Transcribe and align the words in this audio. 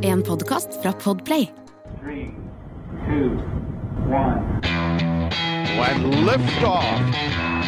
En 0.00 0.22
podkast 0.22 0.80
fra 0.80 0.92
Podplay. 0.92 1.50
Three, 2.02 2.30
two, 3.06 3.30
one. 4.06 4.60
When 5.78 6.24
liftoff. 6.24 6.84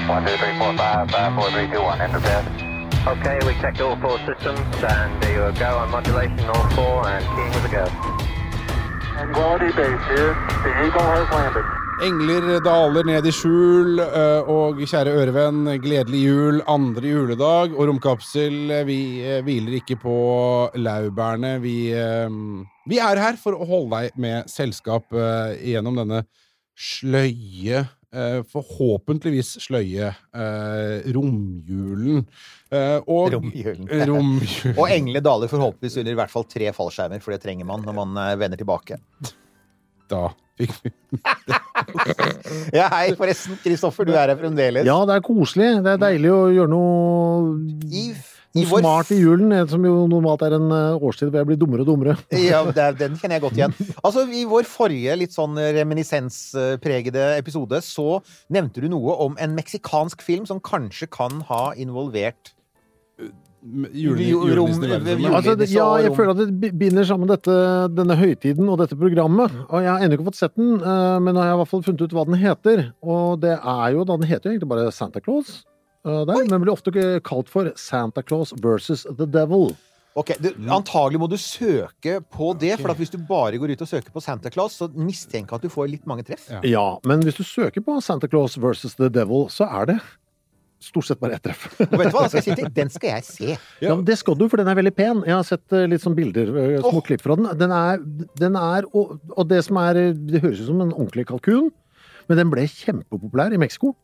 One, 0.09 0.25
two, 0.27 0.37
three, 0.37 0.59
four, 0.59 0.77
five, 0.77 1.11
five, 1.11 1.35
four, 1.35 1.51
three, 1.51 1.67
two, 1.67 1.83
one. 1.83 2.01
Enter 2.01 2.21
bed. 2.21 2.45
Okay, 3.07 3.39
we 3.47 3.55
checked 3.61 3.81
all 3.81 3.97
four 3.97 4.19
systems, 4.19 4.85
and 4.85 5.21
there 5.21 5.51
you 5.51 5.59
go 5.59 5.79
on 5.79 5.91
modulation, 5.91 6.49
all 6.49 6.71
four, 6.71 7.09
and 7.09 7.25
keying 7.35 7.53
with 7.55 7.65
a 7.65 7.75
go. 7.75 7.87
Quality 9.33 9.73
base 9.75 10.07
here. 10.07 10.35
The 10.63 10.87
Eagle 10.87 11.03
has 11.03 11.29
landed. 11.33 11.86
Engler 11.97 12.59
daler 12.61 13.07
ned 13.09 13.25
i 13.25 13.31
skjul, 13.33 13.97
eh, 14.05 14.49
og 14.53 14.83
kjære 14.85 15.15
ørevenn, 15.17 15.71
gledelig 15.81 16.19
jul, 16.27 16.59
andre 16.69 17.09
juledag, 17.09 17.73
og 17.73 17.89
Romkapsel, 17.89 18.57
eh, 18.69 18.83
vi 18.85 18.99
eh, 19.25 19.39
hviler 19.47 19.79
ikke 19.79 19.97
på 20.03 20.17
laurbærene. 20.77 21.55
Vi, 21.63 21.77
vi 22.93 23.01
er 23.01 23.23
her 23.23 23.39
for 23.41 23.57
å 23.57 23.69
holde 23.71 24.03
deg 24.03 24.19
med 24.21 24.53
selskap 24.53 25.09
gjennom 25.63 26.03
denne 26.03 26.27
sløye 26.77 27.87
Forhåpentligvis 28.17 29.59
sløye 29.61 30.07
romjulen. 31.17 32.23
Og 33.13 33.35
Romjulen. 33.35 33.91
romjulen. 34.09 34.73
Og 34.79 34.87
englene 34.89 35.21
daler 35.25 35.51
forhåpentligvis 35.53 35.99
under 36.01 36.15
i 36.15 36.19
hvert 36.23 36.33
fall 36.33 36.47
tre 36.49 36.71
fallskjermer, 36.77 37.21
for 37.21 37.35
det 37.35 37.43
trenger 37.45 37.69
man 37.69 37.85
når 37.85 37.99
man 37.99 38.17
vender 38.41 38.63
tilbake. 38.63 39.01
Da 40.09 40.31
fikk 40.57 40.79
vi 40.85 40.95
Ja, 42.75 42.89
hei, 42.93 43.11
forresten. 43.19 43.59
Kristoffer, 43.65 44.07
du 44.07 44.15
er 44.15 44.31
her 44.31 44.39
fremdeles. 44.39 44.87
Ja, 44.89 44.97
det 45.09 45.19
er 45.19 45.27
koselig. 45.27 45.69
Det 45.85 45.97
er 45.97 46.01
deilig 46.01 46.33
å 46.33 46.41
gjøre 46.55 46.71
noe, 46.73 47.53
I, 47.91 48.05
noe 48.57 48.81
smart 48.81 49.13
i 49.15 49.19
julen, 49.21 49.53
eh, 49.55 49.67
som 49.71 49.85
jo 49.87 50.07
normalt 50.11 50.45
er 50.47 50.57
en 50.57 50.67
eh, 50.73 51.05
årstid 51.09 51.31
hvor 51.31 51.43
jeg 51.43 51.51
blir 51.51 51.61
dummere 51.61 51.85
og 51.87 51.91
dummere. 51.93 52.17
Ja, 52.47 52.63
Den 53.03 53.17
kjenner 53.21 53.39
jeg 53.39 53.47
godt 53.47 53.61
igjen. 53.61 53.77
Altså, 54.03 54.27
I 54.27 54.45
vår 54.49 54.69
forrige 54.71 55.17
litt 55.21 55.37
sånn 55.37 55.59
reminiscenspregede 55.79 57.31
episode 57.39 57.83
så 57.85 58.21
nevnte 58.53 58.85
du 58.85 58.91
noe 58.93 59.17
om 59.27 59.39
en 59.43 59.57
meksikansk 59.57 60.25
film 60.25 60.49
som 60.49 60.63
kanskje 60.65 61.11
kan 61.13 61.43
ha 61.51 61.71
involvert 61.77 62.56
Jule, 63.97 64.23
julenissen 64.31 64.85
i 64.85 64.91
verdensrommet. 64.93 65.35
Altså, 65.39 65.55
det, 65.59 65.69
ja, 65.75 65.87
jeg 66.05 66.13
føler 66.17 66.31
at 66.35 66.41
det 66.43 66.61
bi- 66.63 66.71
binder 66.85 67.05
sammen 67.09 67.29
dette, 67.31 67.57
denne 67.97 68.17
høytiden 68.21 68.69
og 68.71 68.79
dette 68.79 68.97
programmet. 69.01 69.53
Og 69.71 69.83
jeg 69.83 69.91
har 69.91 70.05
ennå 70.07 70.19
ikke 70.19 70.29
fått 70.29 70.39
sett 70.39 70.55
den, 70.59 70.77
eh, 70.81 71.17
men 71.19 71.35
nå 71.35 71.41
har 71.43 71.51
jeg 71.51 71.57
i 71.57 71.61
hvert 71.63 71.73
fall 71.73 71.83
funnet 71.89 72.05
ut 72.07 72.15
hva 72.17 72.25
den 72.29 72.39
heter. 72.43 72.85
Og 73.03 73.41
det 73.43 73.57
er 73.59 73.89
jo, 73.97 74.05
da 74.07 74.17
den 74.21 74.29
heter 74.31 74.49
jo 74.51 74.55
egentlig 74.57 74.71
bare 74.75 74.93
Santa 74.95 75.21
Claus. 75.25 75.65
eh, 76.07 76.23
der, 76.25 76.45
men 76.47 76.63
blir 76.63 76.73
ofte 76.77 76.93
kalt 77.27 77.49
for 77.51 77.73
Santa 77.75 78.23
Claus 78.23 78.53
versus 78.63 79.03
The 79.11 79.27
Devil. 79.27 79.75
Ok, 80.17 80.31
du, 80.41 80.49
Antagelig 80.73 81.19
må 81.21 81.27
du 81.29 81.37
søke 81.37 82.21
på 82.33 82.55
det, 82.57 82.79
for 82.81 82.89
at 82.95 82.97
hvis 82.97 83.11
du 83.13 83.19
bare 83.19 83.59
går 83.61 83.75
ut 83.75 83.83
og 83.85 83.89
søker 83.91 84.11
på 84.15 84.23
Santa 84.25 84.49
Claus, 84.49 84.73
så 84.79 84.87
mistenker 84.97 85.53
jeg 85.53 85.59
at 85.59 85.67
du 85.67 85.69
får 85.69 85.91
litt 85.91 86.07
mange 86.09 86.23
treff. 86.25 86.47
Ja. 86.49 86.61
Ja, 86.65 86.85
men 87.05 87.21
hvis 87.27 87.37
du 87.37 87.43
søker 87.45 87.83
på 87.85 87.99
Santa 88.01 88.27
Claus 88.31 88.57
versus 88.57 88.95
The 88.97 89.11
Devil, 89.13 89.51
så 89.53 89.67
er 89.69 89.91
det 89.91 89.99
stort 90.83 91.09
sett 91.09 91.21
bare 91.21 91.39
ett 91.39 91.45
treff. 91.47 91.67
Og 91.81 91.97
vet 91.97 92.11
du 92.11 92.17
hva, 92.17 92.27
skal 92.29 92.41
jeg 92.41 92.47
si 92.47 92.57
til? 92.61 92.71
Den 92.77 92.93
skal 92.93 93.13
jeg 93.15 93.27
se. 93.27 93.59
Ja, 93.83 93.95
men 93.95 94.05
Det 94.07 94.19
skal 94.21 94.39
du, 94.39 94.47
for 94.53 94.61
den 94.61 94.71
er 94.71 94.79
veldig 94.79 94.95
pen. 94.97 95.23
Jeg 95.27 95.37
har 95.37 95.47
sett 95.49 95.77
eh, 95.77 95.87
litt 95.91 96.05
sånn 96.05 96.17
bilder, 96.19 96.53
små 96.85 97.01
oh. 97.01 97.05
klipp 97.05 97.25
fra 97.25 97.37
den. 97.39 97.51
Den 97.59 97.75
er, 97.75 98.03
den 98.41 98.59
er 98.61 98.89
og, 98.93 99.17
og 99.33 99.49
det 99.51 99.63
som 99.67 99.81
er 99.83 100.01
Det 100.17 100.43
høres 100.45 100.63
ut 100.63 100.71
som 100.71 100.83
en 100.85 100.95
ordentlig 100.95 101.27
kalkun, 101.31 101.71
men 102.27 102.41
den 102.41 102.53
ble 102.53 102.67
kjempepopulær 102.71 103.55
i 103.55 103.61
Mexico. 103.61 103.95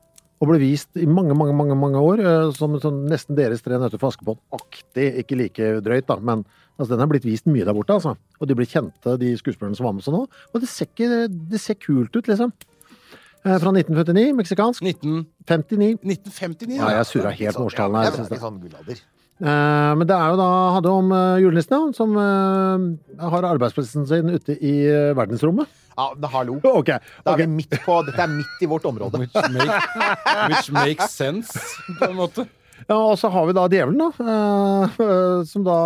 Og 0.43 0.49
ble 0.51 0.59
vist 0.59 0.99
i 0.99 1.07
mange, 1.07 1.37
mange 1.39 1.55
mange, 1.55 1.77
mange 1.79 2.01
år 2.03 2.21
eh, 2.25 2.49
som 2.57 2.75
sånn 2.83 3.05
nesten 3.07 3.39
deres 3.39 3.63
Tre 3.63 3.79
nøtter 3.79 4.01
for 4.03 4.11
Askepott-aktig. 4.11 5.07
Ikke 5.23 5.39
like 5.39 5.69
drøyt, 5.87 6.09
da, 6.09 6.19
men 6.19 6.43
altså, 6.81 6.97
den 6.97 7.05
er 7.05 7.13
blitt 7.13 7.29
vist 7.29 7.47
mye 7.47 7.67
der 7.69 7.77
borte. 7.77 7.95
altså. 7.95 8.17
Og 8.41 8.51
de 8.51 8.57
ble 8.59 8.67
kjente, 8.67 9.15
de 9.23 9.37
skuespillerne 9.39 9.79
som 9.79 9.87
var 9.87 9.95
med 9.95 10.07
sånn 10.07 10.19
nå. 10.19 10.25
Og 10.51 10.65
det 10.65 10.71
ser, 10.73 10.91
ikke, 10.91 11.29
det 11.31 11.63
ser 11.63 11.79
kult 11.79 12.19
ut, 12.19 12.27
liksom. 12.27 12.51
Eh, 13.43 13.59
Fra 13.59 13.73
1949, 13.75 14.33
meksikansk. 14.39 14.83
1959. 14.87 15.99
1959, 16.03 16.77
Ja, 16.79 16.93
jeg 16.99 17.09
surra 17.11 17.33
helt 17.35 17.59
med 17.59 17.67
årstallene 17.67 18.05
her. 18.05 18.15
Ja, 18.15 18.29
jeg. 18.31 18.41
sånn 18.43 18.61
gullalder. 18.63 19.03
Eh, 19.43 19.93
men 19.99 20.07
det 20.07 20.15
er 20.15 20.31
jo 20.31 20.39
da 20.39 20.49
hadde 20.77 20.91
om 20.95 21.09
uh, 21.11 21.41
julenissen, 21.43 21.75
ja, 21.75 21.95
som 21.97 22.13
eh, 22.15 23.25
har 23.33 23.47
arbeidsplassen 23.49 24.07
sin 24.07 24.31
ute 24.31 24.55
i 24.55 24.75
eh, 24.87 25.11
verdensrommet. 25.19 25.67
Ja, 25.97 26.13
men 26.15 26.31
hallo. 26.31 26.61
Okay. 26.83 27.01
Da 27.25 27.33
er 27.33 27.35
okay. 27.35 27.47
vi 27.49 27.57
midt 27.59 27.75
på, 27.83 27.97
dette 28.07 28.23
er 28.23 28.31
midt 28.31 28.63
i 28.63 28.69
vårt 28.71 28.87
område. 28.87 29.19
Which, 29.25 29.35
make, 29.35 29.81
which 30.53 30.71
makes 30.73 31.11
sense, 31.11 31.59
på 31.99 32.13
en 32.13 32.17
måte. 32.21 32.47
Ja, 32.87 32.97
og 32.97 33.19
så 33.19 33.31
har 33.31 33.47
vi 33.47 33.57
da 33.59 33.67
djevelen, 33.71 33.99
da. 33.99 34.13
eh, 34.23 35.03
eh, 35.03 35.43
som 35.51 35.67
da 35.67 35.81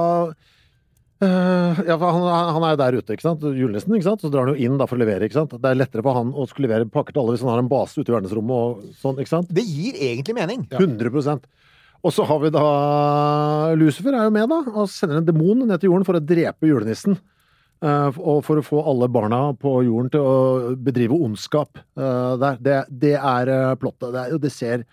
eh, 1.25 1.79
ja, 1.89 1.97
for 1.97 2.11
han, 2.13 2.25
han 2.57 2.65
er 2.67 2.75
jo 2.75 2.81
der 2.81 2.97
ute, 2.99 3.17
ikke 3.17 3.25
sant? 3.25 3.45
julenissen. 3.45 3.95
ikke 3.97 4.09
sant? 4.09 4.25
Så 4.25 4.31
drar 4.33 4.47
han 4.47 4.55
jo 4.55 4.67
inn 4.67 4.81
da 4.81 4.89
for 4.89 4.99
å 4.99 5.03
levere. 5.03 5.29
ikke 5.29 5.39
sant? 5.39 5.55
Det 5.55 5.71
er 5.71 5.79
lettere 5.79 6.05
for 6.07 6.19
han 6.19 6.35
å 6.35 6.49
skulle 6.51 6.69
levere 6.69 6.91
pakker 6.93 7.17
til 7.17 7.23
alle 7.23 7.37
hvis 7.37 7.45
han 7.47 7.55
har 7.55 7.63
en 7.63 7.71
base 7.71 7.97
ute 8.01 8.13
i 8.13 8.17
verdensrommet. 8.17 8.57
og 8.57 8.99
sånn, 9.01 9.23
ikke 9.23 9.33
sant? 9.33 9.55
Det 9.55 9.65
gir 9.65 9.97
egentlig 10.11 10.37
mening. 10.37 10.67
100% 10.77 11.49
Og 12.05 12.13
så 12.15 12.27
har 12.29 12.43
vi 12.43 12.53
da 12.55 12.67
Lucifer 13.79 14.15
er 14.15 14.29
jo 14.29 14.35
med, 14.35 14.51
da, 14.53 14.61
og 14.77 14.93
sender 14.93 15.23
en 15.23 15.29
demon 15.29 15.65
ned 15.65 15.81
til 15.81 15.91
jorden 15.91 16.07
for 16.09 16.19
å 16.19 16.27
drepe 16.35 16.69
julenissen. 16.69 17.19
Uh, 17.85 18.09
og 18.25 18.39
for 18.47 18.57
å 18.57 18.65
få 18.65 18.79
alle 18.89 19.05
barna 19.13 19.51
på 19.61 19.69
jorden 19.85 20.09
til 20.15 20.23
å 20.25 20.37
bedrive 20.81 21.19
ondskap 21.27 21.77
uh, 22.01 22.33
der. 22.41 22.57
Det, 22.57 22.79
det 23.05 23.13
er 23.19 23.51
uh, 23.53 23.75
plottet. 23.77 24.15
Det, 24.15 24.41
det 24.47 24.53
ser 24.55 24.87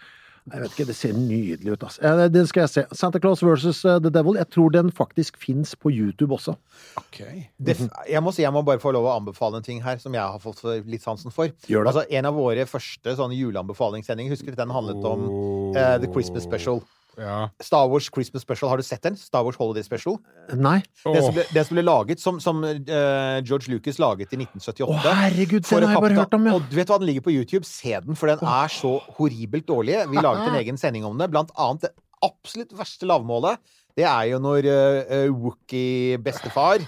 jeg 0.52 0.59
vet 0.59 0.74
ikke, 0.74 0.86
Det 0.90 0.96
ser 0.96 1.14
nydelig 1.16 1.72
ut. 1.72 1.84
Altså. 1.88 2.28
Den 2.34 2.48
skal 2.50 2.66
jeg 2.66 2.72
se. 2.74 2.84
Santa 2.92 3.20
Claus 3.24 3.44
versus 3.44 3.84
eh, 3.86 4.00
The 4.04 4.12
Devil. 4.12 4.36
Jeg 4.42 4.50
tror 4.52 4.74
den 4.76 4.92
faktisk 4.92 5.38
fins 5.40 5.76
på 5.76 5.92
YouTube 5.92 6.36
også. 6.36 6.58
Ok. 7.00 7.22
Det, 7.58 7.78
jeg 8.09 8.24
må 8.24 8.34
si 8.36 8.44
jeg 8.44 8.52
må 8.53 8.64
bare 8.68 8.82
få 8.84 8.92
lov 8.92 9.08
å 9.08 9.16
anbefale 9.16 9.62
en 9.62 9.66
ting 9.66 9.80
her 9.84 10.02
som 10.03 10.14
jeg 10.16 10.22
har 10.22 10.42
fått 10.44 10.59
litt 10.90 11.06
sansen 11.06 11.32
for. 11.32 11.53
Altså, 11.70 12.03
En 12.09 12.28
av 12.28 12.36
våre 12.36 12.68
første 12.68 13.16
sånne 13.16 13.38
juleanbefalingssendinger, 13.40 14.36
husker 14.36 14.52
du 14.52 14.59
den 14.59 14.74
handlet 14.76 15.08
om 15.08 15.30
uh, 15.78 15.96
The 16.03 16.12
Christmas 16.12 16.44
Special? 16.44 16.84
Ja. 17.19 17.50
Star 17.62 17.90
Wars 17.91 18.09
Christmas 18.13 18.41
Special, 18.41 18.69
har 18.72 18.81
du 18.81 18.85
sett 18.85 19.03
den? 19.06 19.18
Star 19.19 19.44
Wars 19.46 19.57
Holiday 19.59 19.84
Special? 19.85 20.18
Nei. 20.53 20.79
Den 21.06 21.22
som 21.22 21.35
ble, 21.35 21.46
den 21.53 21.68
som 21.68 21.78
ble 21.78 21.84
laget, 21.85 22.24
som, 22.24 22.40
som 22.44 22.63
uh, 22.63 23.38
George 23.46 23.69
Lucas 23.72 24.00
laget 24.01 24.34
i 24.34 24.40
1978. 24.41 24.88
Å, 24.88 25.16
herregud, 25.22 25.68
se 25.68 25.78
den 25.78 25.91
har 25.91 25.97
jeg 25.97 26.06
bare 26.07 26.19
hørt 26.23 26.38
om, 26.40 26.50
ja. 26.50 26.56
Og 26.57 26.66
du 26.72 26.78
vet 26.79 26.90
hva, 26.90 27.00
den 27.02 27.09
ligger 27.12 27.28
på 27.28 27.35
YouTube. 27.35 27.68
Se 27.69 27.94
den, 28.06 28.18
for 28.19 28.31
den 28.31 28.41
er 28.41 28.73
så 28.73 28.96
horribelt 29.19 29.69
dårlig. 29.69 30.02
Vi 30.09 30.23
laget 30.23 30.50
en 30.50 30.59
egen 30.63 30.81
sending 30.81 31.06
om 31.09 31.22
det. 31.22 31.29
Blant 31.34 31.53
annet 31.53 31.88
det 31.88 31.94
absolutt 32.23 32.73
verste 32.78 33.09
lavmålet. 33.09 33.62
Det 33.94 34.07
er 34.09 34.31
jo 34.31 34.41
når 34.41 34.68
uh, 34.68 35.29
Wookie-bestefar 35.38 36.81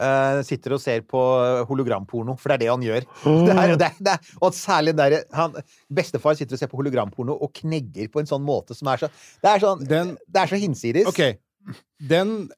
eh, 0.00 0.42
sitter 0.46 0.76
og 0.76 0.82
ser 0.82 1.02
på 1.08 1.22
hologramporno, 1.68 2.36
for 2.38 2.50
det 2.52 2.58
er 2.58 2.64
det 2.64 2.70
han 2.72 2.86
gjør. 2.86 3.08
Det 3.48 3.56
er, 3.56 3.74
det 3.80 3.90
det 3.98 4.14
er, 4.14 4.30
og 4.44 4.54
særlig 4.56 4.94
der, 4.98 5.18
han, 5.34 5.56
Bestefar 5.92 6.36
sitter 6.38 6.56
og 6.56 6.62
ser 6.62 6.70
på 6.70 6.78
hologramporno 6.80 7.34
og 7.34 7.52
knegger 7.60 8.08
på 8.12 8.22
en 8.22 8.30
sånn 8.30 8.44
måte 8.46 8.76
som 8.76 8.90
er 8.92 9.04
så 9.04 9.10
Det 9.42 9.50
er, 9.50 9.60
sånn, 9.62 9.84
Den- 9.88 10.16
det 10.28 10.42
er 10.42 10.50
så 10.50 10.60
hinsides. 10.60 11.08
Ok. 11.10 11.22
Den 12.08 12.48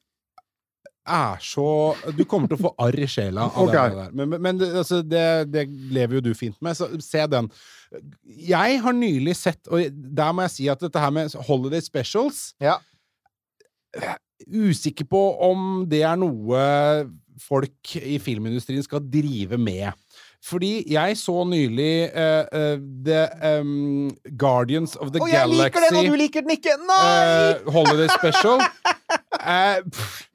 er 1.07 1.39
så 1.41 1.95
Du 2.15 2.23
kommer 2.29 2.47
til 2.51 2.59
å 2.59 2.67
få 2.67 2.71
arr 2.79 2.99
i 3.01 3.07
sjela 3.09 3.47
av 3.49 3.63
okay. 3.63 3.89
det 3.89 3.97
der. 3.97 4.11
Men, 4.19 4.35
men, 4.41 4.61
altså, 4.69 5.01
det, 5.01 5.25
det 5.51 5.65
lever 5.91 6.19
jo 6.19 6.23
du 6.29 6.33
fint 6.37 6.57
med, 6.61 6.77
så 6.77 6.87
se 7.01 7.25
den. 7.31 7.49
Jeg 8.23 8.79
har 8.83 8.95
nylig 8.95 9.35
sett, 9.39 9.59
og 9.67 9.81
der 9.91 10.31
må 10.35 10.45
jeg 10.45 10.55
si 10.55 10.69
at 10.71 10.83
dette 10.83 11.01
her 11.01 11.13
med 11.15 11.33
holiday 11.49 11.81
specials 11.83 12.51
Ja. 12.61 12.77
Usikker 14.47 15.05
på 15.05 15.19
om 15.43 15.83
det 15.89 15.99
er 16.07 16.15
noe 16.17 16.61
folk 17.41 17.95
i 17.97 18.17
filmindustrien 18.21 18.83
skal 18.85 19.03
drive 19.11 19.57
med. 19.61 19.91
Fordi 20.41 20.71
jeg 20.89 21.17
så 21.21 21.43
nylig 21.45 22.09
uh, 22.17 22.47
uh, 22.49 22.79
The 23.05 23.25
um, 23.59 24.07
Guardians 24.37 24.95
of 24.97 25.11
the 25.13 25.21
Og 25.21 25.29
jeg 25.29 25.43
Galaxy 25.43 25.61
liker 25.61 25.85
den, 25.85 25.99
og 25.99 26.09
du 26.09 26.17
liker 26.23 26.45
den 26.47 26.55
ikke! 26.55 26.77
Nei! 26.87 27.03
Uh, 27.67 27.71
Holiday 27.75 28.09
Special. 28.15 28.63
Pff, 29.91 30.25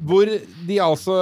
hvor 0.00 0.24
de 0.68 0.78
altså 0.82 1.16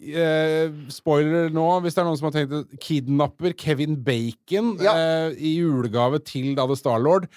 eh, 0.00 0.72
Spoiler 0.92 1.50
nå, 1.54 1.66
hvis 1.84 1.96
det 1.96 2.02
er 2.02 2.08
noen 2.08 2.18
som 2.18 2.28
har 2.30 2.36
tenkt 2.36 2.74
kidnapper 2.82 3.54
Kevin 3.58 3.98
Bacon 4.04 4.74
Ja. 4.82 4.94
eh, 4.96 5.38
i 5.38 5.54
julegave 5.60 6.20
til 6.24 6.54
da 6.58 6.66
The 6.68 6.78
Starlord. 6.78 7.28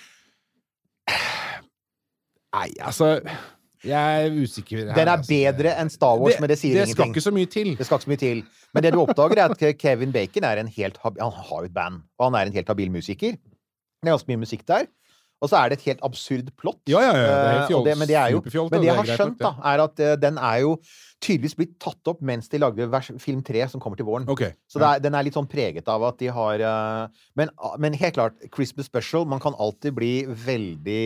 Nei, 2.54 2.70
altså 2.86 3.18
Jeg 3.84 4.26
er 4.26 4.32
usikker. 4.32 4.78
her, 4.78 4.96
Den 4.96 5.08
er 5.08 5.18
altså. 5.18 5.30
bedre 5.34 5.76
enn 5.82 5.90
Star 5.92 6.18
Wars, 6.20 6.38
det, 6.38 6.42
men 6.42 6.50
det 6.54 6.58
sier 6.62 6.80
det 6.80 6.88
skal 6.90 7.06
ingenting. 7.10 7.16
ikke 7.16 7.26
så 7.26 7.34
mye 7.36 7.52
til. 7.52 7.74
Det 7.78 7.86
skal 7.88 8.00
ikke 8.00 8.08
så 8.08 8.14
mye 8.14 8.24
til. 8.24 8.44
Men 8.74 8.84
det 8.84 8.94
du 8.96 9.00
oppdager, 9.04 9.44
er 9.44 9.54
at 9.54 9.78
Kevin 9.80 10.12
Bacon 10.16 10.44
er 10.48 10.64
en 10.64 10.68
helt 10.68 10.98
Han 11.04 11.16
har 11.20 11.60
jo 11.60 11.66
et 11.66 11.74
band, 11.74 12.04
og 12.20 12.32
han 12.32 12.40
er 12.40 12.52
en 12.52 12.54
helt 12.54 12.68
habil 12.68 12.92
musiker. 12.92 13.36
Det 13.36 14.10
er 14.10 14.16
ganske 14.16 14.32
mye 14.32 14.44
musikk 14.44 14.68
der. 14.68 14.88
Og 15.44 15.50
så 15.52 15.58
er 15.60 15.70
det 15.70 15.82
et 15.82 15.88
helt 15.90 16.04
absurd 16.08 16.52
plott. 16.56 16.80
Ja, 16.88 17.02
ja, 17.04 17.12
ja. 17.12 17.24
Det 17.24 17.28
er 17.28 17.58
helt 17.60 17.74
Eh, 17.74 17.84
det, 17.84 17.98
men 18.00 18.08
det 18.08 18.16
er 18.16 18.30
jo 18.32 18.40
Men 18.72 18.80
det 18.80 18.88
jeg 18.88 18.96
har 18.96 19.10
skjønt, 19.18 19.42
da, 19.42 19.50
er 19.74 19.82
at 19.84 20.00
eh, 20.00 20.16
den 20.16 20.38
er 20.38 20.58
jo 20.64 20.78
tydeligvis 21.20 21.56
blitt 21.60 21.74
tatt 21.84 22.08
opp 22.08 22.22
mens 22.22 22.48
de 22.48 22.62
lagde 22.64 22.88
vers, 22.92 23.12
film 23.20 23.42
3, 23.44 23.68
som 23.74 23.82
kommer 23.84 24.00
til 24.00 24.08
våren. 24.08 24.24
Okay, 24.30 24.54
Så 24.72 24.80
det 24.80 24.88
er, 24.88 25.00
den 25.04 25.16
er 25.16 25.24
litt 25.28 25.36
sånn 25.36 25.50
preget 25.52 25.88
av 25.92 26.04
at 26.08 26.18
de 26.20 26.32
har 26.32 26.64
eh, 26.64 27.08
men, 27.36 27.52
men 27.78 27.94
helt 28.00 28.16
klart, 28.16 28.40
Christmas 28.56 28.88
Special 28.88 29.26
Man 29.28 29.44
kan 29.44 29.56
alltid 29.60 29.94
bli 30.00 30.14
veldig 30.26 31.04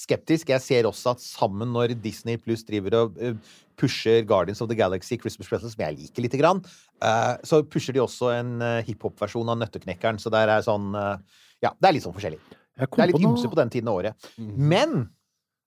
skeptisk. 0.00 0.52
Jeg 0.54 0.64
ser 0.64 0.88
også 0.88 1.14
at 1.14 1.24
sammen 1.24 1.70
når 1.74 1.94
Disney 2.00 2.40
pluss 2.40 2.64
driver 2.66 2.96
og 3.02 3.20
eh, 3.20 3.36
pusher 3.80 4.24
Guardians 4.28 4.60
of 4.60 4.68
the 4.70 4.78
Galaxy 4.78 5.18
Christmas 5.20 5.48
presents 5.48 5.76
som 5.76 5.84
jeg 5.84 5.98
liker 5.98 6.24
lite 6.24 6.40
grann, 6.40 6.62
eh, 7.04 7.34
så 7.44 7.62
pusher 7.64 7.96
de 7.96 8.02
også 8.04 8.32
en 8.38 8.56
uh, 8.64 8.80
hiphop-versjon 8.86 9.52
av 9.52 9.60
Nøtteknekkeren. 9.62 10.20
Så 10.20 10.32
der 10.32 10.52
er 10.52 10.66
sånn 10.66 10.92
eh, 10.96 11.16
Ja, 11.64 11.74
det 11.76 11.88
er 11.88 11.96
litt 11.96 12.04
sånn 12.06 12.16
forskjellig. 12.16 12.40
Det 12.80 12.86
er 12.88 13.10
litt 13.10 13.18
på 13.18 13.26
ymse 13.28 13.48
på 13.52 13.58
den 13.58 13.72
tiden 13.72 13.90
av 13.92 13.98
året. 14.00 14.30
Men 14.40 15.10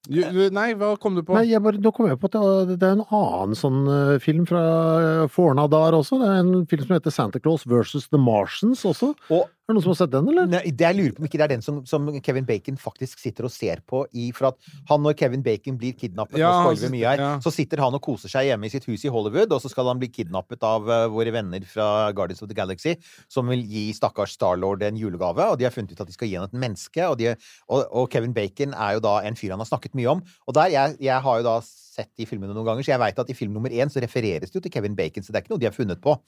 Du, 0.04 0.18
du, 0.20 0.40
nei, 0.52 0.74
hva 0.76 0.98
kom 1.00 1.14
du 1.16 1.22
på? 1.24 1.36
Nei, 1.38 1.46
jeg 1.48 1.64
bare, 1.64 1.80
nå 1.80 1.92
kom 1.96 2.10
jeg 2.10 2.18
på 2.20 2.28
at 2.28 2.34
det, 2.68 2.76
det 2.82 2.88
er 2.90 2.98
en 2.98 3.06
annen 3.06 3.56
sånn 3.56 3.86
eh, 3.88 4.18
film 4.20 4.44
fra 4.50 4.64
uh, 5.00 5.28
forna 5.32 5.64
dager 5.72 5.96
også. 6.02 6.20
Det 6.20 6.28
er 6.28 6.42
en 6.42 6.66
film 6.68 6.84
som 6.84 6.98
heter 6.98 7.14
Santa 7.16 7.40
Claus 7.40 7.64
versus 7.70 8.10
The 8.12 8.20
Martians 8.20 8.84
også. 8.90 9.14
Og 9.32 9.46
Er 9.64 9.72
det 9.72 9.78
noen 9.78 9.84
som 9.86 9.92
har 9.94 9.96
sett 10.02 10.12
den, 10.12 10.26
eller? 10.28 10.48
Nei, 10.52 10.60
det 10.76 10.84
jeg 10.84 10.96
lurer 10.98 11.12
på 11.16 11.22
om 11.22 11.26
ikke 11.30 11.40
det 11.40 11.44
er 11.46 11.52
den 11.54 11.62
som, 11.64 11.78
som 11.88 12.08
Kevin 12.26 12.44
Bacon 12.44 12.76
faktisk 12.76 13.22
sitter 13.22 13.46
og 13.48 13.52
ser 13.54 13.80
på 13.88 14.02
i 14.12 14.26
For 14.36 14.50
at 14.50 14.58
han 14.90 15.00
når 15.06 15.16
Kevin 15.22 15.46
Bacon 15.46 15.78
blir 15.80 15.94
kidnappet 15.96 16.42
Ja, 16.42 16.50
og 16.52 16.74
spoiler 16.74 16.92
mye 16.92 17.14
her. 17.14 17.24
ja. 17.24 17.30
Så 17.46 17.54
sitter 17.56 17.80
han 17.80 17.96
og 17.96 18.04
koser 18.04 18.28
seg 18.34 18.50
hjemme 18.50 18.68
i 18.68 18.74
sitt 18.74 18.84
hus 18.90 19.06
i 19.08 19.12
Hollywood, 19.14 19.56
og 19.56 19.64
så 19.64 19.72
skal 19.72 19.88
han 19.88 20.02
bli 20.02 20.10
kidnappet 20.12 20.66
av 20.68 20.84
uh, 20.92 21.06
våre 21.14 21.32
venner 21.32 21.64
fra 21.70 22.12
Guardians 22.12 22.44
of 22.44 22.52
the 22.52 22.60
Galaxy, 22.60 22.98
som 23.32 23.48
vil 23.48 23.64
gi 23.64 23.86
stakkars 23.96 24.36
Starlord 24.36 24.84
en 24.84 25.00
julegave. 25.00 25.48
Og 25.48 25.56
de 25.62 25.70
har 25.70 25.72
funnet 25.72 25.96
ut 25.96 26.04
at 26.04 26.12
de 26.12 26.18
skal 26.18 26.28
gi 26.28 26.36
han 26.36 26.52
et 26.52 26.60
menneske. 26.66 27.08
Og, 27.08 27.16
de, 27.24 27.32
og, 27.72 27.88
og 27.88 28.12
Kevin 28.12 28.36
Bacon 28.36 28.76
er 28.76 28.98
jo 29.00 29.08
da 29.08 29.22
en 29.24 29.40
fyr 29.40 29.56
han 29.56 29.64
har 29.64 29.72
snakket 29.72 29.96
mye 29.96 30.12
om. 30.18 30.28
Og 30.44 30.60
der, 30.60 30.76
jeg, 30.76 31.00
jeg 31.08 31.24
har 31.24 31.40
jo 31.40 31.48
da 31.48 31.58
sett 31.64 32.12
de 32.20 32.28
filmene 32.28 32.52
noen 32.52 32.68
ganger, 32.68 32.84
så 32.84 32.98
jeg 32.98 33.06
veit 33.08 33.20
at 33.24 33.32
i 33.32 33.38
film 33.38 33.56
nummer 33.56 33.72
én 33.72 33.88
så 33.88 34.04
refereres 34.04 34.52
det 34.52 34.60
jo 34.60 34.68
til 34.68 34.76
Kevin 34.76 35.00
Bacon, 35.00 35.24
så 35.24 35.32
det 35.32 35.40
er 35.40 35.48
ikke 35.48 35.56
noe 35.56 35.64
de 35.64 35.72
har 35.72 35.78
funnet 35.78 36.04
på. 36.04 36.20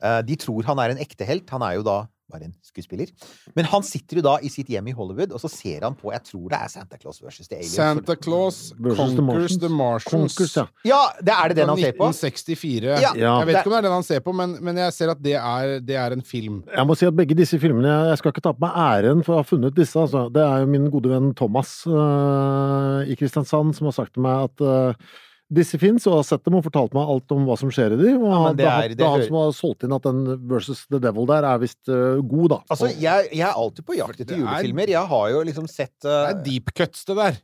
Uh, 0.00 0.22
de 0.24 0.40
tror 0.40 0.64
han 0.72 0.80
er 0.80 0.94
en 0.94 1.04
ekte 1.04 1.28
helt. 1.28 1.52
Han 1.52 1.68
er 1.68 1.82
jo 1.82 1.84
da 1.84 2.06
bare 2.30 2.48
en 2.48 2.54
skuespiller. 2.64 3.10
Men 3.56 3.68
han 3.70 3.82
sitter 3.86 4.20
jo 4.20 4.24
da 4.26 4.34
i 4.44 4.50
sitt 4.52 4.68
hjem 4.72 4.90
i 4.90 4.94
Hollywood, 4.96 5.32
og 5.32 5.40
så 5.42 5.48
ser 5.52 5.86
han 5.86 5.96
på 5.98 6.12
Jeg 6.14 6.22
tror 6.28 6.46
det 6.52 6.58
er 6.58 6.72
Santa 6.72 6.98
Claus 7.00 7.22
versus 7.24 7.48
The 7.48 7.56
Aliens. 7.58 7.74
Santa 7.74 8.16
Claus 8.16 8.58
Versus 8.78 8.98
The 8.98 8.98
Conquers 8.98 9.26
Martians. 9.28 9.58
The 9.62 9.70
Martians. 9.72 10.36
Konkurs, 10.36 10.56
ja. 10.56 10.66
Ja, 10.88 11.00
det 11.24 11.34
er 11.34 11.48
det 11.52 11.56
den 11.62 11.72
han 11.72 11.80
ser 11.80 11.96
på? 11.98 12.08
1964. 12.12 12.88
Ja, 13.02 13.12
Ja. 13.18 13.34
Jeg 13.40 13.46
vet 13.50 13.60
ikke 13.60 13.70
om 13.72 13.76
det 13.76 13.80
er 13.82 13.88
den 13.88 13.96
han 13.98 14.06
ser 14.08 14.20
på, 14.24 14.32
men, 14.36 14.56
men 14.64 14.76
jeg 14.84 14.92
ser 14.96 15.12
at 15.14 15.22
det 15.24 15.34
er, 15.40 15.78
det 15.80 15.96
er 15.96 16.16
en 16.16 16.22
film. 16.22 16.60
Jeg 16.74 16.86
må 16.86 16.96
si 16.98 17.08
at 17.08 17.16
begge 17.16 17.36
disse 17.38 17.58
filmene 17.62 17.94
Jeg 18.10 18.18
skal 18.20 18.32
ikke 18.34 18.44
ta 18.44 18.52
på 18.56 18.64
meg 18.66 18.76
æren 18.84 19.24
for 19.26 19.36
å 19.36 19.42
ha 19.42 19.46
funnet 19.48 19.76
disse. 19.76 19.96
Altså. 19.98 20.26
Det 20.32 20.44
er 20.44 20.64
jo 20.64 20.70
min 20.74 20.90
gode 20.92 21.10
venn 21.12 21.32
Thomas 21.38 21.80
øh, 21.88 23.08
i 23.08 23.16
Kristiansand 23.18 23.74
som 23.78 23.88
har 23.88 23.96
sagt 23.96 24.14
til 24.16 24.24
meg 24.26 24.48
at 24.48 24.64
øh, 24.64 25.10
disse 25.48 25.78
fins, 25.80 26.04
og 26.06 26.18
har 26.18 26.24
sett 26.28 26.42
dem 26.44 26.56
og 26.58 26.64
fortalt 26.66 26.92
meg 26.92 27.08
alt 27.08 27.32
om 27.32 27.46
hva 27.48 27.54
som 27.56 27.70
skjer 27.72 27.94
i 27.94 27.96
dem. 27.96 28.20
Og 28.20 28.28
ja, 28.34 28.40
det 28.52 28.56
det, 28.58 28.66
er- 28.68 28.88
det 28.92 28.96
det 28.98 29.04
er 29.06 29.12
han 29.14 29.22
som 29.24 29.36
har 29.38 29.52
solgt 29.56 29.86
inn 29.86 29.94
at 29.96 30.04
den 30.04 30.18
versus 30.50 30.82
The 30.92 30.98
Devil 31.00 31.24
der 31.30 31.46
er 31.48 31.62
visst 31.62 31.88
uh, 31.88 32.18
god, 32.20 32.48
da. 32.52 32.58
Altså, 32.74 32.90
jeg, 32.92 33.30
jeg 33.32 33.46
er 33.48 33.56
alltid 33.62 33.86
på 33.88 33.96
jakt 33.96 34.18
Det 34.18 34.26
etter 34.26 34.36
er- 34.36 34.42
julefilmer. 34.42 34.92
Jeg 34.92 35.10
har 35.14 35.28
jo 35.32 35.40
liksom 35.48 35.68
sett 35.72 35.94
Det 36.04 36.12
uh, 36.12 36.28
er 36.34 36.42
deep 36.44 36.72
cuts, 36.76 37.04
det 37.08 37.16
der. 37.16 37.38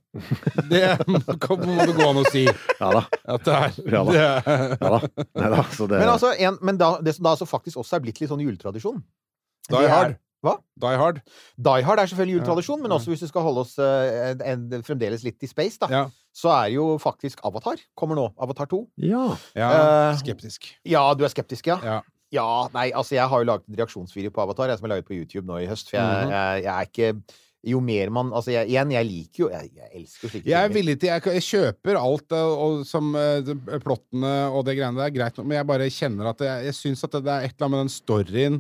Det 0.69 0.83
må 1.09 1.23
det 1.25 1.97
gå 1.97 2.09
an 2.11 2.21
å 2.21 2.27
si. 2.29 2.45
Ja 2.45 2.91
da. 2.99 3.05
At 3.37 3.49
det 3.49 3.57
er, 3.61 3.81
Ja 3.97 4.03
da. 4.05 4.13
Ja 4.21 4.91
da. 4.99 5.01
Nei 5.41 5.51
da. 5.57 5.63
Så 5.73 5.89
det 5.89 6.03
Men, 6.05 6.13
altså, 6.13 6.35
en, 6.37 6.59
men 6.61 6.77
da, 6.81 6.93
det 7.01 7.17
som 7.17 7.25
da 7.25 7.33
altså 7.39 7.49
faktisk 7.49 7.81
også 7.81 7.97
er 7.99 8.05
blitt 8.05 8.21
litt 8.21 8.31
sånn 8.31 8.45
juletradisjon 8.45 9.01
Die 9.01 9.79
det 9.81 9.87
er- 9.89 9.93
Hard. 9.97 10.21
Hva? 10.45 10.57
Die 10.85 10.97
Hard. 11.01 11.21
Die 11.57 11.85
Hard 11.89 12.03
er 12.03 12.11
selvfølgelig 12.11 12.39
juletradisjon, 12.39 12.83
men 12.85 12.93
også 12.93 13.13
hvis 13.15 13.25
du 13.25 13.29
skal 13.31 13.47
holde 13.47 13.65
oss 13.65 13.75
eh, 13.81 14.35
en, 14.45 14.67
en, 14.75 14.83
fremdeles 14.87 15.25
litt 15.25 15.41
i 15.43 15.49
space, 15.51 15.79
da, 15.81 15.89
Ja. 15.93 16.03
så 16.37 16.53
er 16.53 16.73
jo 16.75 16.91
faktisk 17.03 17.41
Avatar 17.49 17.81
kommer 17.97 18.19
nå. 18.21 18.27
Avatar 18.39 18.69
2. 18.71 18.83
Ja. 19.09 19.25
ja 19.57 19.71
skeptisk. 20.19 20.27
skeptisk. 20.69 20.75
Ja, 20.95 21.07
du 21.17 21.25
er 21.25 21.33
skeptisk, 21.33 21.73
ja? 21.73 21.79
Ja. 21.85 22.01
Ja, 22.35 22.45
nei, 22.75 22.89
altså 22.91 23.15
jeg 23.15 23.29
har 23.31 23.43
jo 23.45 23.47
laget 23.47 23.69
en 23.71 23.77
reaksjonsvideo 23.79 24.33
på 24.35 24.43
Avatar, 24.43 24.67
jeg 24.73 24.81
som 24.81 24.89
er 24.89 24.97
laget 24.97 25.07
på 25.07 25.15
YouTube 25.15 25.47
nå 25.47 25.61
i 25.63 25.69
høst. 25.71 25.91
For 25.93 26.01
jeg, 26.01 26.25
Mhm. 26.27 26.33
jeg, 26.35 26.63
jeg 26.65 26.75
er 26.75 26.89
ikke 26.91 27.41
Jo 27.65 27.79
mer 27.81 28.11
man 28.13 28.33
Altså, 28.37 28.51
jeg, 28.53 28.69
igjen, 28.69 28.91
jeg 28.93 29.07
liker 29.09 29.41
jo 29.45 29.47
Jeg, 29.49 29.71
jeg 29.73 29.89
elsker 30.03 30.29
slike 30.29 30.43
ting. 30.43 30.51
Jeg 30.53 30.65
er 30.69 30.73
villig 30.75 30.99
til 31.01 31.09
Jeg, 31.09 31.23
jeg 31.39 31.45
kjøper 31.47 31.97
alt 31.97 32.33
eh, 32.37 32.51
og, 32.65 32.83
som 32.85 33.15
eh, 33.17 33.41
plottene 33.81 34.33
og 34.53 34.67
det 34.67 34.75
greiene 34.77 34.99
der, 35.01 35.15
greit 35.15 35.39
nok, 35.39 35.47
men 35.47 35.57
jeg 35.57 35.67
bare 35.71 35.87
kjenner 35.95 36.29
at 36.35 36.43
jeg, 36.45 36.65
jeg 36.69 36.75
syns 36.77 37.05
at 37.07 37.15
det, 37.17 37.23
det 37.25 37.33
er 37.33 37.47
et 37.47 37.55
eller 37.55 37.65
annet 37.71 37.77
med 37.77 37.81
den 37.87 37.95
storyen 37.95 38.59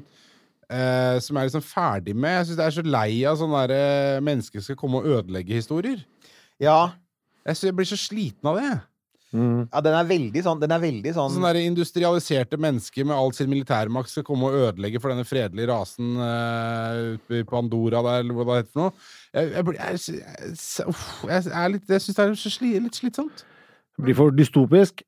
eh, 0.68 1.18
som 1.24 1.36
jeg 1.36 1.42
er 1.42 1.50
liksom 1.50 1.66
ferdig 1.66 2.14
med. 2.16 2.38
Jeg 2.38 2.48
syns 2.48 2.62
jeg 2.62 2.66
er 2.66 2.76
så 2.78 2.86
lei 2.86 3.10
av 3.28 3.38
sånne 3.40 3.62
der, 3.64 3.76
eh, 3.76 4.24
mennesker 4.24 4.64
skal 4.64 4.78
komme 4.80 5.00
og 5.00 5.06
ødelegge 5.18 5.60
historier. 5.60 6.02
Ja, 6.62 6.94
Jeg, 7.44 7.56
jeg 7.60 7.76
blir 7.76 7.84
så 7.84 7.96
sliten 8.00 8.48
av 8.48 8.56
det. 8.56 8.74
Mm. 9.34 9.66
ja, 9.66 9.80
den 9.82 9.94
er 9.98 10.06
veldig 10.06 10.42
sånn 10.46 10.60
Den 10.62 10.70
er 10.70 10.78
veldig 10.78 11.10
sånn 11.10 11.32
Sånne 11.34 11.48
der 11.56 11.66
industrialiserte 11.66 12.54
mennesker 12.54 13.02
med 13.02 13.16
all 13.16 13.32
sin 13.34 13.48
militærmakt 13.50 14.12
skal 14.12 14.22
komme 14.22 14.46
og 14.46 14.68
ødelegge 14.68 15.00
for 15.02 15.10
denne 15.10 15.26
fredelige 15.26 15.66
rasen 15.72 16.12
uh, 16.20 17.16
ute 17.16 17.40
på 17.48 17.58
Andorra 17.58 18.04
der, 18.06 18.22
eller 18.22 18.38
hva 18.38 18.46
det 18.46 18.60
heter 18.60 18.70
for 18.70 18.84
noe. 18.84 19.08
Jeg, 19.34 19.50
jeg, 19.50 19.64
jeg, 19.66 19.74
jeg, 19.74 20.20
jeg, 20.20 20.54
jeg, 20.54 21.32
jeg, 21.32 21.56
er 21.64 21.74
litt, 21.74 21.90
jeg 21.90 22.04
syns 22.04 22.20
det 22.20 22.28
er 22.28 22.38
så 22.44 22.54
sli, 22.54 22.70
litt 22.84 23.00
slitsomt. 23.00 23.42
Blir 24.06 24.18
for 24.18 24.38
dystopisk. 24.38 25.02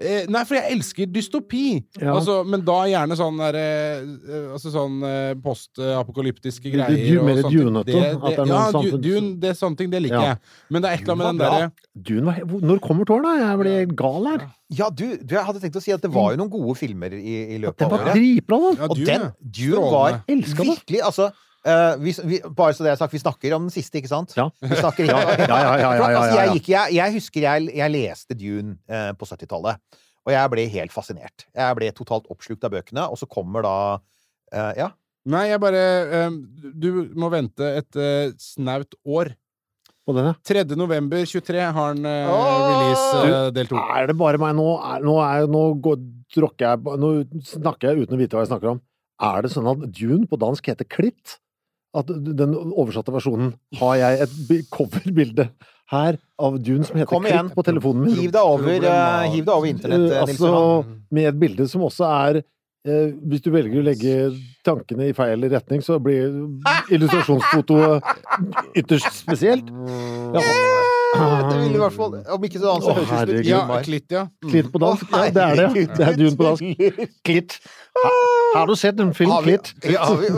Eh, 0.00 0.26
nei, 0.28 0.44
for 0.44 0.54
jeg 0.58 0.72
elsker 0.76 1.06
dystopi. 1.12 1.84
Ja. 2.00 2.14
Altså, 2.16 2.40
men 2.46 2.60
da 2.66 2.80
gjerne 2.90 3.16
sånn 3.18 3.38
der, 3.38 3.56
eh, 3.56 4.52
altså 4.54 4.72
sånn 4.74 4.96
eh, 5.06 5.34
postapokalyptiske 5.40 6.72
greier. 6.72 6.88
du- 6.88 7.22
mer. 7.24 7.42
Dune-ete, 7.42 7.84
Det- 7.86 8.14
at 8.14 8.20
det 8.20 8.38
er 8.38 8.46
Ja, 8.46 8.70
noen 8.70 8.72
samfunns- 8.72 9.02
Dune, 9.02 9.40
det 9.40 9.50
er 9.50 9.54
sånne 9.54 9.76
ting, 9.76 9.90
det 9.90 10.02
liker 10.02 10.14
Ja. 10.14 10.22
jeg. 10.34 10.38
Men 10.70 10.82
det 10.82 10.90
er 10.90 10.94
et 10.94 11.00
eller 11.02 11.14
annet 11.14 11.18
med 11.18 11.26
den 11.26 11.38
Dune 11.38 11.50
derre 11.50 11.72
Dune 12.02 12.24
var 12.24 12.60
Når 12.60 12.80
kommer 12.80 13.04
tårna? 13.04 13.38
Jeg 13.38 13.58
blir 13.58 13.96
gal 13.96 14.24
her. 14.26 14.50
Ja, 14.70 14.90
du, 14.90 15.16
du, 15.16 15.34
jeg 15.34 15.44
hadde 15.44 15.60
tenkt 15.60 15.76
å 15.76 15.82
si 15.82 15.92
at 15.92 16.00
det 16.02 16.10
var 16.10 16.32
jo 16.34 16.38
noen 16.38 16.50
gode 16.50 16.76
filmer 16.76 17.12
i, 17.12 17.54
i 17.54 17.58
løpet 17.58 17.76
Den 17.78 17.86
av 17.86 17.90
var 17.92 17.98
året. 18.06 18.14
dritbra, 18.14 18.58
da. 18.60 18.82
ja, 18.82 18.88
Og 18.90 18.96
den. 18.96 19.32
Dune 19.50 19.90
var 19.90 20.22
Strålende. 20.26 20.64
Virkelig 20.64 21.00
Altså 21.02 21.32
eh, 21.66 21.94
vi, 22.00 22.14
vi, 22.28 22.40
bare 22.56 22.74
så 22.76 22.84
det 22.86 22.92
er 22.92 22.98
sagt, 23.00 23.14
vi 23.14 23.22
snakker 23.22 23.54
om 23.56 23.68
den 23.68 23.74
siste, 23.74 24.00
ikke 24.00 24.10
sant? 24.10 24.34
Ja. 24.38 24.48
Vi 24.62 24.78
snakker 24.78 25.06
Ja, 25.10 25.20
ja, 25.20 25.36
ja, 25.44 25.46
ja, 25.48 25.92
ja, 25.98 26.08
altså, 26.08 26.08
ja, 26.08 26.24
ja. 26.24 26.40
jeg, 26.40 26.58
gikk, 26.58 26.72
jeg, 26.74 26.96
jeg 26.98 27.16
husker 27.18 27.46
jeg, 27.46 27.70
jeg 27.80 27.94
leste 27.94 28.36
Dune 28.38 28.76
uh, 28.90 29.12
på 29.18 29.28
70-tallet, 29.28 30.02
og 30.24 30.34
jeg 30.34 30.52
ble 30.54 30.66
helt 30.72 30.92
fascinert. 30.94 31.46
Jeg 31.52 31.78
ble 31.78 31.88
totalt 31.96 32.28
oppslukt 32.32 32.64
av 32.64 32.74
bøkene, 32.74 33.06
og 33.08 33.20
så 33.20 33.28
kommer 33.30 33.66
da 33.66 33.78
uh, 33.96 34.74
Ja. 34.80 34.92
Nei, 35.24 35.46
jeg 35.48 35.56
bare 35.56 35.78
eh, 36.04 36.34
Du 36.76 36.88
må 37.16 37.30
vente 37.32 37.64
et 37.78 37.96
snaut 38.44 38.92
år. 39.08 39.30
På 40.04 40.12
denne. 40.12 40.34
3. 40.44 40.66
november 40.76 41.22
23 41.24 41.62
har 41.64 41.72
han 41.78 42.04
release 42.04 43.30
del 43.56 43.70
2. 43.70 43.84
Er 43.96 44.10
det 44.10 44.18
bare 44.20 44.36
meg 44.42 44.52
nå? 44.58 44.66
Er, 44.84 45.00
nå, 45.00 45.14
er, 45.24 45.46
nå 45.48 45.62
går, 45.80 46.02
jeg 46.60 47.00
Nå 47.00 47.14
snakker 47.54 47.88
jeg 47.88 48.04
uten 48.04 48.18
å 48.18 48.20
vite 48.20 48.36
hva 48.36 48.44
jeg 48.44 48.50
snakker 48.52 48.74
om. 48.74 48.82
Er 49.24 49.46
det 49.46 49.54
sånn 49.54 49.70
at 49.70 49.88
Dune 49.96 50.28
på 50.28 50.36
dansk 50.44 50.68
heter 50.74 50.88
Klitt? 50.92 51.38
At 51.94 52.08
den 52.10 52.54
oversatte 52.74 53.12
versjonen 53.14 53.52
har 53.78 53.94
jeg 54.00 54.24
et 54.26 54.32
bi- 54.48 54.62
coverbilde 54.74 55.48
her 55.92 56.16
av 56.40 56.56
Dune 56.64 56.82
som 56.88 56.96
heter 56.98 57.10
Kom 57.12 57.26
igjen. 57.28 57.50
På 57.54 57.62
telefonen 57.66 58.06
min. 58.08 58.16
Hiv 58.18 58.32
deg 58.34 58.42
over, 58.42 58.80
deg 58.82 59.48
over 59.52 59.68
internett, 59.68 60.08
eh, 60.10 60.22
altså, 60.24 60.50
med 61.14 61.28
et 61.30 61.38
bilde 61.38 61.68
som 61.70 61.84
også 61.86 62.08
er 62.08 62.40
uh, 62.40 63.12
Hvis 63.30 63.44
du 63.44 63.50
velger 63.54 63.78
å 63.80 63.84
legge 63.86 64.16
tankene 64.66 65.10
i 65.10 65.14
feil 65.16 65.46
retning, 65.52 65.84
så 65.84 66.00
blir 66.02 66.34
illustrasjonsfotoet 66.94 68.02
ytterst 68.80 69.22
spesielt. 69.22 69.70
Ja. 70.34 70.42
Det 71.14 71.56
vil 71.60 71.74
i 71.76 71.80
hvert 71.80 71.94
fall 71.94 72.14
Om 72.34 72.44
ikke 72.48 72.58
så 72.60 72.70
annet, 72.72 72.84
så 72.84 72.94
høres 72.98 73.26
det 73.28 73.34
ut 73.38 73.46
som. 73.46 73.70
Ja, 73.70 73.80
Klitt, 73.86 74.06
ja. 74.14 74.22
Klitt 74.50 74.70
på 74.72 74.80
dansk? 74.82 75.04
Ja, 75.12 75.22
det 75.30 75.42
er 75.44 75.54
det. 75.60 75.66
ja. 75.76 75.94
Det 75.98 76.06
er 76.08 76.16
dun 76.20 76.36
på 76.40 76.46
dansk. 76.48 76.64
Klitt. 77.28 77.56
Ha- 78.04 78.12
Har 78.54 78.66
du 78.70 78.74
sett 78.78 79.00
en 79.00 79.12
film, 79.14 79.30
Har 79.30 79.42
vi- 79.46 79.56
Klitt? 79.58 79.92
Ja, 79.94 80.04
har 80.04 80.16
vi- 80.16 80.28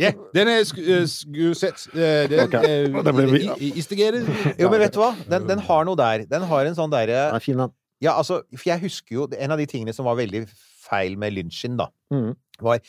Ja, 0.04 0.10
den 0.34 0.48
er 0.52 0.60
eh, 0.60 1.06
skuesett 1.08 1.86
eh, 1.94 2.28
den, 2.30 2.44
Ok. 2.46 2.54
eh, 2.54 3.12
ble 3.12 3.26
vi- 3.32 3.42
i- 3.46 3.70
i- 3.70 3.72
Istigerer. 3.80 4.22
Jo, 4.58 4.70
men 4.70 4.80
vet 4.80 4.92
du 4.94 5.00
hva? 5.00 5.12
Den, 5.28 5.46
den 5.48 5.58
har 5.66 5.84
noe 5.88 5.96
der. 5.96 6.26
Den 6.30 6.42
har 6.50 6.66
en 6.66 6.74
sånn 6.78 6.90
derre 6.92 7.06
Den 7.30 7.40
er 7.40 7.44
fin, 7.44 7.56
den. 7.60 7.72
Ja, 8.04 8.12
altså, 8.20 8.42
for 8.56 8.68
jeg 8.68 8.80
husker 8.82 9.14
jo 9.16 9.28
En 9.40 9.50
av 9.54 9.58
de 9.58 9.64
tingene 9.66 9.94
som 9.96 10.04
var 10.04 10.16
veldig 10.18 10.44
feil 10.86 11.16
med 11.18 11.32
Lynchin, 11.32 11.76
da, 11.80 11.88
Mhm. 12.12 12.34
var 12.60 12.80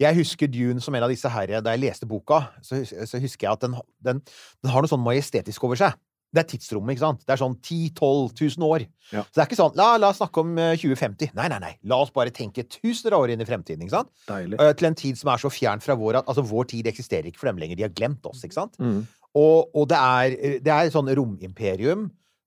Jeg 0.00 0.14
husker 0.16 0.46
Dune 0.52 0.80
som 0.80 0.94
en 0.94 1.02
av 1.04 1.08
disse 1.08 1.28
her 1.32 1.46
Da 1.62 1.70
jeg 1.72 1.80
leste 1.80 2.04
boka, 2.08 2.42
så, 2.62 2.76
hus- 2.82 2.92
så 3.08 3.18
husker 3.20 3.46
jeg 3.48 3.52
at 3.52 3.60
den, 3.60 3.74
den, 4.04 4.20
den 4.62 4.70
har 4.70 4.82
noe 4.82 4.88
sånn 4.88 5.00
majestetisk 5.04 5.64
over 5.64 5.76
seg. 5.76 5.94
Det 6.36 6.42
er 6.42 6.48
tidsrommet, 6.50 6.94
ikke 6.94 7.02
sant? 7.02 7.22
Det 7.24 7.32
er 7.32 7.40
sånn 7.40 7.54
10-12 7.56 8.58
000 8.58 8.66
år. 8.68 8.84
Ja. 9.10 9.22
Så 9.24 9.38
det 9.38 9.42
er 9.42 9.48
ikke 9.48 9.58
sånn 9.58 9.78
la, 9.78 9.86
la 10.02 10.10
oss 10.12 10.20
snakke 10.20 10.42
om 10.42 10.50
eh, 10.60 10.74
2050. 10.82 11.32
Nei, 11.38 11.46
nei, 11.52 11.60
nei. 11.62 11.72
La 11.88 12.00
oss 12.04 12.12
bare 12.14 12.34
tenke 12.34 12.66
tusener 12.68 13.16
av 13.16 13.24
år 13.24 13.32
inn 13.34 13.44
i 13.44 13.48
fremtiden. 13.48 13.86
ikke 13.86 13.96
sant? 13.96 14.12
Deilig. 14.28 14.60
Eh, 14.60 14.74
til 14.76 14.90
en 14.90 14.98
tid 14.98 15.20
som 15.20 15.32
er 15.32 15.42
så 15.42 15.52
fjern 15.52 15.82
fra 15.84 15.96
vår 15.98 16.20
at 16.20 16.28
altså, 16.28 16.44
vår 16.46 16.68
tid 16.74 16.90
eksisterer 16.92 17.30
ikke 17.30 17.40
for 17.42 17.50
dem 17.50 17.62
lenger. 17.62 17.80
De 17.80 17.86
har 17.88 17.96
glemt 17.96 18.28
oss, 18.28 18.44
ikke 18.44 18.58
sant? 18.58 18.76
Mm. 18.82 19.00
Og, 19.36 19.72
og 19.76 19.88
det 19.90 19.98
er, 20.00 20.36
det 20.64 20.72
er 20.72 20.86
et 20.86 20.94
sånn 20.94 21.10
romimperium. 21.16 22.06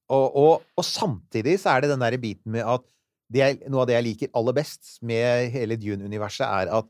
og, 0.09 0.37
og, 0.43 0.69
og 0.77 0.85
samtidig 0.85 1.59
så 1.61 1.75
er 1.75 1.83
det 1.83 1.91
den 1.91 2.05
der 2.05 2.17
biten 2.21 2.55
med 2.55 2.65
at 2.65 2.85
det 3.29 3.41
er, 3.45 3.57
noe 3.69 3.83
av 3.83 3.89
det 3.89 3.97
jeg 3.99 4.07
liker 4.07 4.31
aller 4.37 4.55
best 4.57 4.95
med 5.05 5.51
hele 5.53 5.77
Dune-universet, 5.77 6.47
er 6.47 6.71
at 6.79 6.87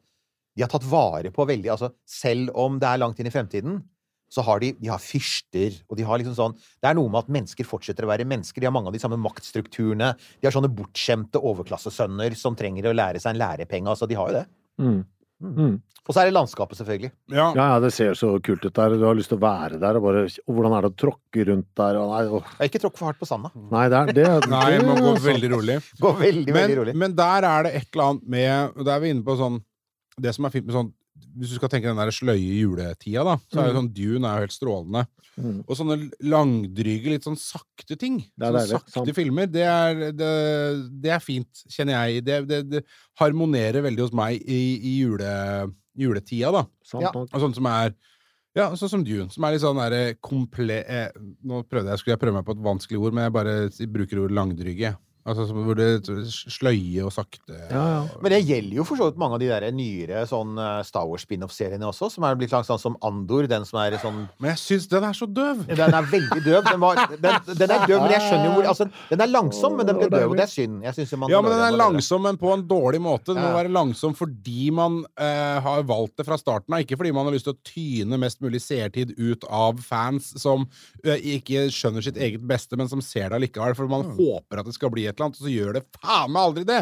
de 0.55 0.63
har 0.63 0.71
tatt 0.71 0.87
vare 0.87 1.31
på 1.35 1.45
veldig 1.47 1.71
Altså, 1.71 1.91
selv 2.07 2.53
om 2.57 2.79
det 2.79 2.87
er 2.89 3.01
langt 3.01 3.19
inn 3.19 3.29
i 3.29 3.33
fremtiden, 3.33 3.81
så 4.29 4.45
har 4.45 4.61
de, 4.61 4.71
de 4.77 4.91
har 4.91 5.01
fyrster, 5.01 5.79
og 5.89 5.97
de 5.97 6.05
har 6.05 6.21
liksom 6.21 6.37
sånn 6.37 6.55
Det 6.55 6.89
er 6.89 6.97
noe 6.97 7.09
med 7.09 7.23
at 7.23 7.31
mennesker 7.33 7.67
fortsetter 7.67 8.05
å 8.05 8.11
være 8.11 8.27
mennesker. 8.29 8.61
De 8.61 8.69
har 8.69 8.75
mange 8.75 8.91
av 8.91 8.95
de 8.95 9.01
samme 9.01 9.17
maktstrukturene. 9.21 10.13
De 10.39 10.47
har 10.47 10.55
sånne 10.55 10.71
bortskjemte 10.73 11.41
overklassesønner 11.41 12.37
som 12.37 12.57
trenger 12.57 12.89
å 12.91 12.95
lære 12.95 13.21
seg 13.21 13.33
en 13.33 13.41
lærepenge. 13.41 13.89
Altså, 13.89 14.09
de 14.09 14.17
har 14.19 14.29
jo 14.29 14.37
det. 14.39 14.45
Mm. 14.79 14.99
Mm. 15.39 15.77
Og 16.09 16.15
så 16.15 16.23
er 16.23 16.29
det 16.29 16.33
landskapet, 16.33 16.77
selvfølgelig. 16.79 17.11
Ja. 17.29 17.51
Ja, 17.53 17.65
ja, 17.75 17.79
det 17.83 17.91
ser 17.93 18.15
så 18.17 18.31
kult 18.43 18.63
ut 18.65 18.73
der. 18.73 18.95
Du 18.97 19.03
har 19.05 19.17
lyst 19.17 19.29
til 19.29 19.37
å 19.37 19.43
være 19.43 19.77
der 19.81 19.99
og 19.99 20.05
bare 20.07 20.23
og 20.25 20.55
Hvordan 20.57 20.75
er 20.75 20.85
det 20.85 20.89
å 20.89 20.95
tråkke 21.03 21.45
rundt 21.51 21.67
der? 21.77 21.99
Og 22.01 22.13
nei, 22.13 22.21
og... 22.33 22.47
Jeg 22.57 22.71
ikke 22.71 22.81
tråkk 22.85 22.97
for 22.97 23.11
hardt 23.11 23.21
på 23.21 23.29
sanda. 23.29 23.51
nei, 23.69 23.83
det 23.93 23.99
er 23.99 24.13
det. 24.17 24.27
Nei, 24.49 24.63
går 24.81 24.95
altså. 24.95 25.25
veldig 25.27 25.51
rolig. 25.53 25.75
Gå 26.01 26.13
veldig, 26.23 26.53
Men, 26.53 26.61
veldig 26.63 26.79
rolig. 26.81 26.95
men 27.03 27.17
der 27.19 27.49
er 27.51 27.67
det 27.67 27.73
et 27.77 27.89
eller 27.91 28.05
annet 28.07 28.31
med 28.37 28.79
og 28.79 28.87
Da 28.87 28.95
er 28.95 29.03
vi 29.03 29.11
inne 29.13 29.25
på 29.27 29.35
sånn 29.39 29.59
Det 30.19 30.33
som 30.35 30.47
er 30.49 30.55
fint 30.55 30.65
med 30.65 30.75
sånn 30.75 30.89
Hvis 31.39 31.53
du 31.53 31.59
skal 31.59 31.71
tenke 31.71 31.89
den 31.89 31.99
der 31.99 32.11
sløye 32.13 32.59
juletida, 32.59 33.23
da, 33.27 33.35
så 33.49 33.61
er 33.61 33.69
jo 33.69 33.79
sånn 33.79 33.91
Dune 33.95 34.27
er 34.27 34.39
jo 34.39 34.47
helt 34.47 34.55
strålende. 34.55 35.03
Mm. 35.39 35.59
Og 35.63 35.77
sånne 35.77 35.97
langdryge, 36.27 37.13
litt 37.13 37.27
sånn 37.27 37.39
sakte 37.39 37.95
ting. 37.99 38.19
Sånne 38.35 38.65
sakte 38.67 38.95
sant. 38.97 39.11
filmer. 39.15 39.47
Det 39.51 39.63
er, 39.63 40.03
det, 40.17 40.31
det 41.03 41.13
er 41.15 41.23
fint, 41.23 41.63
kjenner 41.71 42.09
jeg. 42.09 42.25
Det, 42.27 42.61
det, 42.67 42.83
harmonerer 43.21 43.85
veldig 43.85 44.07
hos 44.07 44.15
meg 44.15 44.39
i, 44.43 44.61
i 44.75 44.95
jule, 44.99 45.33
juletida, 45.99 46.53
da. 46.59 46.65
Sant 46.87 47.07
Ja. 47.07 47.13
Og 47.15 47.43
sånn 47.43 47.55
som 47.55 47.69
er 47.71 47.95
ja, 48.57 48.71
sånn 48.75 48.89
som 48.91 49.03
Dune, 49.05 49.29
som 49.31 49.45
er 49.45 49.53
litt 49.53 49.63
sånn 49.63 49.77
derre 49.79 50.15
komple... 50.25 50.81
Eh, 50.81 51.11
nå 51.47 51.61
prøvde 51.69 51.93
jeg, 51.93 52.01
skulle 52.01 52.15
jeg 52.15 52.21
prøve 52.23 52.39
meg 52.39 52.47
på 52.47 52.55
et 52.57 52.65
vanskelig 52.65 52.99
ord, 52.99 53.15
men 53.15 53.27
jeg 53.27 53.35
bare 53.35 53.53
bruker 53.93 54.23
ordet 54.23 54.35
langdryge. 54.35 54.91
Altså 55.29 55.45
som- 55.47 55.59
hvor 55.65 55.77
det 55.77 56.01
sløye 56.25 57.03
og 57.05 57.11
sakte 57.13 57.53
Ja, 57.69 57.83
ja. 57.93 57.99
Men 58.23 58.33
det 58.33 58.39
gjelder 58.47 58.79
jo 58.79 58.85
for 58.87 58.97
så 58.99 59.09
vidt 59.09 59.19
mange 59.21 59.37
av 59.37 59.41
de 59.43 59.49
der 59.51 59.65
nyere 59.75 60.23
sånn 60.29 60.57
eh, 60.57 60.81
Star 60.87 61.05
Wars-spin-off-seriene 61.09 61.85
også, 61.85 62.09
som 62.11 62.25
er 62.25 62.37
blitt 62.39 62.53
langt 62.55 62.65
sånn 62.69 62.81
som 62.81 62.97
Andor, 63.05 63.47
den 63.51 63.65
som 63.69 63.79
er 63.83 63.97
sånn 64.01 64.23
Men 64.39 64.51
jeg 64.55 64.61
syns 64.63 64.87
den 64.89 65.05
er 65.05 65.13
så 65.17 65.27
døv! 65.29 65.61
Den 65.69 65.93
er 65.93 66.07
veldig 66.09 66.41
døv. 66.45 66.63
Den, 66.65 66.79
var, 66.81 66.95
den, 67.13 67.37
den 67.53 67.73
er 67.75 67.85
døv, 67.85 68.01
men 68.01 68.13
jeg 68.15 68.23
skjønner 68.25 68.49
jo 68.49 68.53
hvor 68.57 68.69
altså, 68.73 68.89
Den 69.11 69.21
er 69.21 69.31
langsom, 69.31 69.77
men 69.77 69.85
den 69.91 69.99
blir 70.01 70.09
døv, 70.13 70.31
og 70.33 70.37
det 70.39 70.45
er 70.47 70.53
synd. 70.53 70.81
Jeg 70.87 70.97
synes 70.97 71.13
jo 71.13 71.29
Ja, 71.29 71.41
men 71.45 71.51
den 71.53 71.65
er 71.67 71.77
langsom, 71.77 72.23
men 72.25 72.39
på 72.41 72.53
en 72.55 72.65
dårlig 72.69 73.01
måte. 73.03 73.33
Den 73.35 73.43
må 73.43 73.53
være 73.55 73.71
langsom 73.73 74.15
fordi 74.17 74.69
man 74.73 75.03
eh, 75.19 75.59
har 75.61 75.83
valgt 75.87 76.17
det 76.17 76.25
fra 76.27 76.37
starten 76.41 76.73
av, 76.73 76.81
ikke 76.83 76.97
fordi 76.99 77.13
man 77.15 77.27
har 77.29 77.35
lyst 77.35 77.45
til 77.49 77.53
å 77.53 77.61
tyne 77.69 78.17
mest 78.19 78.41
mulig 78.41 78.61
seertid 78.63 79.13
ut 79.19 79.45
av 79.49 79.77
fans 79.85 80.33
som 80.41 80.65
eh, 81.03 81.19
ikke 81.37 81.67
skjønner 81.73 82.03
sitt 82.05 82.17
eget 82.17 82.41
beste, 82.49 82.77
men 82.79 82.89
som 82.89 83.01
ser 83.05 83.29
det 83.29 83.37
allikevel, 83.39 83.75
for 83.77 83.87
man 83.91 84.09
håper 84.17 84.61
at 84.63 84.65
det 84.69 84.73
skal 84.75 84.91
bli 84.93 85.05
et 85.09 85.18
eller 85.19 85.29
annet, 85.29 85.39
og 85.39 85.47
så 85.47 85.53
gjør 85.53 85.79
det 85.79 85.85
faen 85.99 86.31
meg 86.33 86.49
aldri 86.49 86.67
det! 86.69 86.81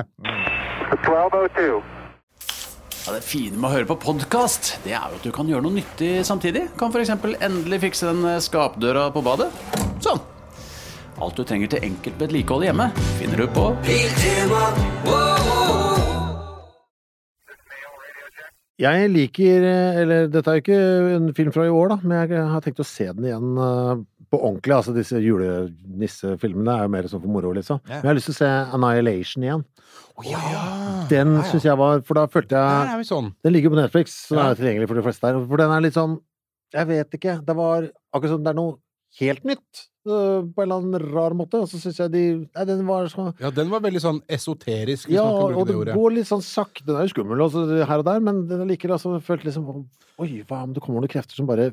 1202. 0.87 1.81
Ja, 3.07 3.13
det 3.15 3.21
fine 3.23 3.55
med 3.55 3.69
å 3.69 3.71
høre 3.71 3.87
på 3.87 3.95
podkast, 4.03 4.73
det 4.83 4.91
er 4.91 5.05
jo 5.07 5.15
at 5.15 5.23
du 5.23 5.31
kan 5.35 5.47
gjøre 5.47 5.63
noe 5.63 5.77
nyttig 5.77 6.25
samtidig. 6.27 6.65
Kan 6.79 6.91
f.eks. 6.91 7.13
endelig 7.39 7.79
fikse 7.85 8.09
den 8.09 8.25
eh, 8.27 8.41
skapdøra 8.43 9.05
på 9.15 9.23
badet. 9.23 9.47
Sånn. 10.03 10.19
Alt 11.23 11.39
du 11.39 11.45
trenger 11.47 11.71
til 11.71 11.85
enkelt 11.87 12.19
vedlikehold 12.21 12.67
hjemme, 12.67 12.89
finner 13.17 13.39
du 13.41 13.47
på 13.55 13.71
Jeg 18.77 19.07
liker 19.09 19.63
eh, 19.65 20.01
Eller 20.03 20.27
dette 20.29 20.51
er 20.51 20.59
jo 20.59 20.65
ikke 20.65 20.81
en 21.15 21.31
film 21.39 21.55
fra 21.55 21.65
i 21.65 21.71
år, 21.73 21.95
da, 21.95 21.97
men 22.03 22.19
jeg 22.19 22.43
har 22.51 22.61
tenkt 22.67 22.83
å 22.83 22.85
se 22.91 23.07
den 23.07 23.31
igjen 23.31 23.55
eh, 23.55 24.03
på 24.31 24.39
ordentlig. 24.43 24.73
Altså 24.75 24.93
disse 24.95 25.19
julenissefilmene 25.23 26.73
er 26.77 26.85
jo 26.87 26.91
mer 26.93 27.07
sånn 27.11 27.21
for 27.23 27.31
moro, 27.31 27.51
liksom. 27.55 27.79
Ja. 27.87 27.99
Men 27.99 28.03
jeg 28.03 28.11
har 28.11 28.17
lyst 28.19 28.29
til 28.31 28.35
å 28.35 28.39
se 28.41 28.51
Annihilation 28.77 29.45
igjen. 29.47 29.65
Oh, 30.17 30.25
ja. 30.27 30.41
Den 31.11 31.35
Ja, 31.35 31.41
ja. 31.43 31.49
syns 31.51 31.63
jeg 31.67 31.77
var 31.77 32.01
For 32.01 32.17
da 32.17 32.25
følte 32.27 32.57
jeg 32.57 32.95
er 32.99 33.03
sånn. 33.07 33.33
Den 33.45 33.53
ligger 33.53 33.69
på 33.73 33.77
Netflix, 33.79 34.15
så 34.27 34.35
den 34.35 34.43
Ja. 34.45 34.51
er 34.51 34.55
tilgjengelig 34.55 34.87
for 34.89 34.95
de 34.95 35.05
fleste 35.05 35.21
der. 35.21 35.45
For 35.47 35.57
den 35.57 35.71
er 35.71 35.81
litt 35.81 35.93
sånn 35.93 36.19
Jeg 36.73 36.87
vet 36.87 37.11
ikke. 37.11 37.45
Det 37.45 37.55
var 37.55 37.89
akkurat 38.13 38.29
som 38.33 38.43
det 38.43 38.49
er 38.49 38.53
noe 38.59 38.77
helt 39.19 39.43
nytt. 39.45 39.87
øh, 40.07 40.41
På 40.55 40.61
en 40.63 40.71
eller 40.71 40.75
annen 40.81 41.13
rar 41.13 41.31
måte. 41.31 41.61
Og 41.61 41.67
så 41.69 41.77
syns 41.79 41.97
jeg 41.97 42.11
de 42.11 42.23
Nei, 42.55 42.65
den 42.65 42.85
var 42.87 43.05
så 43.07 43.33
Ja, 43.39 43.49
den 43.51 43.69
var 43.69 43.79
veldig 43.79 44.01
sånn 44.01 44.21
esoterisk, 44.27 45.07
hvis 45.07 45.15
Ja, 45.15 45.23
man 45.23 45.53
kan 45.53 45.59
og 45.61 45.67
bruke 45.67 45.85
det 45.85 45.93
det 45.93 45.95
går 45.95 46.11
litt 46.13 46.27
sånn 46.27 46.41
sakte. 46.43 46.85
Den 46.85 46.95
er 46.97 47.07
jo 47.07 47.13
skummel 47.13 47.39
også, 47.39 47.85
her 47.87 47.99
og 47.99 48.05
der, 48.05 48.19
men 48.19 48.47
den 48.47 48.67
liker 48.67 48.89
altså 48.89 49.13
jeg 49.19 49.23
følte 49.23 49.45
liksom 49.45 49.85
Oi, 50.19 50.43
hva 50.49 50.63
om 50.63 50.73
det 50.73 50.81
kommer 50.81 50.99
noen 51.01 51.07
krefter 51.09 51.35
som 51.35 51.45
bare 51.45 51.71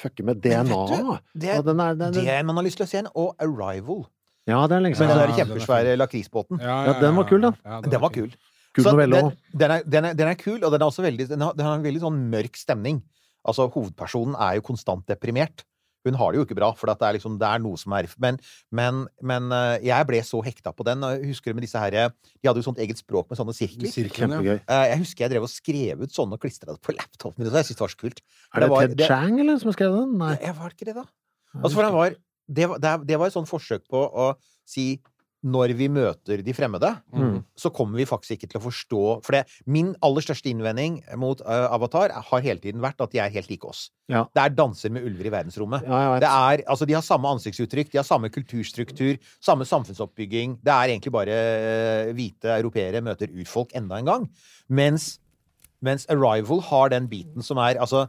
fucker 0.00 0.26
med 0.26 0.40
DNA-et. 0.44 1.22
Det, 1.34 1.54
den 1.66 1.80
er, 1.84 1.94
den, 2.00 2.16
det 2.16 2.38
man 2.48 2.58
har 2.60 2.66
lyst 2.66 2.80
til 2.80 2.86
å 2.86 2.90
se 2.90 2.98
igjen. 2.98 3.10
Og 3.14 3.34
Arrival. 3.42 4.04
ja, 4.50 4.60
det 4.70 4.76
er 4.78 4.84
lenge 4.84 4.98
Med 4.98 5.08
den 5.08 5.18
der 5.18 5.26
den 5.26 5.34
er 5.34 5.38
kjempesvære 5.42 5.94
lakrisbåten. 6.00 6.60
Ja, 6.60 6.96
den 7.00 7.16
var 7.16 7.28
kul, 7.30 7.40
den. 7.46 7.56
Ja, 7.64 7.80
Den 7.84 8.00
var 8.02 8.12
kul. 8.14 8.32
Kul 8.74 8.88
novelle 8.90 9.20
òg. 9.22 9.34
den, 9.54 9.76
den, 9.86 10.08
den 10.18 10.28
er 10.32 10.34
kul, 10.34 10.58
og 10.58 10.72
den 10.74 10.82
er 10.82 10.88
også 10.88 11.04
veldig 11.04 11.28
Den 11.30 11.44
har, 11.46 11.52
den 11.54 11.66
har 11.68 11.76
en 11.78 11.84
veldig 11.86 12.02
sånn 12.02 12.16
mørk 12.32 12.58
stemning. 12.58 13.02
Altså, 13.46 13.68
hovedpersonen 13.70 14.34
er 14.40 14.56
jo 14.58 14.64
konstant 14.66 15.06
deprimert. 15.06 15.62
Hun 16.04 16.18
har 16.20 16.32
det 16.32 16.40
jo 16.40 16.44
ikke 16.46 16.56
bra, 16.58 16.68
for 16.76 16.90
det, 16.90 16.96
er 17.00 17.16
liksom, 17.16 17.38
det 17.40 17.48
er 17.48 17.62
noe 17.64 17.80
som 17.80 17.94
er 17.96 18.08
Men, 18.20 18.38
men, 18.70 19.00
men 19.24 19.48
eh, 19.56 19.86
jeg 19.88 20.08
ble 20.08 20.20
så 20.26 20.42
hekta 20.44 20.74
på 20.76 20.84
den. 20.86 21.04
Jeg 21.14 21.30
husker 21.32 21.56
med 21.56 21.64
disse 21.64 21.80
her 21.80 21.94
De 21.94 22.48
hadde 22.48 22.60
jo 22.60 22.66
sånt 22.66 22.82
eget 22.84 23.00
språk 23.00 23.30
med 23.30 23.40
sånne 23.40 23.56
sirkler. 23.56 23.92
Sirkelen, 23.92 24.36
ja. 24.44 24.58
Eh, 24.60 24.84
Jeg 24.92 25.00
husker 25.04 25.24
jeg 25.24 25.34
drev 25.34 25.48
og 25.48 25.52
skrev 25.52 26.04
ut 26.04 26.14
sånne 26.14 26.36
og 26.36 26.44
klistra 26.44 26.74
det 26.74 26.82
på 26.84 26.94
laptopen 26.96 27.40
min. 27.40 27.50
Jeg 27.50 27.70
syntes 27.70 27.80
det 27.80 27.86
var 27.86 27.94
så 27.94 28.02
kult. 28.04 28.22
Er 28.52 28.66
det, 28.66 28.70
det 28.70 28.98
Ted 28.98 29.06
Chang, 29.08 29.40
eller, 29.40 29.58
som 29.62 29.72
har 29.72 29.78
skrevet 29.78 30.02
den? 30.02 30.14
Nei. 30.20 30.34
Jeg 30.44 30.56
var 30.60 30.76
ikke 30.76 30.90
det, 30.90 30.96
da. 31.00 31.06
Altså, 31.62 31.74
for 31.78 31.86
den 31.86 31.94
var, 31.96 32.14
det, 32.58 32.68
var, 32.68 33.04
det 33.08 33.18
var 33.20 33.30
et 33.30 33.36
sånt 33.36 33.50
forsøk 33.50 33.84
på 33.90 34.04
å 34.04 34.30
si 34.68 34.86
når 35.44 35.74
vi 35.76 35.86
møter 35.92 36.40
de 36.40 36.52
fremmede, 36.56 36.88
Mm. 37.12 37.42
så 37.56 37.68
kommer 37.70 38.00
vi 38.00 38.06
faktisk 38.08 38.32
ikke 38.38 38.48
til 38.48 38.60
å 38.60 38.64
forstå 38.64 39.00
For 39.26 39.32
det, 39.36 39.42
min 39.66 39.90
aller 40.02 40.24
største 40.24 40.48
innvending 40.48 41.02
mot 41.20 41.40
uh, 41.44 41.68
Avatar 41.74 42.14
har 42.16 42.40
hele 42.40 42.60
tiden 42.62 42.80
vært 42.80 43.00
at 43.04 43.12
de 43.12 43.20
er 43.20 43.28
helt 43.34 43.50
like 43.50 43.68
oss. 43.68 43.90
Ja. 44.08 44.24
Det 44.34 44.40
er 44.42 44.54
danser 44.56 44.90
med 44.90 45.04
ulver 45.04 45.28
i 45.28 45.32
verdensrommet. 45.34 45.84
Ja. 45.84 46.18
Det 46.18 46.30
er, 46.30 46.62
altså, 46.66 46.86
de 46.88 46.96
har 46.96 47.04
samme 47.04 47.28
ansiktsuttrykk, 47.28 47.90
de 47.92 48.00
har 48.00 48.04
samme 48.08 48.30
kulturstruktur, 48.32 49.18
samme 49.44 49.66
samfunnsoppbygging. 49.68 50.58
Det 50.64 50.72
er 50.72 50.94
egentlig 50.94 51.12
bare 51.12 51.36
uh, 52.08 52.12
hvite 52.16 52.48
europeere 52.56 53.04
møter 53.04 53.28
urfolk 53.28 53.74
enda 53.76 54.00
en 54.00 54.08
gang. 54.08 54.28
Mens, 54.68 55.18
mens 55.84 56.06
Arrival 56.08 56.62
har 56.70 56.88
den 56.96 57.06
biten 57.08 57.42
som 57.44 57.60
er 57.60 57.76
altså 57.76 58.06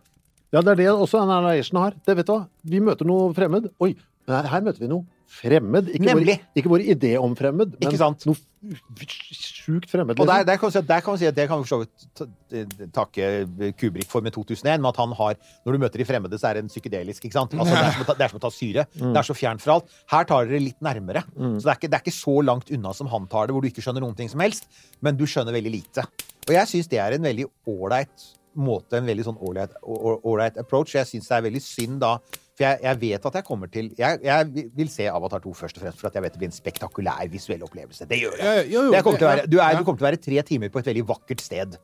Ja, 0.54 0.62
det 0.62 0.72
er 0.72 0.75
det 0.75 0.88
også 0.94 1.20
Annihilation 1.20 1.82
har. 1.82 1.96
Det 2.06 2.15
vet 2.15 2.27
du 2.27 2.32
hva. 2.32 2.46
Vi 2.63 2.80
møter 2.80 3.06
noe 3.06 3.34
fremmed. 3.36 3.68
Oi, 3.84 3.92
her, 4.30 4.48
her 4.48 4.62
møter 4.63 4.80
vi 4.86 4.88
noe 4.88 5.04
fremmed. 5.29 5.89
Ikke 5.96 6.15
vår, 6.15 6.29
ikke 6.58 6.72
vår 6.72 6.84
idé 6.94 7.15
om 7.20 7.34
fremmed, 7.38 7.75
men 7.79 7.98
noe 8.25 8.36
sjukt 8.65 9.89
fremmed. 9.91 10.20
Og 10.20 10.27
der, 10.27 10.44
Liksom. 10.44 10.48
der, 10.48 10.58
kan 10.58 10.70
vi 10.70 10.74
si 10.74 10.79
at, 10.79 10.88
der 10.88 11.01
kan 11.01 11.13
vi 11.13 11.22
si 11.22 11.27
at 11.29 11.36
det 11.36 11.48
kan 11.50 11.62
vi 11.62 11.67
for 11.67 11.74
så 11.74 11.79
vidt 11.84 12.53
eh, 12.55 12.88
takke 12.94 13.74
Kubrik 13.77 14.08
for 14.10 14.25
med 14.25 14.34
2001, 14.34 14.82
med 14.82 14.89
at 14.89 15.01
han 15.01 15.13
har 15.13 15.36
Når 15.65 15.72
du 15.74 15.77
møter 15.82 16.01
de 16.01 16.05
fremmede, 16.05 16.39
så 16.39 16.50
er 16.50 16.53
det 16.58 16.63
en 16.65 16.72
psykedelisk, 16.72 17.25
ikke 17.25 17.38
sant? 17.38 17.53
Altså, 17.53 17.75
det, 17.75 17.84
er 17.86 18.08
ta, 18.08 18.13
det 18.13 18.25
er 18.25 18.34
som 18.34 18.39
å 18.39 18.46
ta 18.46 18.53
syre. 18.53 18.88
Det 18.94 19.17
er 19.22 19.27
så 19.27 19.36
fjernt 19.38 19.62
fra 19.62 19.77
alt. 19.79 19.91
Her 20.12 20.24
tar 20.29 20.46
dere 20.50 20.63
litt 20.63 20.82
nærmere. 20.82 21.25
Så 21.36 21.65
det 21.65 21.74
er, 21.74 21.77
ikke, 21.79 21.91
det 21.91 22.00
er 22.00 22.05
ikke 22.05 22.15
så 22.15 22.38
langt 22.46 22.72
unna 22.72 22.94
som 22.94 23.12
han 23.12 23.27
tar 23.32 23.48
det, 23.48 23.55
hvor 23.58 23.65
du 23.65 23.70
ikke 23.70 23.84
skjønner 23.86 24.05
noen 24.05 24.17
ting 24.17 24.32
som 24.32 24.41
helst, 24.44 24.70
men 25.01 25.17
du 25.17 25.25
skjønner 25.29 25.55
veldig 25.55 25.74
lite. 25.74 26.05
Og 26.48 26.53
jeg 26.53 26.72
syns 26.72 26.89
det 26.91 27.01
er 27.01 27.17
en 27.17 27.25
veldig 27.25 27.50
ålreit 27.70 28.32
måte, 28.55 28.98
en 28.98 29.10
veldig 29.10 29.25
sånn 29.27 29.39
ålreit 29.41 30.58
approach. 30.62 30.96
Jeg 30.96 31.10
syns 31.10 31.27
det 31.29 31.38
er 31.38 31.48
veldig 31.50 31.63
synd 31.63 32.00
da 32.03 32.15
For 32.55 32.63
jeg, 32.63 32.79
jeg 32.85 33.00
vet 33.01 33.25
at 33.27 33.35
jeg 33.35 33.43
kommer 33.43 33.67
til 33.71 33.89
jeg, 34.00 34.19
jeg 34.24 34.67
vil 34.77 34.91
se 34.91 35.09
Avatar 35.12 35.41
2 35.43 35.51
først 35.59 35.79
og 35.79 35.83
fremst 35.83 36.00
for 36.00 36.07
at 36.07 36.15
jeg 36.15 36.24
vet 36.24 36.35
det 36.38 36.39
blir 36.39 36.51
en 36.51 36.55
spektakulær 36.55 37.27
visuell 37.31 37.65
opplevelse. 37.67 38.07
Det 38.07 38.21
gjør 38.21 38.38
jeg. 38.39 38.69
Jo, 38.71 38.85
jo, 38.88 38.93
Det 38.93 39.03
kommer 39.03 39.19
til 39.19 39.27
å 39.27 39.31
være, 39.33 39.50
du, 39.51 39.57
er, 39.59 39.75
du 39.75 39.83
kommer 39.83 40.00
til 40.00 40.07
å 40.07 40.09
være 40.09 40.21
tre 40.24 40.45
timer 40.47 40.71
på 40.71 40.79
et 40.79 40.88
veldig 40.91 41.03
vakkert 41.09 41.43
sted. 41.43 41.75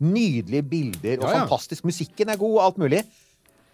Nydelige 0.00 0.62
bilder 0.70 1.24
og 1.24 1.34
fantastisk. 1.34 1.84
Musikken 1.90 2.30
er 2.30 2.38
god 2.40 2.54
og 2.60 2.62
alt 2.68 2.78
mulig. 2.80 3.02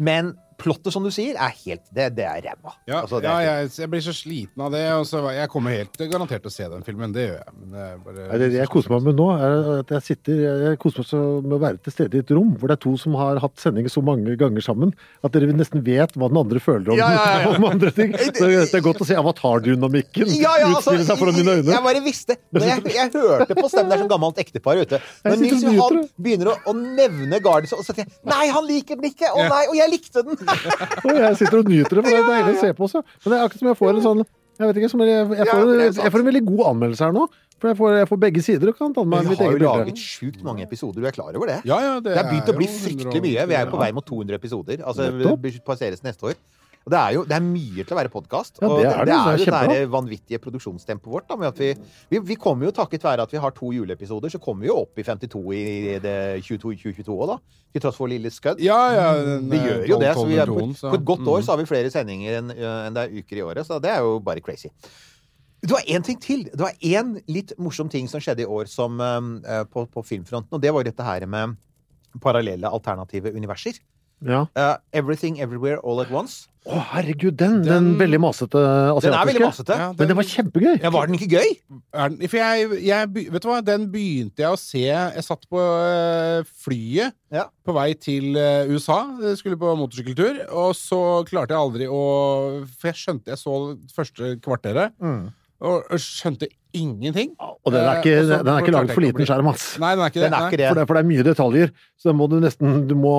Men 0.00 0.32
plottet, 0.58 0.92
som 0.94 1.04
du 1.04 1.10
sier, 1.14 1.36
er 1.36 1.52
helt 1.64 1.82
Det, 1.94 2.08
det 2.16 2.24
er 2.26 2.40
ræva. 2.44 2.72
Ja, 2.88 3.02
Altså, 3.02 3.20
det 3.22 3.28
ja 3.30 3.36
er 3.40 3.46
jeg, 3.62 3.70
jeg 3.82 3.90
blir 3.92 4.02
så 4.04 4.14
sliten 4.16 4.62
av 4.66 4.72
det. 4.74 4.82
Og 4.96 5.04
så, 5.08 5.20
jeg 5.36 5.50
kommer 5.52 5.74
helt 5.76 5.96
garantert 6.10 6.42
til 6.44 6.50
å 6.50 6.54
se 6.54 6.68
den 6.72 6.84
filmen. 6.86 7.12
Det 7.14 7.26
gjør 7.28 7.36
jeg. 7.38 7.54
Men 7.60 7.74
det 7.76 7.84
er 7.86 7.98
bare, 8.06 8.26
Nei, 8.30 8.38
det 8.42 8.48
jeg 8.60 8.70
koser 8.72 8.94
meg 8.96 9.06
med 9.10 9.18
nå, 9.20 9.26
er 9.36 9.70
at 9.80 9.92
jeg 9.96 10.06
sitter 10.10 10.40
Jeg 10.70 10.80
koser 10.82 11.02
meg 11.04 11.08
så 11.10 11.20
med 11.44 11.56
å 11.56 11.60
være 11.62 11.80
til 11.86 11.94
stede 11.96 12.18
i 12.18 12.24
et 12.24 12.32
rom 12.36 12.54
hvor 12.56 12.70
det 12.72 12.76
er 12.78 12.82
to 12.86 12.94
som 13.00 13.16
har 13.20 13.40
hatt 13.42 13.60
sending 13.60 13.88
så 13.92 14.02
mange 14.04 14.36
ganger 14.40 14.64
sammen 14.64 14.92
at 15.24 15.34
dere 15.34 15.52
nesten 15.56 15.82
vet 15.86 16.14
hva 16.16 16.28
den 16.32 16.40
andre 16.40 16.60
føler 16.62 16.92
om, 16.94 16.98
Ja, 17.00 17.10
ja, 17.12 17.26
ja. 17.44 17.52
om 17.56 17.66
andre 17.68 17.92
ting. 17.94 18.14
Så 18.16 18.48
det 18.48 18.74
er 18.80 18.84
godt 18.84 19.02
å 19.04 19.08
se 19.08 19.16
avatardynamikken 19.18 20.30
Ja, 20.36 20.54
ja, 20.60 20.70
altså, 20.70 20.94
utspille 20.94 21.06
seg 21.08 21.20
foran 21.20 21.36
mine 21.38 21.56
øyne. 21.60 21.72
Jeg 21.74 21.84
bare 21.86 22.02
visste 22.04 22.38
Når 22.56 22.66
jeg, 22.70 22.84
jeg 22.96 23.12
hørte 23.14 23.56
på 23.58 23.68
stemmen 23.70 23.92
Det 23.92 23.98
er 23.98 24.02
sånn 24.04 24.12
gammelt 24.12 24.40
ektepar 24.42 24.80
ute. 24.82 25.00
Når 25.26 25.40
Nils 25.42 25.64
Johan 25.66 26.02
begynner 26.16 26.52
å, 26.52 26.56
å 26.70 26.76
nevne 26.76 27.40
Guardians, 27.44 27.74
og 27.76 27.84
så 27.86 27.94
tenker 27.96 28.12
jeg 28.14 28.30
Nei, 28.32 28.46
han 28.52 28.66
liker 28.68 28.98
den 29.00 29.10
ikke! 29.10 29.30
Å 29.32 29.46
nei! 29.50 29.62
Og 29.70 29.76
jeg 29.78 29.92
likte 29.92 30.24
den! 30.26 30.40
Og 30.46 31.12
jeg 31.16 31.38
sitter 31.40 31.60
og 31.60 31.70
nyter 31.70 31.98
det, 31.98 32.04
for 32.04 32.10
det 32.10 32.18
er 32.20 32.28
deilig 32.30 32.56
å 32.56 32.60
se 32.62 32.72
på 32.76 32.86
også. 32.88 33.02
Men 33.24 33.32
det 33.32 33.38
er 33.38 33.46
akkurat 33.46 33.62
som 33.62 33.70
jeg 33.72 33.80
får 33.82 33.92
en 33.94 34.04
sånn 34.06 34.22
Jeg 34.56 34.70
vet 34.70 34.78
ikke, 34.80 34.88
som 34.88 35.02
jeg, 35.04 35.26
jeg, 35.36 35.46
får, 35.50 35.72
jeg 36.00 36.12
får 36.14 36.22
en 36.22 36.28
veldig 36.30 36.44
god 36.46 36.62
anmeldelse 36.70 37.04
her 37.08 37.16
nå. 37.16 37.26
For 37.56 37.72
jeg 37.72 37.78
får, 37.78 37.92
jeg 37.96 38.08
får 38.10 38.18
begge 38.20 38.42
sider 38.44 38.70
og 38.72 38.76
kan 38.76 38.92
ta 38.96 39.02
med 39.04 39.14
Men 39.14 39.16
meg 39.16 39.26
vi 39.26 39.32
mitt 39.32 39.40
har 39.40 39.52
eget 39.52 39.62
jo 39.62 39.68
laget 39.70 40.00
sjukt 40.00 40.42
mange 40.44 40.64
episoder, 40.66 41.00
du 41.00 41.08
er 41.08 41.14
klar 41.16 41.36
over 41.38 41.48
det? 41.48 41.56
Ja, 41.68 41.78
ja, 41.80 41.94
det 42.04 42.12
Det 42.12 42.20
er 42.20 42.28
begynt 42.28 42.50
å 42.52 42.56
bli 42.56 42.68
fryktelig 42.68 43.22
mye. 43.24 43.46
Vi 43.48 43.56
er 43.56 43.64
jo 43.64 43.72
på 43.72 43.80
vei 43.80 43.88
mot 43.96 44.04
200 44.04 44.36
episoder. 44.36 44.82
Altså, 44.84 45.08
det 45.12 45.54
passeres 45.64 46.04
neste 46.04 46.32
år. 46.32 46.36
Og 46.86 46.92
det 46.94 46.98
er 47.00 47.14
jo 47.16 47.22
det 47.26 47.34
er 47.34 47.42
mye 47.42 47.82
til 47.82 47.96
å 47.96 47.98
være 47.98 48.10
podkast. 48.12 48.60
Ja, 48.62 48.68
og 48.68 48.76
det 48.78 48.84
det 48.86 48.90
det. 48.90 49.06
Det 49.08 49.14
er 49.16 49.40
jo 49.40 49.46
det 49.50 49.78
der 49.82 49.88
vanvittige 49.90 50.38
produksjonstempoet 50.38 51.16
vårt. 51.16 51.24
Da, 51.26 51.34
med 51.40 51.48
at 51.48 51.58
vi, 51.58 51.72
vi, 52.12 52.20
vi 52.28 52.36
kommer 52.38 52.68
jo 52.68 52.74
takket 52.76 53.02
være 53.02 53.24
at 53.26 53.32
vi 53.34 53.40
har 53.42 53.54
to 53.56 53.72
juleepisoder, 53.74 54.30
så 54.30 54.38
kommer 54.38 54.62
vi 54.62 54.70
jo 54.70 54.76
opp 54.84 55.02
i 55.02 55.02
52 55.02 55.42
i 55.58 55.96
det 56.04 56.14
22-2022 56.46 57.08
òg, 57.10 57.32
da. 57.32 57.38
Til 57.74 57.82
tross 57.82 57.98
for 57.98 58.12
lille 58.12 58.30
skudd. 58.30 58.62
Ja, 58.62 58.78
ja, 58.94 59.08
Vi 59.18 59.58
eh, 59.58 59.66
gjør 59.66 59.82
jo 59.90 59.98
det. 60.04 60.12
Så 60.14 60.28
vi 60.30 60.38
er, 60.38 60.52
på, 60.54 60.68
på 60.78 60.94
et 61.00 61.08
godt 61.10 61.26
år 61.26 61.42
Mm. 61.42 61.42
så 61.48 61.52
har 61.52 61.58
vi 61.58 61.66
flere 61.68 61.90
sendinger 61.90 62.38
enn 62.38 62.54
en 62.54 62.94
det 62.94 63.02
er 63.02 63.18
uker 63.18 63.40
i 63.40 63.42
året, 63.42 63.66
så 63.66 63.80
det 63.82 63.90
er 63.90 64.06
jo 64.06 64.20
bare 64.22 64.40
crazy. 64.40 64.70
Det 65.66 65.72
var 65.74 65.82
én 65.90 66.06
ting 66.06 66.22
til. 66.22 66.46
Det 66.52 66.62
var 66.62 66.78
én 66.86 67.16
litt 67.26 67.50
morsom 67.58 67.90
ting 67.90 68.06
som 68.06 68.22
skjedde 68.22 68.46
i 68.46 68.46
år 68.46 68.70
som, 68.70 69.02
eh, 69.02 69.64
på, 69.74 69.88
på 69.90 70.06
filmfronten, 70.06 70.54
og 70.54 70.62
det 70.62 70.70
var 70.70 70.86
dette 70.86 71.02
her 71.02 71.26
med 71.26 71.58
parallelle, 72.22 72.70
alternative 72.70 73.34
universer. 73.34 73.82
Ja. 74.24 74.46
Uh, 74.56 74.76
Everything 74.96 75.40
Everywhere 75.44 75.76
All 75.84 76.00
At 76.00 76.08
Once. 76.10 76.46
Å, 76.66 76.80
herregud, 76.96 77.36
den, 77.38 77.60
den, 77.62 77.92
Den- 77.92 77.98
veldig 78.00 78.18
masete 78.18 78.58
asiatiske. 78.58 79.04
Den 79.06 79.14
er 79.20 79.28
veldig 79.28 79.42
masete. 79.44 79.74
Ja, 79.78 79.88
Men 79.94 80.08
den 80.10 80.16
var 80.18 80.24
kjempegøy! 80.26 80.72
Ja, 80.82 80.90
var 80.90 81.06
den 81.06 81.14
ikke 81.18 81.28
gøy? 81.36 81.52
Er 81.94 82.08
den, 82.10 82.28
for 82.32 82.36
jeg, 82.40 82.80
jeg, 82.88 83.10
vet 83.30 83.44
du 83.44 83.48
hva, 83.52 83.60
den 83.62 83.84
begynte 83.92 84.42
jeg 84.42 84.50
å 84.50 84.58
se 84.58 84.82
Jeg 84.88 85.22
satt 85.28 85.46
på 85.52 85.60
øh, 85.62 86.42
flyet 86.64 87.14
Ja. 87.30 87.44
på 87.62 87.76
vei 87.76 87.92
til 87.94 88.34
øh, 88.40 88.72
USA. 88.74 88.98
Jeg 89.22 89.38
skulle 89.38 89.60
på 89.60 89.76
motorsykkeltur. 89.78 90.42
Og 90.50 90.74
så 90.74 91.00
klarte 91.28 91.54
jeg 91.54 91.62
aldri 91.62 91.86
å 91.86 92.02
For 92.80 92.90
jeg 92.90 92.98
skjønte 93.04 93.30
Jeg 93.36 93.38
så 93.44 93.54
første 93.94 94.34
kvarteret, 94.42 94.96
Mm. 94.98 95.28
og, 95.60 95.84
og 95.86 95.98
skjønte 96.02 96.48
ingenting. 96.76 97.32
Og 97.40 97.72
den 97.74 97.80
er 97.82 98.00
ikke, 98.02 98.14
Eh, 98.20 98.26
den 98.44 98.48
er 98.52 98.60
ikke 98.62 98.74
laget 98.76 98.92
for 98.94 99.04
liten 99.04 99.26
skjerm, 99.28 99.48
ass. 99.52 99.64
Nei, 99.82 99.94
den 99.96 100.04
er 100.04 100.10
ikke 100.12 100.20
Den 100.22 100.30
det. 100.32 100.38
er 100.40 100.46
ikke 100.50 100.60
det. 100.62 100.68
For 100.68 100.80
det, 100.80 100.86
for 100.90 100.94
det 100.98 101.02
er 101.04 101.08
mye 101.10 101.24
detaljer. 101.30 101.72
Så 101.96 102.10
den 102.12 102.16
må 102.20 102.28
du 102.30 102.36
nesten 102.40 102.86
Du 102.88 102.94
må 102.94 103.14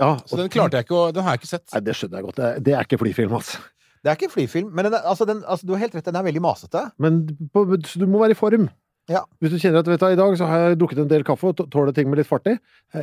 Ja. 0.00 0.16
Så 0.26 0.36
den 0.40 0.48
klarte 0.48 0.78
jeg 0.80 0.86
ikke 0.88 0.98
å 0.98 1.12
Den 1.12 1.22
har 1.26 1.36
jeg 1.36 1.42
ikke 1.42 1.52
sett. 1.54 1.66
Nei, 1.74 1.80
det 1.80 1.94
skjønner 1.98 2.18
jeg 2.20 2.24
godt. 2.30 2.36
Det 2.40 2.44
er, 2.50 2.60
det 2.68 2.74
er 2.78 2.86
ikke 2.88 2.98
flyfilm, 3.04 3.34
ass. 3.38 3.56
Det 4.02 4.10
er 4.10 4.16
ikke 4.18 4.32
flyfilm, 4.34 4.70
men 4.74 4.84
den 4.88 4.94
altså, 4.98 5.24
den, 5.28 5.44
altså, 5.46 5.64
du 5.66 5.72
har 5.76 5.78
helt 5.84 5.94
rett, 5.94 6.04
den 6.10 6.16
er 6.18 6.24
veldig 6.26 6.40
masete. 6.42 6.80
Men 6.98 7.20
på, 7.54 7.62
så 7.86 8.00
du 8.02 8.06
må 8.10 8.18
være 8.24 8.34
i 8.34 8.38
form. 8.38 8.68
Ja. 9.10 9.20
Hvis 9.40 9.52
du 9.54 9.58
kjenner 9.62 9.78
at 9.84 9.86
vet 9.86 10.00
du, 10.02 10.06
i 10.10 10.16
dag 10.18 10.34
så 10.38 10.46
har 10.50 10.58
jeg 10.68 10.78
drukket 10.80 10.98
en 11.04 11.08
del 11.10 11.22
kaffe 11.22 11.52
og 11.52 11.56
tå- 11.58 11.68
tåler 11.70 11.94
ting 11.94 12.08
med 12.10 12.18
litt 12.18 12.26
fart 12.26 12.46
i. 12.50 12.56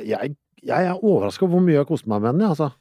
Jeg, 0.08 0.36
jeg 0.64 0.86
er 0.92 1.00
overraska 1.00 1.46
over 1.46 1.56
hvor 1.56 1.64
mye 1.64 1.78
jeg 1.78 1.84
har 1.86 1.88
kost 1.88 2.08
meg 2.08 2.22
med 2.22 2.36
den. 2.40 2.50
Altså. 2.50 2.72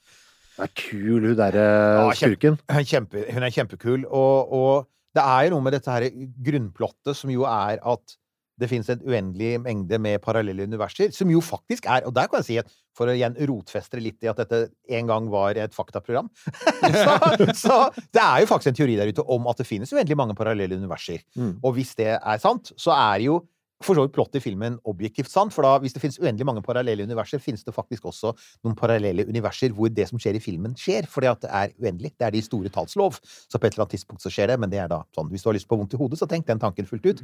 Det 0.59 0.67
er 0.67 0.73
kul, 0.75 1.29
hun 1.29 1.37
derre 1.39 1.65
Ja, 2.03 2.11
skurken. 2.19 2.59
Hun 2.75 2.85
kjempe, 2.91 3.23
hun 3.33 3.43
er 3.47 3.51
kjempekul, 3.55 4.05
og, 4.11 4.53
og 4.53 4.89
det 5.17 5.25
er 5.25 5.47
jo 5.47 5.57
noe 5.57 5.65
med 5.65 5.77
dette 5.77 5.93
her 5.93 6.09
grunnplottet 6.45 7.17
som 7.17 7.33
jo 7.33 7.47
er 7.49 7.81
at 7.81 8.19
det 8.59 8.67
finnes 8.71 8.89
en 8.91 9.03
uendelig 9.07 9.53
mengde 9.63 10.01
med 10.03 10.19
parallelle 10.23 10.67
universer, 10.67 11.13
som 11.15 11.31
jo 11.31 11.39
faktisk 11.45 11.87
er 11.87 12.07
Og 12.09 12.15
der 12.15 12.27
kan 12.27 12.43
jeg 12.43 12.49
si 12.49 12.57
at 12.59 12.73
for 12.97 13.07
å 13.07 13.15
igjen 13.15 13.37
rotfeste 13.47 14.01
litt 14.03 14.25
i 14.27 14.31
at 14.31 14.41
dette 14.43 14.73
en 14.99 15.11
gang 15.11 15.29
var 15.31 15.59
et 15.63 15.77
faktaprogram 15.77 16.27
så, 17.05 17.15
så 17.55 17.77
det 18.11 18.25
er 18.25 18.43
jo 18.43 18.49
faktisk 18.51 18.73
en 18.73 18.81
teori 18.81 18.97
der 18.99 19.13
ute 19.13 19.23
om 19.31 19.47
at 19.51 19.63
det 19.63 19.69
finnes 19.69 19.93
uendelig 19.95 20.19
mange 20.19 20.35
parallelle 20.39 20.79
universer. 20.81 21.23
Mm. 21.39 21.61
Og 21.63 21.77
hvis 21.79 21.95
det 21.99 22.17
er 22.17 22.43
sant, 22.43 22.73
så 22.75 22.97
er 22.97 23.23
jo 23.29 23.39
for 23.85 23.95
så 23.95 24.05
vidt 24.05 24.15
plottet 24.17 24.41
i 24.41 24.43
filmen 24.43 24.79
objektivt 24.91 25.31
sant, 25.31 25.53
for 25.55 25.67
da, 25.67 25.77
hvis 25.83 25.95
det 25.95 26.03
finnes 26.03 26.19
uendelig 26.19 26.47
mange 26.49 26.63
parallelle 26.67 27.05
universer, 27.07 27.43
finnes 27.43 27.63
det 27.67 27.75
faktisk 27.75 28.09
også 28.11 28.33
noen 28.67 28.75
parallelle 28.79 29.27
universer 29.29 29.75
hvor 29.77 29.93
det 29.95 30.09
som 30.11 30.19
skjer 30.19 30.39
i 30.39 30.43
filmen, 30.43 30.75
skjer, 30.79 31.07
fordi 31.11 31.31
at 31.31 31.45
det 31.45 31.51
er 31.55 31.75
uendelig. 31.79 32.13
Det 32.19 32.27
er 32.27 32.35
de 32.35 32.43
store 32.43 32.73
talls 32.75 32.97
lov. 32.99 33.21
Så 33.23 33.61
på 33.61 33.69
et 33.69 33.77
eller 33.77 33.87
annet 33.87 33.95
tidspunkt 33.95 34.25
så 34.25 34.33
skjer 34.35 34.51
det, 34.53 34.59
men 34.63 34.73
det 34.73 34.83
er 34.83 34.91
da 34.91 35.05
sånn. 35.15 35.31
Hvis 35.31 35.47
du 35.47 35.51
har 35.53 35.59
lyst 35.59 35.71
på 35.71 35.79
vondt 35.79 35.95
i 35.95 36.01
hodet, 36.01 36.19
så 36.21 36.27
tenk 36.31 36.49
den 36.49 36.63
tanken 36.63 36.89
fullt 36.89 37.07
ut. 37.07 37.23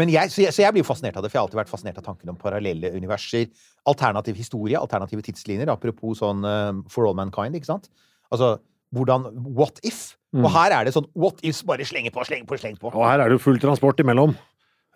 Men 0.00 0.12
jeg, 0.12 0.32
så, 0.32 0.44
jeg, 0.46 0.56
så 0.56 0.64
jeg 0.64 0.76
blir 0.76 0.84
jo 0.84 0.88
fascinert 0.88 1.20
av 1.20 1.26
det, 1.26 1.32
for 1.32 1.38
jeg 1.38 1.42
har 1.42 1.50
alltid 1.50 1.60
vært 1.60 1.74
fascinert 1.74 2.00
av 2.00 2.08
tanken 2.08 2.32
om 2.32 2.40
parallelle 2.40 2.94
universer. 2.96 3.50
Alternativ 3.90 4.40
historie, 4.40 4.80
alternative 4.80 5.24
tidslinjer. 5.28 5.72
Apropos 5.72 6.22
sånn 6.22 6.46
uh, 6.46 6.72
For 6.92 7.08
All 7.08 7.18
Mankind, 7.18 7.60
ikke 7.60 7.74
sant? 7.74 7.90
Altså, 8.32 8.56
hvordan 8.96 9.28
What 9.52 9.82
if? 9.86 10.14
Mm. 10.32 10.44
Og 10.46 10.52
her 10.54 10.76
er 10.76 10.86
det 10.86 10.94
sånn 10.94 11.08
What 11.18 11.42
ifs 11.46 11.64
bare 11.66 11.84
slenger 11.86 12.14
på, 12.14 12.24
slenger 12.26 12.48
på, 12.48 12.58
slenger 12.60 12.80
på. 12.80 12.92
Og 12.94 13.04
her 13.04 13.20
er 13.20 13.30
det 13.30 13.38
jo 13.38 13.44
full 13.50 13.60
transport 13.62 14.00
imellom. 14.02 14.36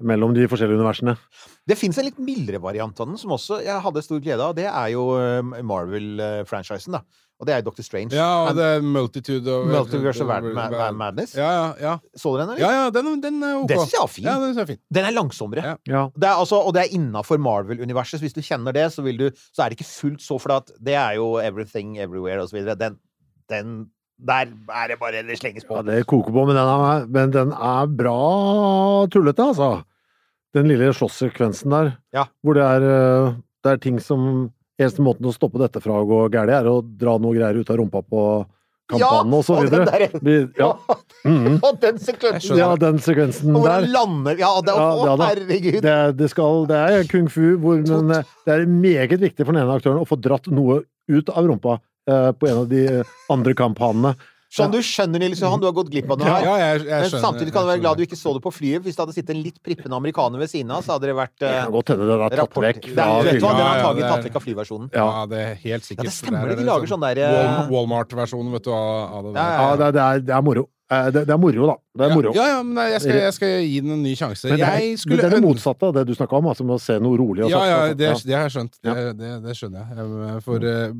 Mellom 0.02 0.32
de 0.34 0.48
forskjellige 0.50 0.80
universene. 0.80 1.12
Det 1.70 1.76
fins 1.78 1.98
en 2.00 2.08
litt 2.08 2.18
mildere 2.18 2.58
variant 2.58 2.98
av 3.00 3.06
den, 3.06 3.18
som 3.20 3.30
også 3.36 3.60
jeg 3.62 3.78
hadde 3.84 4.02
stor 4.02 4.18
glede 4.24 4.42
av. 4.42 4.57
Det 4.59 4.64
er 4.66 4.88
jo 4.90 5.04
eh, 5.20 5.62
Marvel-franchisen, 5.62 6.96
da. 6.96 7.04
Og 7.42 7.46
det 7.48 7.54
er 7.54 7.62
Doctor 7.66 7.83
Strange. 7.83 8.14
Ja, 8.14 8.26
og 8.44 8.48
And- 8.52 8.59
det 8.59 8.66
er 8.76 8.83
Multitude 8.83 9.50
of 9.50 9.64
Multiverse 9.66 10.22
of 10.22 10.28
Mad- 10.28 10.44
Mad- 10.54 10.70
Mad- 10.74 10.94
Madness. 10.98 11.35
Ja, 11.35 11.48
ja, 11.50 11.74
ja. 11.80 11.94
Så 12.16 12.33
du 12.35 12.38
den, 12.38 12.50
eller? 12.54 12.61
ja, 12.61 12.70
ja 12.85 12.90
den, 12.90 13.20
den 13.20 13.42
er 13.42 13.57
ok. 13.62 13.68
Den 13.68 13.78
syns 13.83 13.92
jeg 13.96 14.02
er 14.02 14.12
fin. 14.12 14.24
Ja, 14.24 14.35
den 14.38 14.59
er 14.59 14.66
fin. 14.66 14.78
Den 14.98 15.04
er 15.04 15.12
langsommere. 15.14 15.64
Ja. 15.64 15.76
Ja. 15.87 16.02
Det 16.14 16.28
er 16.28 16.38
altså, 16.42 16.61
og 16.62 16.74
det 16.74 16.85
er 16.85 16.94
innafor 16.94 17.38
Marvel-universet, 17.38 18.18
så 18.18 18.26
hvis 18.26 18.35
du 18.35 18.40
kjenner 18.42 18.72
det, 18.72 18.87
så, 18.92 19.02
vil 19.02 19.18
du, 19.18 19.30
så 19.54 19.62
er 19.64 19.70
det 19.70 19.78
ikke 19.80 19.90
fullt 19.90 20.22
så 20.22 20.38
For 20.40 20.62
det 20.78 20.94
er 20.94 21.14
jo 21.18 21.37
Everything 21.42 21.98
Everywhere 21.98 22.42
og 22.42 22.48
så 22.50 22.57
videre. 22.59 22.74
Den, 22.78 22.98
den 23.50 23.90
Der 24.18 24.46
er 24.70 24.88
det 24.88 24.98
bare 25.00 25.22
Det 25.27 25.38
slenges 25.40 25.64
på. 25.66 25.74
ja, 25.77 25.83
det 25.83 26.07
koker 26.07 26.33
på, 26.33 26.46
men 26.46 26.55
den 26.57 26.68
er, 26.70 27.07
men 27.07 27.31
den 27.35 27.53
er 27.53 27.87
bra 27.87 29.07
tullete, 29.11 29.42
altså. 29.42 29.85
Den 30.55 30.68
lille 30.70 30.92
slåsssekvensen 30.94 31.70
der, 31.70 31.96
Ja. 32.14 32.27
hvor 32.44 32.55
det 32.55 32.62
er, 32.62 32.83
eh, 32.83 33.35
det 33.64 33.72
er 33.72 33.77
ting 33.79 33.98
som 34.00 34.53
Eneste 34.77 34.98
måten 35.07 35.22
å 35.22 35.31
stoppe 35.33 35.55
dette 35.62 35.79
fra 35.81 35.92
å 36.03 36.05
gå 36.05 36.29
galt, 36.33 36.50
er 36.50 36.64
å 36.66 36.81
dra 36.83 37.16
noe 37.22 37.33
greier 37.37 37.55
ut 37.61 37.68
av 37.70 37.77
rumpa 37.79 38.03
på 38.11 38.44
kampanen 38.90 39.33
og 39.33 39.44
så 39.46 39.55
og 39.62 39.70
den 39.70 39.85
videre. 39.87 40.09
der- 40.11 40.50
ja. 40.59 40.72
Ja. 40.88 40.96
-hmm. 41.31 41.61
Og 41.62 41.81
den 41.85 41.96
sekvensen 41.98 42.57
ja, 42.59 42.74
den 42.77 42.98
sekvensen 42.98 43.55
Og 43.55 43.64
der. 43.64 43.87
lander 43.87 44.37
Ja, 44.37 44.61
det, 44.61 44.74
Ja, 44.74 44.90
å, 44.90 45.07
ja 45.07 45.16
herregud! 45.16 45.81
Det, 45.81 46.16
det, 46.18 46.29
skal, 46.31 46.66
det 46.66 46.74
er 46.77 47.05
kung 47.05 47.29
fu, 47.31 47.57
hvor, 47.57 47.77
men 47.87 48.11
eh, 48.18 48.24
det 48.44 48.53
er 48.53 48.66
meget 48.66 49.20
viktig 49.20 49.46
for 49.46 49.53
den 49.53 49.62
ene 49.62 49.79
aktøren 49.79 50.03
å 50.03 50.09
få 50.09 50.20
dratt 50.20 50.48
noe 50.50 50.83
ut 51.09 51.29
av 51.31 51.46
rumpa 51.46 51.79
eh, 52.08 52.30
på 52.32 52.48
en 52.50 52.62
av 52.64 52.68
de 52.68 52.84
eh, 53.00 53.18
andre 53.30 53.54
kamphanene. 53.54 54.14
Sånn 54.54 54.70
du 54.70 54.78
skjønner, 54.86 55.18
Nils 55.18 55.40
Johan, 55.42 55.58
du 55.58 55.66
har 55.66 55.72
gått 55.74 55.88
glipp 55.90 56.06
av 56.14 56.20
noe 56.20 56.28
her. 56.30 56.44
ja, 56.46 56.52
jeg, 56.60 56.84
jeg 56.86 56.86
Men 56.86 57.08
skjønner. 57.10 57.22
samtidig 57.24 57.52
kan 57.56 57.64
du 57.64 57.70
være 57.72 57.80
glad 57.82 57.96
du 57.98 58.02
ikke 58.04 58.18
så 58.20 58.34
det 58.36 58.42
på 58.44 58.52
flyet. 58.54 58.84
Hvis 58.84 58.94
det 58.94 59.02
hadde 59.02 59.14
sittet 59.16 59.32
en 59.34 59.40
litt 59.42 59.56
prippende 59.66 59.96
amerikaner 59.98 60.38
ved 60.38 60.46
siden 60.52 60.70
av, 60.70 60.84
så 60.86 60.94
hadde 60.94 61.08
det 61.10 61.16
vært 61.18 61.42
uh, 61.42 61.48
ja, 61.48 61.64
kan 61.64 61.72
godt 61.74 61.90
hende 61.90 62.06
den 62.06 62.22
er 62.22 62.36
tatt 62.38 62.54
vekk 62.62 62.86
er, 62.86 63.24
vet 63.26 63.34
du 63.34 63.42
hva, 63.42 63.50
den 63.50 63.58
er 63.58 63.64
Ja, 63.64 63.64
ja, 63.66 63.72
antagelig 63.80 63.98
det 63.98 64.06
er- 64.06 64.14
tatt 64.14 64.28
vekk 64.28 64.36
av 64.38 64.44
flyversjonen. 64.46 64.86
Ja, 64.94 65.06
Ja. 65.10 65.26
det 65.26 65.40
er 65.42 65.54
helt 65.64 65.82
sikkert. 65.88 66.04
Ja, 66.06 66.10
det 66.12 66.14
stemmer 66.20 66.46
det. 66.46 66.54
er 66.54 66.62
De 66.62 66.68
lager 66.70 66.86
sånn 66.94 67.02
der 67.02 67.18
uh, 67.26 67.66
Walmart-versjonen, 67.74 68.52
vet 68.54 68.62
du, 68.62 68.70
av 68.70 69.18
av 69.18 69.24
det 69.26 69.34
der. 69.34 69.42
Ja, 69.42 69.58
Ja, 69.66 69.76
det, 69.82 69.90
det, 69.98 70.02
er, 70.06 70.20
det 70.30 70.36
er 70.38 70.42
moro. 70.46 70.68
Eh, 70.92 71.07
Det, 71.11 71.23
det 71.27 71.33
er 71.33 71.38
moro, 71.40 71.66
da. 71.70 71.75
Det 71.97 72.05
er 72.05 72.14
moro. 72.14 72.33
Ja, 72.37 72.44
ja, 72.53 72.62
men 72.62 72.77
jeg 72.92 73.01
skal, 73.01 73.16
jeg 73.23 73.33
skal 73.33 73.53
gi 73.64 73.81
den 73.81 73.90
en 73.94 74.03
ny 74.05 74.12
sjanse. 74.14 74.51
Men 74.51 74.59
det 74.61 74.66
er, 74.68 75.09
men 75.09 75.16
det 75.16 75.25
er 75.25 75.31
det 75.33 75.40
motsatte 75.42 75.87
av 75.88 75.94
det 75.97 76.03
du 76.07 76.12
snakka 76.14 76.37
om, 76.37 76.44
altså 76.53 76.66
med 76.68 76.75
å 76.77 76.83
se 76.85 76.99
noe 77.01 77.16
rolig 77.16 77.47
Ja, 77.49 77.62
ja, 77.64 77.79
altså. 77.87 77.97
det, 77.97 78.05
Ja. 78.11 78.18
det 78.29 78.35
har 78.37 78.42
jeg 78.44 78.53
skjønt. 78.57 78.75
Det, 78.83 78.90
Ja. 78.92 79.55
skjønner 79.57 79.81
jeg. 79.81 80.09
Jeg 80.35 80.42
får 80.44 80.66
uh, 80.68 80.94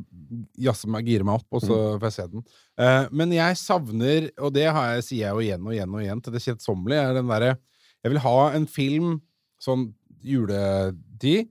jazze 0.65 0.87
meg, 0.89 1.05
gire 1.05 1.23
meg 1.23 1.35
opp, 1.35 1.45
og 1.51 1.61
Mm. 1.61 1.67
så 1.69 1.77
får 1.99 2.07
jeg 2.09 2.13
se 2.17 2.27
den. 2.33 2.43
Eh, 2.79 3.07
men 3.11 3.31
jeg 3.31 3.55
savner, 3.61 4.29
og 4.39 4.53
det 4.53 4.65
har 4.73 4.95
jeg, 4.95 5.03
sier 5.03 5.21
jeg 5.27 5.33
jo 5.35 5.39
igjen 5.45 5.67
og 5.67 5.73
igjen 5.77 5.93
og 5.93 6.01
igjen 6.01 6.23
til 6.23 6.33
det 6.33 6.41
kjedsommelige, 6.41 7.03
er 7.09 7.13
den 7.13 7.27
derre 7.27 7.57
Jeg 8.03 8.11
vil 8.11 8.19
ha 8.25 8.51
en 8.53 8.65
film 8.67 9.21
sånn 9.61 9.93
juletid 10.23 11.47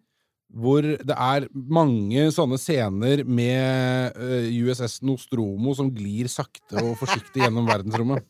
hvor 0.55 0.87
det 0.87 1.15
er 1.19 1.49
mange 1.53 2.29
sånne 2.35 2.59
scener 2.63 3.25
med 3.27 4.15
uh, 4.15 4.47
USS 4.65 5.01
Nostromo 5.03 5.75
som 5.75 5.89
glir 5.95 6.31
sakte 6.31 6.79
og 6.79 6.95
forsiktig 7.01 7.43
gjennom 7.43 7.67
verdensrommet. 7.67 8.23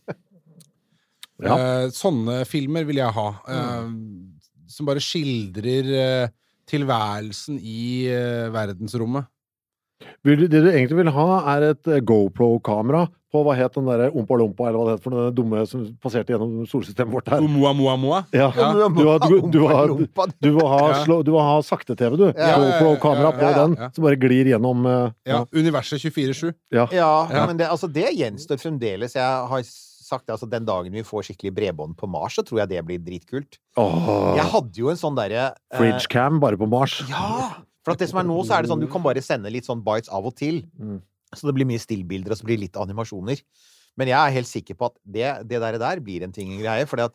Ja. 1.43 1.57
Uh, 1.59 1.87
sånne 1.93 2.41
filmer 2.49 2.87
vil 2.89 3.01
jeg 3.03 3.11
ha. 3.17 3.27
eh, 3.51 3.89
Som 4.71 4.87
bare 4.89 5.03
skildrer 5.03 5.89
eh, 5.99 6.33
tilværelsen 6.71 7.59
i 7.61 8.07
eh, 8.09 8.47
verdensrommet. 8.55 9.27
Det 10.25 10.49
du 10.51 10.71
egentlig 10.71 10.97
vil 10.99 11.11
ha, 11.15 11.27
er 11.57 11.71
et 11.73 11.89
eh, 11.93 12.01
GoPro-kamera 12.05 13.07
på 13.35 13.41
hva 13.43 13.55
het 13.59 13.75
den 13.75 13.87
derre 13.89 14.11
Ompa 14.15 14.37
Lompa, 14.39 14.69
eller 14.69 14.79
hva 14.79 14.85
det 14.87 14.93
het 14.95 15.03
for 15.03 15.15
den 15.17 15.33
dumme 15.35 15.65
som 15.67 15.83
passerte 16.03 16.31
gjennom 16.35 16.67
solsystemet 16.71 17.11
vårt 17.17 17.31
her. 17.33 17.43
Moa, 17.43 17.73
moa, 17.75 17.97
moa. 17.99 18.21
Ja. 18.35 18.47
Ja. 18.55 18.69
Du, 18.95 19.03
du, 19.25 19.49
du, 19.51 19.59
har, 19.67 19.89
Rumpa. 19.91 20.29
du, 20.39 20.51
vil 20.55 21.41
ha, 21.43 21.57
sakte-TV, 21.67 22.15
du. 22.21 22.27
Ja, 22.31 22.53
GoPro-kamera 22.63 23.33
ja, 23.33 23.33
på 23.35 23.43
ja, 23.49 23.51
ja, 23.51 23.65
den, 23.65 23.75
som 23.97 24.07
bare 24.07 24.21
glir 24.23 24.53
gjennom 24.53 24.87
eh, 24.87 25.09
Ja, 25.33 25.43
Universet 25.51 26.05
24-7. 26.05 26.53
ja. 26.71 26.87
Ja, 26.95 27.11
Ja. 27.33 27.47
men 27.51 27.59
det, 27.59 27.67
altså, 27.71 27.91
det 27.91 28.13
gjenstår 28.15 28.63
fremdeles. 28.63 29.19
Jeg 29.19 29.51
har 29.51 29.67
sagt 29.67 30.29
det, 30.29 30.37
altså, 30.37 30.47
den 30.51 30.67
dagen 30.69 30.95
vi 30.95 31.03
får 31.03 31.27
skikkelig 31.33 31.55
bredbånd 31.59 31.99
på 31.99 32.07
Mars, 32.07 32.39
så 32.39 32.47
tror 32.47 32.63
jeg 32.63 32.71
det 32.77 32.85
blir 32.87 33.03
dritkult. 33.03 33.59
Åh, 33.81 34.35
Jeg 34.39 34.47
hadde 34.55 34.79
jo 34.79 34.91
en 34.95 35.01
sånn 35.01 35.19
derre 35.19 35.49
eh, 35.51 35.79
Fridgecam 35.81 36.39
bare 36.45 36.61
på 36.61 36.71
Mars. 36.71 37.01
Ja! 37.11 37.51
For 37.85 37.95
at 37.95 38.01
det 38.01 38.09
som 38.11 38.21
er 38.23 38.27
nå, 38.29 38.37
så 38.49 38.57
er 38.57 38.65
det 38.65 38.73
sånn 38.73 38.83
du 38.83 38.89
kan 38.91 39.05
bare 39.05 39.23
sende 39.25 39.53
litt 39.53 39.69
sånn 39.69 39.85
bites 39.85 40.11
av 40.13 40.25
og 40.27 40.35
til. 40.39 40.63
Mm. 40.81 40.99
Så 41.35 41.49
det 41.49 41.55
blir 41.57 41.69
mye 41.69 41.83
stillbilder, 41.83 42.33
og 42.33 42.41
så 42.41 42.47
blir 42.49 42.59
det 42.59 42.69
litt 42.69 42.81
animasjoner. 42.81 43.43
Men 44.01 44.11
jeg 44.11 44.19
er 44.19 44.37
helt 44.39 44.51
sikker 44.51 44.79
på 44.79 44.89
at 44.91 44.97
det, 45.05 45.27
det 45.51 45.61
der, 45.63 45.79
der 45.83 46.03
blir 46.03 46.25
en 46.27 46.35
ting 46.35 46.53
en 46.55 46.63
greie. 46.63 46.89
For 46.91 47.03
å, 47.05 47.11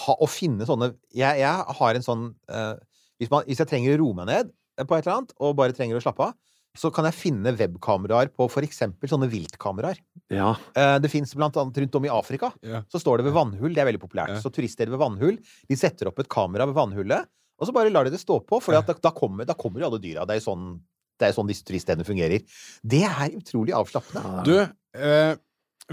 ha, 0.00 0.16
å 0.18 0.26
finne 0.30 0.66
sånne 0.66 0.94
Jeg, 1.14 1.42
jeg 1.42 1.78
har 1.78 1.98
en 1.98 2.06
sånn 2.06 2.24
uh, 2.50 2.74
hvis, 3.20 3.30
man, 3.30 3.44
hvis 3.46 3.60
jeg 3.62 3.70
trenger 3.70 3.94
å 3.96 4.00
roe 4.02 4.18
meg 4.18 4.30
ned 4.32 4.50
på 4.82 4.96
et 4.96 5.06
eller 5.06 5.14
annet, 5.20 5.32
og 5.40 5.56
bare 5.56 5.76
trenger 5.76 5.96
å 5.96 6.02
slappe 6.04 6.26
av, 6.26 6.34
så 6.76 6.90
kan 6.92 7.06
jeg 7.08 7.16
finne 7.16 7.54
webkameraer 7.56 8.28
på 8.36 8.46
for 8.52 8.66
eksempel 8.66 9.08
sånne 9.08 9.30
viltkameraer. 9.32 9.96
Ja. 10.28 10.50
Eh, 10.76 10.96
Det 11.00 11.08
fins 11.08 11.32
blant 11.32 11.56
annet 11.56 11.78
rundt 11.80 11.96
om 11.96 12.04
i 12.04 12.12
Afrika. 12.12 12.50
Ja. 12.60 12.82
Så 12.92 13.00
står 13.00 13.22
det 13.22 13.30
ved 13.30 13.36
vannhull. 13.38 13.72
Det 13.72 13.80
er 13.80 13.88
veldig 13.88 14.02
populært. 14.02 14.34
Ja. 14.36 14.42
Så 14.44 14.52
turister 14.52 14.90
ved 14.92 15.00
vannhull 15.00 15.38
de 15.40 15.78
setter 15.80 16.10
opp 16.10 16.20
et 16.20 16.28
kamera 16.28 16.66
ved 16.68 16.76
vannhullet, 16.76 17.30
og 17.56 17.68
så 17.68 17.72
bare 17.72 17.92
lar 17.92 18.04
de 18.06 18.12
det 18.12 18.20
stå 18.20 18.38
på, 18.44 18.60
for 18.60 18.76
da, 18.76 18.96
da, 19.00 19.12
kommer, 19.16 19.48
da 19.48 19.56
kommer 19.56 19.80
jo 19.80 19.88
alle 19.90 20.00
dyra. 20.02 20.26
Det 20.28 20.36
er 20.36 20.40
jo 20.42 20.46
sånn, 20.50 20.68
det 21.16 21.28
er 21.28 21.36
sånn 21.36 21.48
disse 21.48 21.64
turiststedene 21.64 22.06
fungerer. 22.06 22.44
Det 22.84 23.02
er 23.08 23.36
utrolig 23.38 23.74
avslappende. 23.76 24.44
Du, 24.46 24.56
eh, 25.00 25.34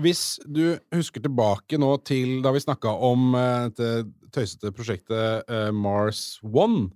Hvis 0.01 0.39
du 0.49 0.79
husker 0.95 1.21
tilbake 1.21 1.77
nå 1.77 1.91
til 2.07 2.41
da 2.43 2.51
vi 2.55 2.63
snakka 2.63 2.95
om 3.07 3.35
eh, 3.37 3.69
dette 3.69 3.91
tøysete 4.33 4.73
prosjektet 4.73 5.47
eh, 5.47 5.69
Mars 5.71 6.39
One 6.43 6.89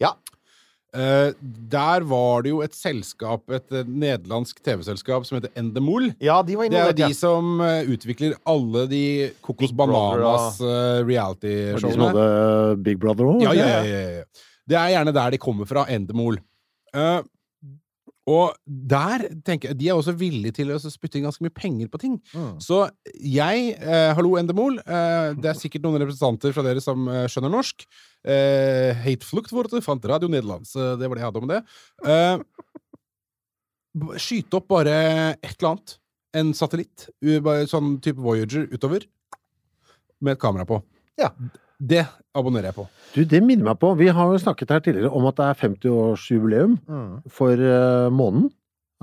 Ja. 0.00 0.14
Eh, 0.96 1.34
der 1.72 2.04
var 2.08 2.44
det 2.46 2.52
jo 2.54 2.62
et 2.64 2.74
selskap, 2.76 3.44
et 3.52 3.74
eh, 3.74 3.84
nederlandsk 3.84 4.62
TV-selskap 4.64 5.26
som 5.28 5.36
heter 5.36 5.52
Endemol. 5.58 6.08
Ja, 6.24 6.38
de 6.46 6.56
var 6.56 6.70
Det 6.72 6.80
er 6.80 6.90
jo 6.92 6.96
de 7.02 7.08
ja. 7.10 7.16
som 7.16 7.60
eh, 7.60 7.90
utvikler 7.92 8.36
alle 8.48 8.86
de 8.88 9.04
Kokos 9.44 9.74
Bananas 9.76 10.60
var 10.62 11.36
de 11.42 11.54
som 11.82 12.06
hadde 12.06 12.26
Big 12.86 13.00
Brother 13.02 13.28
òg? 13.28 13.44
Ja, 13.44 13.52
ja, 13.56 13.68
ja, 13.76 13.82
ja, 13.84 14.04
ja. 14.20 14.44
Det 14.66 14.78
er 14.80 14.94
gjerne 14.96 15.14
der 15.14 15.36
de 15.36 15.42
kommer 15.42 15.68
fra, 15.68 15.84
Endemol. 15.92 16.40
Og 18.26 18.56
der 18.66 19.22
tenker 19.46 19.70
jeg 19.70 19.78
De 19.78 19.88
er 19.88 19.98
også 19.98 20.14
villige 20.18 20.56
til 20.58 20.72
å 20.74 20.78
spytte 20.82 21.18
inn 21.18 21.26
ganske 21.28 21.44
mye 21.46 21.54
penger 21.54 21.90
på 21.92 22.00
ting. 22.02 22.16
Mm. 22.34 22.56
Så 22.62 22.82
jeg 23.14 23.76
eh, 23.76 24.10
Hallo, 24.18 24.34
Endemol. 24.40 24.80
Eh, 24.82 25.28
det 25.38 25.52
er 25.52 25.60
sikkert 25.60 25.86
noen 25.86 26.02
representanter 26.02 26.54
fra 26.56 26.64
dere 26.66 26.82
som 26.82 27.06
eh, 27.12 27.26
skjønner 27.30 27.54
norsk. 27.54 27.86
Eh, 28.26 28.98
Hateflukt 29.04 29.54
du 29.70 29.78
fant 29.84 30.08
Radio 30.10 30.30
Nederland, 30.32 30.66
så 30.66 30.94
det 30.98 31.06
var 31.06 31.18
det 31.18 31.22
jeg 31.22 31.30
hadde 31.30 31.44
om 31.44 31.52
det. 31.52 31.60
Eh, 32.06 32.36
skyte 34.20 34.58
opp 34.58 34.66
bare 34.74 34.96
et 35.36 35.54
eller 35.56 35.70
annet. 35.76 35.96
En 36.36 36.50
satellitt. 36.52 37.06
Sånn 37.70 37.94
type 38.04 38.20
Voyager 38.20 38.66
utover. 38.74 39.06
Med 40.20 40.34
et 40.34 40.42
kamera 40.42 40.66
på. 40.68 40.82
Ja. 41.20 41.30
Det 41.80 42.06
abonnerer 42.36 42.70
jeg 42.70 42.76
på. 42.78 42.86
Du, 43.14 43.24
det 43.28 43.40
minner 43.44 43.64
meg 43.70 43.78
på 43.80 43.90
Vi 43.98 44.06
har 44.08 44.30
jo 44.32 44.38
snakket 44.40 44.70
her 44.72 44.80
tidligere 44.84 45.10
om 45.12 45.26
at 45.28 45.36
det 45.36 45.44
er 45.50 45.58
50-årsjubileum 45.60 46.78
Mm. 46.88 47.10
for 47.28 47.52
uh, 47.60 48.08
månen. 48.12 48.50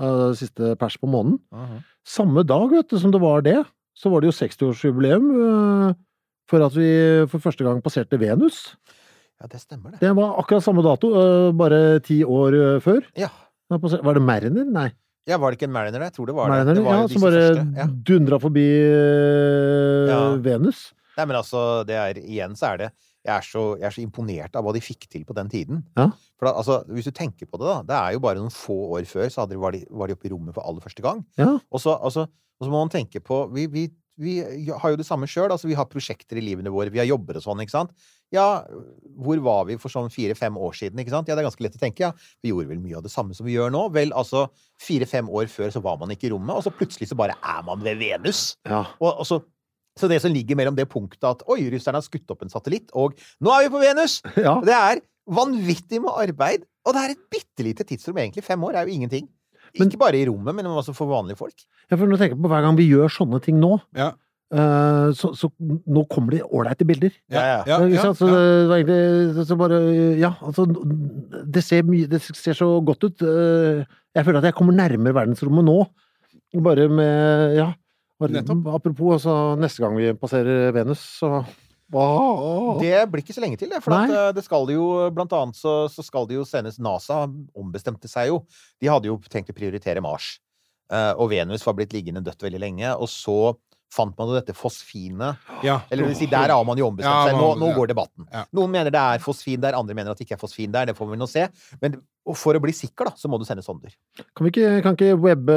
Uh, 0.02 0.32
siste 0.34 0.74
pers 0.80 0.96
på 0.98 1.06
månen. 1.06 1.38
Mhm. 1.54 1.82
Samme 2.04 2.42
dag 2.44 2.70
vet 2.72 2.88
du, 2.90 2.98
som 2.98 3.12
det 3.14 3.20
var 3.22 3.40
det, 3.46 3.60
så 3.96 4.10
var 4.10 4.20
det 4.20 4.32
jo 4.32 4.38
60-årsjubileum 4.40 5.28
uh, 5.38 5.94
for 6.50 6.60
at 6.66 6.74
vi 6.76 6.88
for 7.30 7.38
første 7.40 7.64
gang 7.64 7.78
passerte 7.80 8.18
Venus. 8.20 8.74
Ja, 9.40 9.46
det 9.50 9.60
stemmer, 9.62 9.92
det. 9.94 10.00
Det 10.02 10.10
var 10.16 10.34
akkurat 10.42 10.62
samme 10.66 10.82
dato, 10.84 11.12
uh, 11.14 11.52
bare 11.54 12.00
ti 12.04 12.22
år 12.24 12.54
uh, 12.58 12.80
før. 12.82 13.00
Ja. 13.16 13.30
Var 13.70 14.14
det 14.18 14.22
Mariner? 14.22 14.64
Nei. 14.66 14.90
ja, 15.26 15.38
var 15.38 15.50
det 15.50 15.56
ikke 15.58 15.70
en 15.70 15.72
Mariner? 15.78 16.02
Jeg 16.04 16.12
tror 16.18 16.26
det 16.26 16.34
var 16.36 16.48
Mariner, 16.50 16.74
det. 16.74 16.82
det 16.82 16.84
var 16.84 16.94
ja, 16.98 17.02
jo 17.06 17.08
som 17.14 17.22
bare. 17.24 17.44
Ja. 17.78 17.86
dundra 18.10 18.38
forbi 18.42 18.66
uh, 18.68 20.10
Ja. 20.10 20.20
Venus. 20.44 20.92
Nei, 21.16 21.26
men 21.30 21.38
altså, 21.38 21.82
det 21.88 21.98
er, 22.00 22.20
igjen 22.22 22.56
så 22.58 22.72
er 22.72 22.84
det 22.84 22.92
jeg 23.24 23.32
er, 23.32 23.44
så, 23.46 23.62
jeg 23.80 23.88
er 23.88 23.94
så 23.96 24.02
imponert 24.04 24.56
av 24.58 24.66
hva 24.66 24.74
de 24.76 24.82
fikk 24.84 25.06
til 25.08 25.22
på 25.24 25.32
den 25.36 25.48
tiden. 25.48 25.80
Ja. 25.96 26.10
For 26.36 26.48
da, 26.48 26.52
altså, 26.60 26.82
hvis 26.92 27.08
du 27.08 27.14
tenker 27.16 27.48
på 27.48 27.56
det, 27.56 27.70
da. 27.70 27.78
Det 27.88 27.96
er 27.96 28.16
jo 28.16 28.24
bare 28.24 28.36
noen 28.36 28.52
få 28.52 28.76
år 28.98 29.06
før 29.08 29.30
så 29.32 29.46
de, 29.48 29.56
var, 29.60 29.72
de, 29.72 29.80
var 29.88 30.10
de 30.10 30.16
oppe 30.18 30.28
i 30.28 30.32
rommet 30.34 30.56
for 30.56 30.66
aller 30.68 30.84
første 30.84 31.04
gang. 31.04 31.22
Ja. 31.40 31.54
Og 31.72 31.80
så, 31.80 31.96
altså, 31.96 32.26
og 32.28 32.66
så 32.66 32.70
må 32.70 32.82
man 32.82 32.92
tenke 32.92 33.22
på 33.24 33.46
Vi, 33.54 33.64
vi, 33.72 33.86
vi 34.20 34.34
har 34.44 34.92
jo 34.92 34.98
det 35.00 35.06
samme 35.08 35.26
sjøl. 35.30 35.48
Altså, 35.48 35.70
vi 35.70 35.78
har 35.78 35.88
prosjekter 35.88 36.36
i 36.36 36.44
livene 36.44 36.72
våre. 36.74 36.92
Vi 36.92 37.00
har 37.00 37.08
jobber 37.08 37.40
og 37.40 37.46
sånn, 37.46 37.64
ikke 37.64 37.74
sant. 37.74 37.96
Ja, 38.34 38.46
hvor 39.24 39.40
var 39.46 39.64
vi 39.70 39.78
for 39.80 39.92
sånn 39.92 40.12
fire-fem 40.12 40.60
år 40.60 40.76
siden, 40.76 41.00
ikke 41.00 41.14
sant? 41.14 41.30
Ja, 41.30 41.36
det 41.38 41.44
er 41.44 41.48
ganske 41.48 41.64
lett 41.64 41.78
å 41.78 41.80
tenke. 41.80 42.04
Ja, 42.04 42.12
vi 42.44 42.52
gjorde 42.52 42.74
vel 42.74 42.84
mye 42.84 43.00
av 43.00 43.06
det 43.06 43.14
samme 43.14 43.36
som 43.36 43.48
vi 43.48 43.56
gjør 43.56 43.72
nå. 43.72 43.86
Vel, 43.94 44.12
altså, 44.16 44.46
fire-fem 44.84 45.32
år 45.32 45.48
før 45.52 45.72
så 45.74 45.82
var 45.84 45.96
man 46.02 46.12
ikke 46.12 46.28
i 46.28 46.34
rommet, 46.34 46.54
og 46.58 46.66
så 46.66 46.74
plutselig 46.74 47.08
så 47.10 47.18
bare 47.18 47.38
er 47.40 47.64
man 47.66 47.82
ved 47.86 48.04
Venus. 48.04 48.46
Ja. 48.68 48.84
Og, 49.00 49.10
og 49.12 49.28
så, 49.28 49.40
så 49.98 50.08
det 50.10 50.20
som 50.22 50.32
ligger 50.34 50.56
mellom 50.58 50.74
det 50.76 50.88
punktet 50.90 51.24
at 51.28 51.42
oi, 51.48 51.60
russerne 51.70 52.00
har 52.00 52.06
skutt 52.06 52.30
opp 52.34 52.42
en 52.42 52.50
satellitt, 52.52 52.90
og 52.98 53.14
nå 53.40 53.52
er 53.54 53.66
vi 53.68 53.72
på 53.76 53.82
Venus! 53.84 54.20
ja. 54.48 54.56
Det 54.64 54.74
er 54.74 55.00
vanvittig 55.30 56.00
med 56.04 56.12
arbeid, 56.20 56.64
og 56.84 56.96
det 56.96 57.02
er 57.04 57.14
et 57.14 57.22
bitte 57.32 57.64
lite 57.64 57.86
tidsrom. 57.88 58.18
Egentlig 58.20 58.44
fem 58.44 58.64
år 58.66 58.76
er 58.82 58.88
jo 58.90 58.92
ingenting. 58.98 59.28
Men- 59.78 59.88
Ikke 59.88 59.98
bare 60.02 60.18
i 60.20 60.26
rommet, 60.28 60.54
men 60.54 60.66
også 60.68 60.92
for 60.94 61.08
vanlige 61.10 61.38
folk. 61.38 61.54
Ja, 61.90 61.96
for 61.96 62.06
nå 62.06 62.18
tenker 62.20 62.36
jeg 62.36 62.42
på 62.44 62.50
hver 62.52 62.62
gang 62.66 62.76
vi 62.78 62.90
gjør 62.90 63.08
sånne 63.10 63.40
ting 63.42 63.56
nå, 63.62 63.78
Ja. 63.96 64.10
eh, 64.54 65.08
så, 65.18 65.32
så 65.34 65.48
nå 65.58 66.04
kommer 66.12 66.36
det 66.36 66.42
ålreite 66.46 66.86
bilder. 66.86 67.10
Ja, 67.32 67.62
ja. 67.66 67.78
ja? 67.88 68.12
Så 68.14 68.28
det 68.28 68.84
egentlig 68.84 69.46
så 69.48 69.56
bare 69.58 69.80
Ja, 70.20 70.34
altså 70.44 70.66
Det 70.70 71.62
ser 71.64 71.82
mye 71.88 72.06
Det 72.06 72.20
ser 72.22 72.54
så 72.54 72.68
godt 72.84 73.02
ut. 73.08 73.22
Eh, 73.24 73.82
Jeg 74.14 74.24
føler 74.28 74.38
at 74.38 74.44
jeg 74.50 74.54
kommer 74.54 74.76
nærmere 74.76 75.14
verdensrommet 75.16 75.64
nå. 75.66 75.78
Bare 76.62 76.86
med 76.88 77.56
Ja. 77.56 77.72
Bare, 78.24 78.38
Nettopp. 78.40 78.66
apropos, 78.74 79.18
altså 79.18 79.36
neste 79.60 79.84
gang 79.84 79.94
vi 79.98 80.10
passerer 80.18 80.72
Venus, 80.76 81.04
så 81.20 81.44
Åh. 81.94 82.80
Det 82.80 82.96
blir 83.12 83.22
ikke 83.22 83.34
så 83.36 83.42
lenge 83.44 83.58
til, 83.60 83.70
det. 83.70 83.78
For 83.84 83.94
eh, 83.94 84.30
det 84.34 84.42
skal 84.46 84.64
det 84.66 84.74
jo 84.78 84.86
Blant 85.14 85.34
annet 85.36 85.58
så, 85.58 85.84
så 85.92 86.02
skal 86.02 86.26
det 86.26 86.38
jo 86.38 86.46
sendes 86.48 86.80
NASA 86.82 87.24
ombestemte 87.54 88.10
seg 88.10 88.32
jo. 88.32 88.40
De 88.82 88.90
hadde 88.90 89.10
jo 89.10 89.18
tenkt 89.30 89.52
å 89.52 89.56
prioritere 89.56 90.02
Mars. 90.02 90.38
Eh, 90.92 91.12
og 91.12 91.30
Venus 91.32 91.64
var 91.66 91.76
blitt 91.78 91.94
liggende 91.94 92.24
dødt 92.24 92.42
veldig 92.44 92.62
lenge. 92.62 92.94
Og 92.96 93.10
så 93.12 93.54
fant 93.94 94.16
man 94.18 94.30
jo 94.30 94.38
dette 94.38 94.56
fosfinet. 94.56 95.44
Ja. 95.66 95.80
Eller 95.88 96.04
det 96.04 96.14
vil 96.14 96.18
si, 96.24 96.30
der 96.30 96.54
har 96.54 96.64
man 96.66 96.80
jo 96.80 96.88
ombestemt 96.90 97.12
Ja, 97.12 97.30
seg. 97.30 97.38
Nå, 97.38 97.52
nå 97.60 97.70
ja. 97.70 97.76
går 97.78 97.92
debatten. 97.92 98.26
Ja. 98.30 98.46
Noen 98.56 98.74
mener 98.74 98.94
det 98.94 99.04
er 99.14 99.22
fosfin 99.24 99.62
der, 99.62 99.78
andre 99.78 99.96
mener 99.96 100.14
at 100.14 100.20
det 100.20 100.26
ikke 100.28 100.38
er 100.38 100.42
fosfin 100.42 100.74
der. 100.74 100.90
Det 100.90 100.98
får 100.98 101.12
vi 101.12 101.20
nå 101.20 101.30
se. 101.30 101.46
Men 101.82 102.00
og 102.24 102.36
for 102.40 102.56
å 102.56 102.60
bli 102.62 102.72
sikker, 102.72 103.10
da, 103.10 103.12
så 103.20 103.28
må 103.28 103.36
du 103.36 103.44
sende 103.44 103.62
sonder. 103.64 103.92
Kan, 104.16 104.46
vi 104.46 104.52
ikke, 104.54 104.68
kan, 104.84 104.94
ikke 104.96 105.16
webbe, 105.20 105.56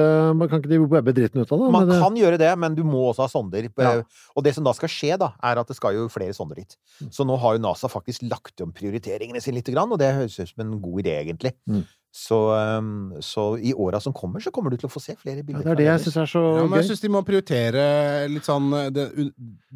kan 0.52 0.60
ikke 0.60 0.72
de 0.74 0.80
webbe 0.84 1.14
dritten 1.16 1.40
ut 1.40 1.52
av 1.56 1.62
det? 1.62 1.70
Man 1.72 1.88
Men 1.88 2.02
kan 2.04 2.18
gjøre 2.20 2.40
det, 2.42 2.50
men 2.60 2.76
du 2.76 2.82
må 2.84 3.06
også 3.08 3.24
ha 3.24 3.32
sonder. 3.32 3.70
Ja. 3.72 3.94
Og 4.36 4.44
det 4.44 4.52
som 4.58 4.68
da 4.68 4.74
skal 4.76 4.92
skje, 4.92 5.14
da, 5.22 5.32
er 5.48 5.62
at 5.62 5.72
det 5.72 5.78
skal 5.78 5.96
jo 5.96 6.10
flere 6.12 6.36
sonder 6.36 6.60
dit. 6.60 6.76
Mm. 7.00 7.14
Så 7.16 7.24
nå 7.28 7.38
har 7.40 7.56
jo 7.56 7.64
NASA 7.64 7.88
faktisk 7.92 8.26
lagt 8.28 8.60
om 8.66 8.74
prioriteringene 8.76 9.40
sine 9.44 9.62
litt, 9.62 9.72
og 9.72 9.96
det 10.02 10.12
høres 10.18 10.36
ut 10.42 10.52
som 10.52 10.66
en 10.66 10.76
god 10.84 11.06
idé, 11.06 11.16
egentlig. 11.22 11.54
Mm. 11.72 11.86
Så, 12.14 12.38
um, 12.80 13.14
så 13.22 13.58
i 13.62 13.74
åra 13.78 14.00
som 14.02 14.14
kommer, 14.16 14.40
så 14.42 14.50
kommer 14.52 14.72
du 14.74 14.78
til 14.78 14.88
å 14.88 14.92
få 14.92 15.02
se 15.04 15.14
flere 15.20 15.44
bilder. 15.44 15.62
Ja, 15.68 15.76
det 15.76 15.76
er 15.76 15.82
det 15.84 15.86
jeg 15.90 16.04
syns 16.08 16.16
er 16.24 16.30
så 16.32 16.42
Ja, 16.58 16.64
men 16.64 16.80
jeg 16.80 16.86
gøy. 16.88 16.90
syns 16.90 17.04
de 17.04 17.10
må 17.14 17.22
prioritere 17.28 17.84
litt 18.32 18.48
sånn 18.48 18.72
de, 18.96 19.06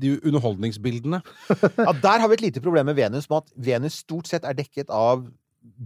de 0.01 0.15
underholdningsbildene. 0.25 1.19
Ja, 1.85 1.91
der 1.93 2.23
har 2.23 2.27
vi 2.31 2.39
et 2.39 2.45
lite 2.47 2.63
problem 2.63 2.89
med 2.89 2.97
Venus, 2.97 3.29
med 3.29 3.43
at 3.43 3.53
Venus 3.55 3.99
stort 4.01 4.31
sett 4.31 4.47
er 4.47 4.57
dekket 4.57 4.89
av 4.89 5.27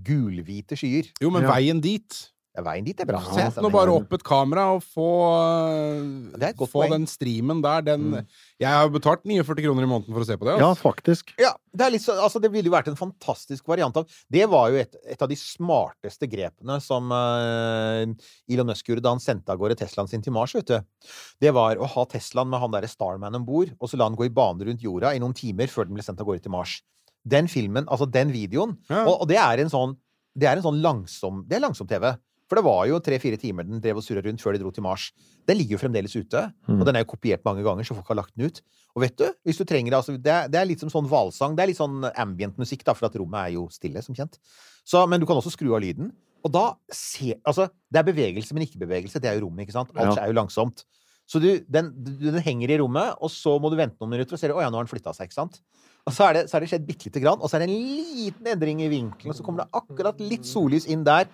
gulhvite 0.06 0.78
skyer. 0.80 1.10
Jo, 1.22 1.30
men 1.34 1.44
Ja. 1.44 1.52
veien 1.58 1.82
dit 1.84 2.22
veien 2.64 2.86
dit 2.86 3.00
er 3.04 3.06
bra. 3.10 3.20
Sett 3.36 3.58
nå 3.60 3.70
bare 3.74 3.92
opp 3.92 4.14
et 4.16 4.24
kamera 4.24 4.70
og 4.78 4.84
få, 4.86 5.08
få 6.56 6.68
poeng. 6.72 6.92
den 6.94 7.06
streamen 7.10 7.62
der. 7.64 7.82
Den 7.84 8.06
Jeg 8.62 8.70
har 8.72 8.88
betalt 8.94 9.26
49 9.28 9.64
kroner 9.66 9.84
i 9.84 9.90
måneden 9.90 10.14
for 10.16 10.24
å 10.24 10.28
se 10.28 10.38
på 10.40 10.48
det. 10.48 10.56
Ja, 10.62 10.70
Altså. 10.70 10.82
faktisk. 10.86 11.34
Ja, 11.42 11.52
det, 11.76 11.86
er 11.86 11.92
litt 11.92 12.06
så, 12.06 12.16
altså 12.22 12.40
det 12.40 12.52
ville 12.54 12.70
jo 12.70 12.76
vært 12.76 12.88
en 12.92 12.96
fantastisk 13.00 13.68
variant 13.68 13.96
av 14.00 14.08
Det 14.32 14.46
var 14.50 14.70
jo 14.72 14.80
et, 14.80 14.96
et 15.12 15.22
av 15.22 15.28
de 15.32 15.36
smarteste 15.36 16.28
grepene 16.32 16.80
som 16.84 17.12
uh, 17.12 18.06
Elon 18.48 18.68
Musk 18.72 18.88
gjorde 18.90 19.04
da 19.06 19.12
han 19.16 19.20
sendte 19.24 19.52
av 19.52 19.60
gårde 19.60 19.76
Teslaen 19.82 20.08
sin 20.12 20.24
til 20.24 20.34
Mars, 20.36 20.56
vet 20.56 20.68
du. 20.72 20.80
Det 21.42 21.52
var 21.56 21.78
å 21.78 21.86
ha 21.96 22.06
Teslaen 22.12 22.50
med 22.52 22.60
han 22.64 22.72
derre 22.72 22.88
Starman 22.92 23.36
om 23.36 23.46
bord, 23.46 23.74
og 23.80 23.90
så 23.92 24.00
la 24.00 24.08
han 24.10 24.16
gå 24.18 24.28
i 24.30 24.34
bane 24.34 24.64
rundt 24.70 24.84
jorda 24.86 25.14
i 25.16 25.20
noen 25.24 25.36
timer 25.36 25.68
før 25.72 25.90
den 25.90 25.98
ble 26.00 26.04
sendt 26.06 26.22
av 26.24 26.28
gårde 26.30 26.46
til 26.48 26.54
Mars. 26.56 26.80
Den 27.26 27.48
filmen, 27.50 27.88
altså 27.90 28.06
den 28.06 28.30
videoen, 28.32 28.76
Ja. 28.90 29.04
og, 29.08 29.24
og 29.24 29.28
det 29.32 29.38
er 29.42 29.64
en 29.64 29.72
sånn 29.72 29.96
Det 30.38 30.46
er 30.50 30.58
en 30.60 30.66
sånn 30.66 30.82
langsom 30.84 31.46
Det 31.48 31.56
er 31.56 31.62
langsom-TV. 31.64 32.10
For 32.46 32.60
det 32.60 32.64
var 32.68 32.84
jo 32.86 33.00
tre-fire 33.02 33.40
timer 33.42 33.66
den 33.66 33.80
drev 33.82 33.98
og 33.98 34.04
surra 34.06 34.22
rundt 34.22 34.42
før 34.44 34.54
de 34.54 34.60
dro 34.62 34.70
til 34.72 34.84
Mars. 34.86 35.08
Den 35.50 35.58
ligger 35.58 35.78
jo 35.78 35.82
fremdeles 35.82 36.14
ute, 36.16 36.44
Mm. 36.68 36.80
og 36.80 36.86
den 36.86 36.96
er 36.96 37.04
jo 37.06 37.10
kopiert 37.16 37.42
mange 37.46 37.64
ganger, 37.66 37.84
så 37.84 37.96
folk 37.98 38.08
har 38.08 38.16
lagt 38.22 38.36
den 38.38 38.46
ut. 38.46 38.62
Og 38.96 39.02
vet 39.02 39.16
du, 39.18 39.26
hvis 39.46 39.58
du 39.58 39.66
trenger 39.66 39.94
altså, 39.98 40.14
det, 40.22 40.32
er, 40.32 40.48
det 40.48 40.60
er 40.62 40.66
litt 40.70 40.80
som 40.80 40.90
sånn 40.94 41.10
hvalsang. 41.10 41.56
Det 41.58 41.64
er 41.64 41.68
litt 41.72 41.78
sånn 41.82 42.06
ambient 42.16 42.58
musikk, 42.62 42.84
da, 42.86 42.94
for 42.94 43.08
at 43.10 43.16
rommet 43.18 43.50
er 43.50 43.56
jo 43.58 43.66
stille, 43.74 44.02
som 44.06 44.14
kjent. 44.16 44.38
Så, 44.86 45.02
men 45.10 45.20
du 45.20 45.26
kan 45.26 45.36
også 45.42 45.52
skru 45.56 45.74
av 45.74 45.82
lyden. 45.82 46.12
Og 46.46 46.52
da 46.54 46.76
se 46.94 47.34
Altså, 47.44 47.70
det 47.92 48.00
er 48.00 48.12
bevegelse, 48.14 48.54
men 48.54 48.68
ikke 48.68 48.78
bevegelse. 48.86 49.20
Det 49.20 49.26
er 49.32 49.40
jo 49.40 49.48
rommet, 49.48 49.66
ikke 49.66 49.74
sant? 49.74 49.90
Alt 49.98 50.16
Ja. 50.16 50.24
er 50.24 50.28
jo 50.30 50.38
langsomt. 50.38 50.86
Så 51.26 51.42
du, 51.42 51.60
den, 51.68 51.90
du, 52.06 52.12
den 52.30 52.38
henger 52.46 52.70
i 52.70 52.78
rommet, 52.78 53.16
og 53.20 53.32
så 53.34 53.58
må 53.60 53.72
du 53.74 53.76
vente 53.76 53.98
noen 54.00 54.12
minutter, 54.14 54.38
og 54.38 54.40
du 54.40 54.54
å 54.54 54.62
ja, 54.62 54.70
nå 54.70 54.78
har 54.78 54.86
den 54.86 54.94
flytta 54.94 55.10
seg, 55.18 55.26
ikke 55.26 55.40
sant? 55.42 55.60
Og 56.06 56.14
så 56.14 56.28
er 56.30 56.34
det, 56.38 56.44
så 56.52 56.58
er 56.58 56.62
det 56.62 56.70
skjedd 56.70 56.86
bitte 56.86 57.08
lite 57.10 57.20
grann, 57.24 57.42
og 57.42 57.50
så 57.50 57.58
er 57.58 57.66
det 57.66 57.70
en 57.74 57.82
liten 57.82 58.46
endring 58.52 58.84
i 58.86 58.90
vinkelen, 58.92 59.34
og 59.34 59.36
så 59.36 59.42
kommer 59.44 59.64
det 59.66 59.74
akkurat 59.74 60.20
litt 60.22 60.46
sollys 60.46 60.86
inn 60.86 61.02
der. 61.04 61.26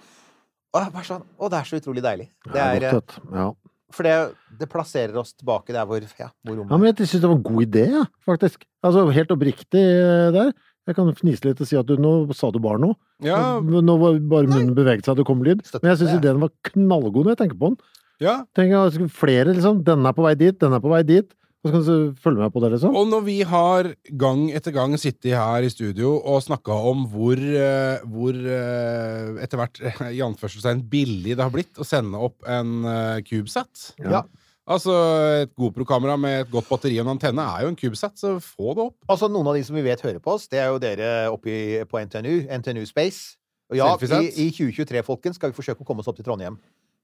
Og 0.71 0.79
jeg 0.79 0.87
er 0.87 0.93
bare 0.95 1.07
sånn, 1.07 1.23
å, 1.35 1.49
det 1.51 1.57
er 1.59 1.67
så 1.67 1.79
utrolig 1.81 2.01
deilig. 2.05 2.29
Det 2.47 2.55
Ja, 2.59 2.65
er, 2.71 2.83
eh, 2.87 2.93
godt, 2.95 3.15
ja. 3.35 3.45
for 3.91 4.07
det, 4.07 4.15
det 4.61 4.67
plasserer 4.71 5.17
oss 5.19 5.33
tilbake 5.35 5.73
der 5.75 5.85
hvor, 5.89 5.99
ja, 5.99 6.29
hvor 6.47 6.55
rommet 6.61 6.71
ja, 6.71 6.77
men 6.79 6.91
jeg 6.93 7.07
syns 7.11 7.23
det 7.25 7.29
var 7.31 7.35
en 7.39 7.43
god 7.49 7.63
idé, 7.65 7.85
ja, 7.91 8.03
faktisk. 8.27 8.63
Altså 8.87 9.03
helt 9.11 9.33
oppriktig 9.35 9.81
eh, 9.83 10.29
der. 10.37 10.53
Jeg 10.89 10.95
kan 10.97 11.11
fnise 11.13 11.45
litt 11.45 11.59
og 11.61 11.67
si 11.69 11.77
at 11.77 11.85
du, 11.85 11.93
nå 12.01 12.11
sa 12.33 12.49
du 12.51 12.57
bare 12.63 12.79
noe. 12.81 12.95
Ja, 13.21 13.59
Nå 13.61 13.97
var 14.01 14.15
bare 14.31 14.49
munnen 14.49 14.71
beveget 14.73 15.05
seg, 15.05 15.19
det 15.19 15.27
kom 15.27 15.43
lyd. 15.45 15.59
Men 15.77 15.91
jeg 15.91 15.99
syns 15.99 16.15
det. 16.15 16.21
ideen 16.23 16.39
var 16.41 16.49
knallgod 16.71 17.27
når 17.27 17.35
jeg 17.35 17.41
tenker 17.43 17.59
på 17.61 17.69
den. 17.69 17.77
ja. 18.23 18.33
Tenk 18.57 18.73
at 18.73 18.87
det 18.89 18.95
skulle 18.97 19.13
flere, 19.13 19.53
liksom. 19.53 19.83
Denne 19.85 20.09
er 20.09 20.17
på 20.17 20.25
vei 20.25 20.33
dit, 20.39 20.57
denne 20.57 20.79
er 20.79 20.83
på 20.83 20.89
vei 20.95 21.03
dit. 21.05 21.29
Og 21.61 21.69
så 21.69 21.73
kan 21.75 21.83
du 21.85 22.15
følge 22.17 22.41
med 22.41 22.53
på 22.53 22.61
det, 22.63 22.71
liksom. 22.73 22.95
Og 22.97 23.09
når 23.11 23.25
vi 23.27 23.35
har 23.45 23.91
gang 24.17 24.47
etter 24.49 24.73
gang 24.73 24.95
sittet 24.97 25.35
her 25.37 25.61
i 25.61 25.69
studio 25.69 26.15
og 26.17 26.41
snakka 26.41 26.73
om 26.89 27.03
hvor, 27.11 27.37
eh, 27.37 28.01
hvor 28.09 28.33
eh, 28.33 29.41
etter 29.45 29.61
hvert 29.61 29.81
eh, 29.85 29.99
i 30.17 30.23
anførselstegn 30.25 30.81
billig 30.89 31.35
det 31.37 31.45
har 31.45 31.53
blitt 31.53 31.77
å 31.77 31.85
sende 31.85 32.17
opp 32.17 32.41
en 32.49 32.81
CubeSat 33.27 33.91
Ja. 34.01 34.25
Altså, 34.71 34.93
et 35.41 35.51
GoPro-kamera 35.57 36.15
med 36.21 36.35
et 36.43 36.51
godt 36.51 36.69
batteri 36.69 36.95
og 37.01 37.07
en 37.07 37.15
antenne 37.15 37.43
er 37.43 37.65
jo 37.65 37.71
en 37.71 37.77
CubeSat, 37.77 38.13
så 38.17 38.35
få 38.39 38.75
det 38.77 38.85
opp. 38.85 38.97
Altså, 39.09 39.27
noen 39.29 39.49
av 39.51 39.57
de 39.57 39.63
som 39.67 39.75
vi 39.75 39.83
vet 39.83 40.03
hører 40.05 40.21
på 40.23 40.35
oss, 40.37 40.45
det 40.51 40.61
er 40.61 40.69
jo 40.69 40.79
dere 40.79 41.09
oppe 41.33 41.81
på 41.89 42.03
NTNU, 42.05 42.45
NTNU 42.61 42.85
Space. 42.87 43.35
Og 43.71 43.79
ja, 43.79 43.89
i, 43.95 44.29
i 44.45 44.47
2023, 44.53 45.01
folkens, 45.07 45.39
skal 45.41 45.51
vi 45.51 45.57
forsøke 45.57 45.83
å 45.83 45.87
komme 45.87 46.03
oss 46.03 46.09
opp 46.11 46.19
til 46.19 46.27
Trondheim. 46.27 46.59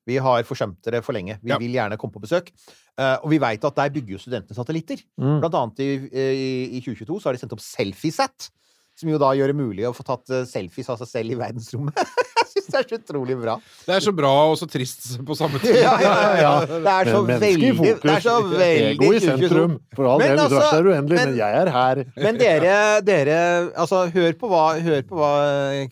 Vi 0.07 0.17
har 0.23 0.43
forsømt 0.47 0.79
dere 0.87 1.01
for 1.03 1.13
lenge. 1.17 1.37
Vi 1.43 1.51
Ja. 1.51 1.57
vil 1.59 1.73
gjerne 1.75 1.97
komme 1.99 2.13
på 2.15 2.23
besøk. 2.23 2.51
Uh, 2.97 3.17
og 3.23 3.29
vi 3.29 3.37
veit 3.43 3.63
at 3.67 3.75
der 3.75 3.89
bygger 3.93 4.15
jo 4.15 4.21
studentene 4.23 4.55
satellitter. 4.57 5.03
Mm. 5.19 5.39
Blant 5.43 5.53
annet 5.59 5.79
i, 5.83 5.89
i, 6.07 6.77
i 6.77 6.81
2022 6.81 7.19
så 7.21 7.29
har 7.29 7.33
de 7.37 7.41
sendt 7.43 7.53
opp 7.57 7.61
Selfiesat. 7.61 8.49
Som 8.97 9.11
jo 9.11 9.19
da 9.21 9.27
gjør 9.37 9.51
det 9.51 9.55
mulig 9.59 9.83
å 9.85 9.91
få 9.93 10.01
tatt 10.07 10.31
eh, 10.33 10.45
selfies 10.49 10.87
av 10.89 10.97
seg 10.97 11.05
selv 11.11 11.35
i 11.35 11.35
verdensrommet. 11.37 11.93
Jeg 12.57 12.63
syns 12.63 12.71
det 12.73 12.79
er 12.79 12.87
så 12.89 12.97
utrolig 12.97 13.35
bra. 13.37 13.53
Det 13.85 13.93
er 13.93 13.99
så 14.01 14.13
bra 14.17 14.31
og 14.49 14.55
så 14.57 14.65
trist 14.65 15.03
på 15.27 15.35
samme 15.37 15.59
tid. 15.61 15.75
Ja, 15.85 15.91
ja, 16.01 16.13
ja, 16.17 16.31
ja. 16.41 16.53
Det 16.87 16.93
er 16.95 17.11
så 17.13 17.19
Men 17.27 17.37
fokus. 17.43 18.01
Det 18.01 18.13
er 18.15 18.23
så 18.25 18.33
veldig 18.47 18.87
ego 18.87 19.11
i 19.13 19.19
sentrum. 19.21 19.75
For 19.93 20.09
all 20.09 20.23
del, 20.23 20.33
altså, 20.41 20.57
universet 20.57 20.79
er 20.79 20.89
uendelig, 20.89 21.19
men- 21.19 21.29
men 21.29 21.37
jeg 21.43 21.59
er 21.61 21.71
her. 21.75 22.01
Men 22.25 22.39
dere, 22.41 22.73
dere 23.05 23.37
Altså, 23.77 24.01
hør 24.15 24.33
på 24.41 24.49
hva, 24.49 24.63
hør 24.81 25.05
på 25.11 25.21
hva 25.21 25.31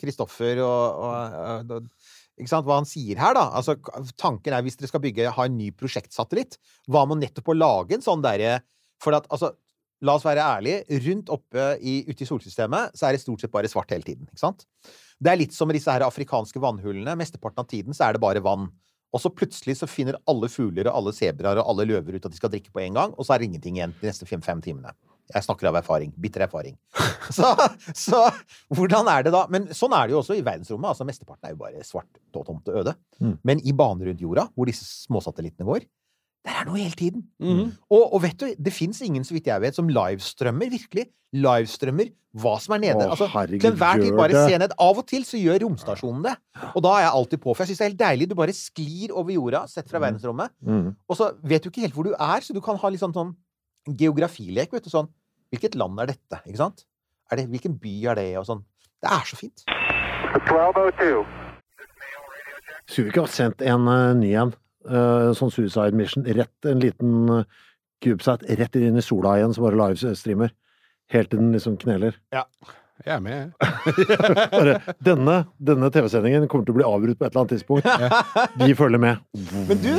Kristoffer 0.01 0.63
og, 0.65 1.05
og, 1.05 1.77
og 1.77 1.85
Hva 2.35 2.61
han 2.67 2.87
sier 2.87 3.19
her, 3.21 3.35
da. 3.37 3.45
Altså, 3.55 3.77
tanken 4.19 4.53
er 4.53 4.63
hvis 4.65 4.75
dere 4.79 4.91
skal 4.91 5.03
bygge, 5.03 5.29
ha 5.31 5.45
en 5.47 5.55
ny 5.55 5.69
prosjektsatellitt, 5.71 6.57
hva 6.91 7.05
med 7.07 7.21
nettopp 7.23 7.53
å 7.53 7.55
lage 7.55 7.95
en 7.95 8.03
sånn 8.03 8.25
derre 8.25 8.59
For 9.03 9.15
at, 9.15 9.27
altså 9.29 9.53
La 10.03 10.15
oss 10.17 10.25
være 10.25 10.43
ærlige. 10.43 10.99
Rundt 11.05 11.31
oppe 11.33 11.67
i, 11.79 12.01
ute 12.05 12.25
i 12.25 12.27
solsystemet 12.27 12.97
så 12.97 13.07
er 13.07 13.15
det 13.15 13.21
stort 13.23 13.41
sett 13.41 13.53
bare 13.53 13.69
svart 13.71 13.93
hele 13.95 14.05
tiden. 14.05 14.27
ikke 14.27 14.43
sant? 14.43 14.65
Det 15.17 15.31
er 15.31 15.39
litt 15.39 15.55
som 15.55 15.69
med 15.69 15.77
disse 15.79 15.91
her 15.91 16.03
afrikanske 16.05 16.59
vannhullene. 16.61 17.15
Mesteparten 17.17 17.63
av 17.63 17.69
tiden 17.71 17.95
så 17.95 18.09
er 18.09 18.17
det 18.17 18.23
bare 18.23 18.43
vann. 18.43 18.67
Og 19.15 19.23
så 19.23 19.31
plutselig 19.31 19.77
så 19.79 19.87
finner 19.87 20.19
alle 20.29 20.49
fugler 20.51 20.89
og 20.89 20.99
alle 20.99 21.15
sebraer 21.15 21.61
og 21.61 21.71
alle 21.71 21.87
løver 21.87 22.17
ut 22.17 22.27
at 22.27 22.33
de 22.33 22.39
skal 22.41 22.51
drikke 22.51 22.73
på 22.75 22.83
en 22.83 22.97
gang, 22.99 23.13
og 23.15 23.23
så 23.23 23.33
er 23.33 23.41
det 23.41 23.47
ingenting 23.47 23.79
igjen 23.79 23.95
de 24.01 24.09
neste 24.09 24.27
fem-fem 24.27 24.59
timene. 24.65 24.91
Jeg 25.33 25.45
snakker 25.45 25.71
av 25.71 25.79
erfaring. 25.79 26.11
Bitter 26.21 26.45
erfaring. 26.45 26.77
Så, 27.33 27.47
så 27.97 28.19
hvordan 28.69 29.07
er 29.09 29.23
det 29.25 29.31
da? 29.33 29.47
Men 29.49 29.63
sånn 29.73 29.95
er 29.97 30.05
det 30.05 30.13
jo 30.13 30.19
også 30.19 30.35
i 30.37 30.43
verdensrommet. 30.45 30.91
altså 30.91 31.07
Mesteparten 31.09 31.47
er 31.49 31.55
jo 31.55 31.61
bare 31.63 31.81
svart 31.81 32.19
og 32.37 32.43
tomt 32.45 32.69
og 32.69 32.83
øde. 32.83 32.93
Mm. 33.17 33.31
Men 33.49 33.63
i 33.65 33.73
banen 33.73 34.05
rundt 34.05 34.21
jorda, 34.21 34.43
hvor 34.53 34.69
disse 34.69 34.85
småsatellittene 35.07 35.65
går, 35.65 35.87
der 36.45 36.59
er 36.61 36.67
noe 36.67 36.77
hele 36.77 36.93
tiden. 36.93 37.23
Mm. 37.41 37.71
Og, 37.89 38.03
og 38.03 38.21
vet 38.27 38.37
du, 38.37 38.51
det 38.61 38.73
fins 38.75 39.01
ingen, 39.01 39.25
så 39.25 39.33
vidt 39.33 39.49
jeg 39.49 39.63
vet, 39.63 39.77
som 39.77 39.89
livestrømmer, 39.89 40.69
virkelig. 40.75 41.07
Livestrømmer 41.33 42.13
hva 42.35 42.55
som 42.59 42.75
er 42.75 42.81
nede. 42.83 43.05
Å, 43.05 43.13
altså, 43.15 43.27
herregud, 43.31 43.63
til 43.63 43.71
enhver 43.71 44.01
tid 44.01 44.17
bare 44.17 44.43
se 44.45 44.59
ned. 44.59 44.75
Av 44.85 44.99
og 44.99 45.07
til 45.07 45.23
så 45.27 45.39
gjør 45.39 45.61
romstasjonen 45.65 46.25
det. 46.27 46.35
Og 46.73 46.83
da 46.83 46.93
er 46.97 47.05
jeg 47.05 47.13
alltid 47.21 47.41
på. 47.45 47.53
For 47.53 47.63
jeg 47.63 47.71
syns 47.71 47.81
det 47.81 47.85
er 47.85 47.91
helt 47.91 48.01
deilig. 48.01 48.27
Du 48.29 48.35
bare 48.37 48.55
sklir 48.55 49.13
over 49.15 49.33
jorda, 49.35 49.63
sett 49.71 49.89
fra 49.91 50.01
verdensrommet. 50.03 50.53
Mm. 50.65 50.89
Og 51.09 51.19
så 51.19 51.31
vet 51.47 51.63
du 51.63 51.71
ikke 51.71 51.85
helt 51.85 51.95
hvor 51.95 52.07
du 52.07 52.13
er, 52.13 52.43
så 52.43 52.55
du 52.55 52.61
kan 52.63 52.79
ha 52.81 52.91
litt 52.91 53.03
sånn, 53.03 53.15
sånn 53.15 53.33
geografilek. 53.87 54.73
vet 54.73 54.85
du, 54.85 54.91
sånn 54.93 55.11
Hvilket 55.53 55.75
land 55.77 55.99
er 56.01 56.09
dette? 56.09 56.41
ikke 56.43 56.59
sant? 56.59 56.85
Er 57.31 57.39
det, 57.39 57.47
hvilken 57.51 57.77
by 57.79 57.95
er 58.11 58.17
det? 58.17 58.29
Og 58.41 58.47
sånn. 58.47 58.63
Det 59.03 59.11
er 59.13 59.27
så 59.29 59.37
fint. 59.37 59.63
1202. 60.35 61.23
Skulle 62.89 63.05
vi 63.05 63.11
ikke 63.13 63.23
ha 63.23 63.31
sendt 63.31 63.61
en 63.65 63.87
uh, 63.87 64.13
ny 64.17 64.33
en? 64.41 64.55
uh, 64.89 65.31
sånn 65.37 65.53
suicide 65.53 65.97
mission. 65.97 66.25
Rett 66.37 66.69
en 66.69 66.81
liten 66.83 67.31
uh, 67.31 67.43
CubeSat 68.03 68.45
rett 68.59 68.77
inn 68.79 68.99
i 68.99 69.05
sola 69.05 69.37
igjen, 69.39 69.55
som 69.55 69.65
bare 69.65 69.79
livestreamer. 69.79 70.53
Helt 71.13 71.31
til 71.31 71.41
den 71.41 71.53
liksom 71.53 71.77
kneler. 71.81 72.17
Jeg 73.03 73.11
er 73.17 73.23
med, 73.23 73.51
jeg. 73.99 74.95
Denne 75.03 75.33
denne 75.59 75.89
TV-sendingen 75.91 76.45
kommer 76.47 76.67
til 76.67 76.75
å 76.75 76.77
bli 76.77 76.85
avbrutt 76.87 77.19
på 77.19 77.25
et 77.27 77.33
eller 77.33 77.41
annet 77.43 77.53
tidspunkt. 77.57 77.89
Vi 78.61 78.77
følger 78.79 79.01
med. 79.03 79.19
Men 79.67 79.81
du, 79.83 79.91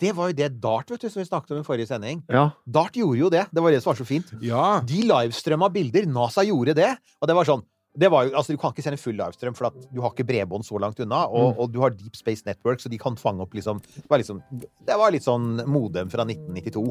det 0.00 0.14
var 0.16 0.30
jo 0.32 0.38
det 0.38 0.48
Dart 0.62 0.94
vet 0.94 1.04
du, 1.04 1.10
som 1.12 1.20
vi 1.20 1.28
snakket 1.28 1.52
om 1.52 1.60
i 1.60 1.66
forrige 1.66 1.90
sending. 1.90 2.22
Ja. 2.32 2.46
Dart 2.64 2.96
gjorde 2.96 3.20
jo 3.20 3.28
det. 3.32 3.44
Det 3.52 3.64
var 3.64 3.74
det 3.74 3.82
som 3.84 3.92
var 3.92 4.00
så 4.00 4.08
fint. 4.08 4.32
Ja. 4.40 4.64
De 4.86 5.02
livestrømma 5.12 5.68
bilder. 5.74 6.08
NASA 6.08 6.46
gjorde 6.48 6.76
det. 6.80 6.90
Og 7.20 7.30
det 7.30 7.36
var 7.36 7.52
sånn 7.52 7.66
det 7.92 8.08
var 8.08 8.24
jo, 8.24 8.30
altså 8.40 8.54
Du 8.54 8.60
kan 8.60 8.72
ikke 8.72 8.84
sende 8.86 8.96
full 9.00 9.18
livestrøm, 9.18 9.52
for 9.52 9.68
at 9.68 9.74
du 9.92 9.98
har 10.00 10.14
ikke 10.14 10.24
bredbånd 10.24 10.64
så 10.64 10.78
langt 10.80 11.00
unna. 11.04 11.26
Og, 11.28 11.58
og 11.60 11.72
du 11.74 11.80
har 11.82 11.92
Deep 11.92 12.16
Space 12.16 12.46
Network, 12.48 12.80
så 12.80 12.88
de 12.88 13.00
kan 13.00 13.18
fange 13.20 13.44
opp 13.44 13.52
liksom 13.52 13.82
Det 13.84 14.06
var, 14.08 14.22
liksom, 14.22 14.40
det 14.88 14.96
var 14.96 15.12
litt 15.12 15.26
sånn 15.26 15.58
modem 15.68 16.08
fra 16.12 16.24
1992. 16.24 16.86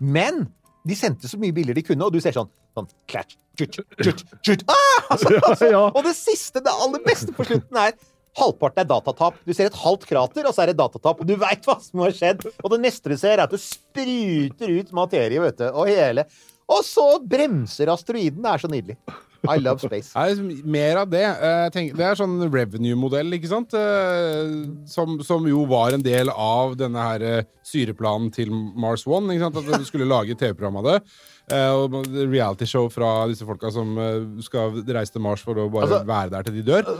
Men 0.00 0.46
de 0.86 0.96
sendte 0.98 1.30
så 1.30 1.38
mye 1.40 1.54
bilder 1.56 1.76
de 1.76 1.84
kunne, 1.86 2.06
og 2.06 2.14
du 2.14 2.20
ser 2.22 2.36
sånn 2.36 2.50
sånn 2.76 2.88
klatsch, 3.10 3.38
tjut, 3.58 3.78
tjut, 4.02 4.26
tjut. 4.44 4.66
Ah! 4.72 5.14
Altså, 5.14 5.32
altså, 5.38 5.70
Og 5.92 6.02
det 6.04 6.12
siste, 6.18 6.62
det 6.64 6.72
aller 6.72 7.02
beste 7.06 7.34
på 7.36 7.46
slutten 7.48 7.80
er 7.80 7.96
Halvparten 8.36 8.82
er 8.82 8.88
datatap. 8.90 9.38
Du 9.48 9.52
ser 9.56 9.70
et 9.70 9.78
halvt 9.80 10.02
krater, 10.10 10.44
og 10.44 10.52
så 10.52 10.66
er 10.66 10.68
det 10.68 10.76
datatap. 10.76 11.22
Og 11.22 11.28
du 11.28 11.38
veit 11.40 11.64
hva 11.64 11.78
som 11.80 12.02
har 12.04 12.12
skjedd. 12.12 12.42
Og 12.60 12.74
det 12.74 12.78
neste 12.82 13.08
du 13.08 13.14
ser, 13.16 13.38
er 13.38 13.46
at 13.46 13.54
du 13.54 13.56
spruter 13.56 14.74
ut 14.76 14.90
materie, 14.96 15.40
vet 15.40 15.62
du. 15.62 15.64
Og 15.70 15.88
hele 15.88 16.26
Og 16.68 16.82
så 16.84 17.06
bremser 17.24 17.88
asteroiden. 17.88 18.42
Det 18.44 18.52
er 18.52 18.60
så 18.60 18.68
nydelig. 18.68 18.98
I 19.48 19.58
love 19.62 19.80
space. 19.80 20.12
Nei, 20.16 20.60
mer 20.64 20.96
av 21.02 21.10
det. 21.10 21.22
Eh, 21.24 21.68
tenker, 21.74 21.96
det 21.98 22.04
er 22.08 22.18
sånn 22.18 22.36
revenue-modell, 22.50 23.32
ikke 23.38 23.50
sant? 23.50 23.74
Eh, 23.74 24.52
Som, 24.90 25.18
som 25.26 25.46
jo 25.48 25.64
var 25.70 25.92
en 25.96 26.02
del 26.04 26.30
av 26.32 26.76
denne 26.80 26.98
her 27.10 27.22
eh, 27.22 27.42
syreplanen 27.66 28.32
til 28.34 28.50
Mars 28.50 29.06
One. 29.06 29.32
Ikke 29.34 29.46
sant? 29.48 29.60
At 29.62 29.82
du 29.82 29.86
skulle 29.88 30.08
lage 30.08 30.34
TV-program 30.38 30.80
av 30.82 30.90
det. 30.90 30.98
Og 31.76 31.92
reality-show 32.10 32.88
fra 32.90 33.10
disse 33.30 33.46
folka 33.46 33.70
som 33.70 33.92
skal 34.42 34.80
reise 34.82 35.14
til 35.14 35.22
Mars 35.22 35.44
for 35.46 35.54
å 35.54 35.68
bare 35.70 35.86
Altså- 35.86 36.06
være 36.08 36.30
der 36.34 36.42
til 36.48 36.56
de 36.58 36.64
dør. 36.72 36.90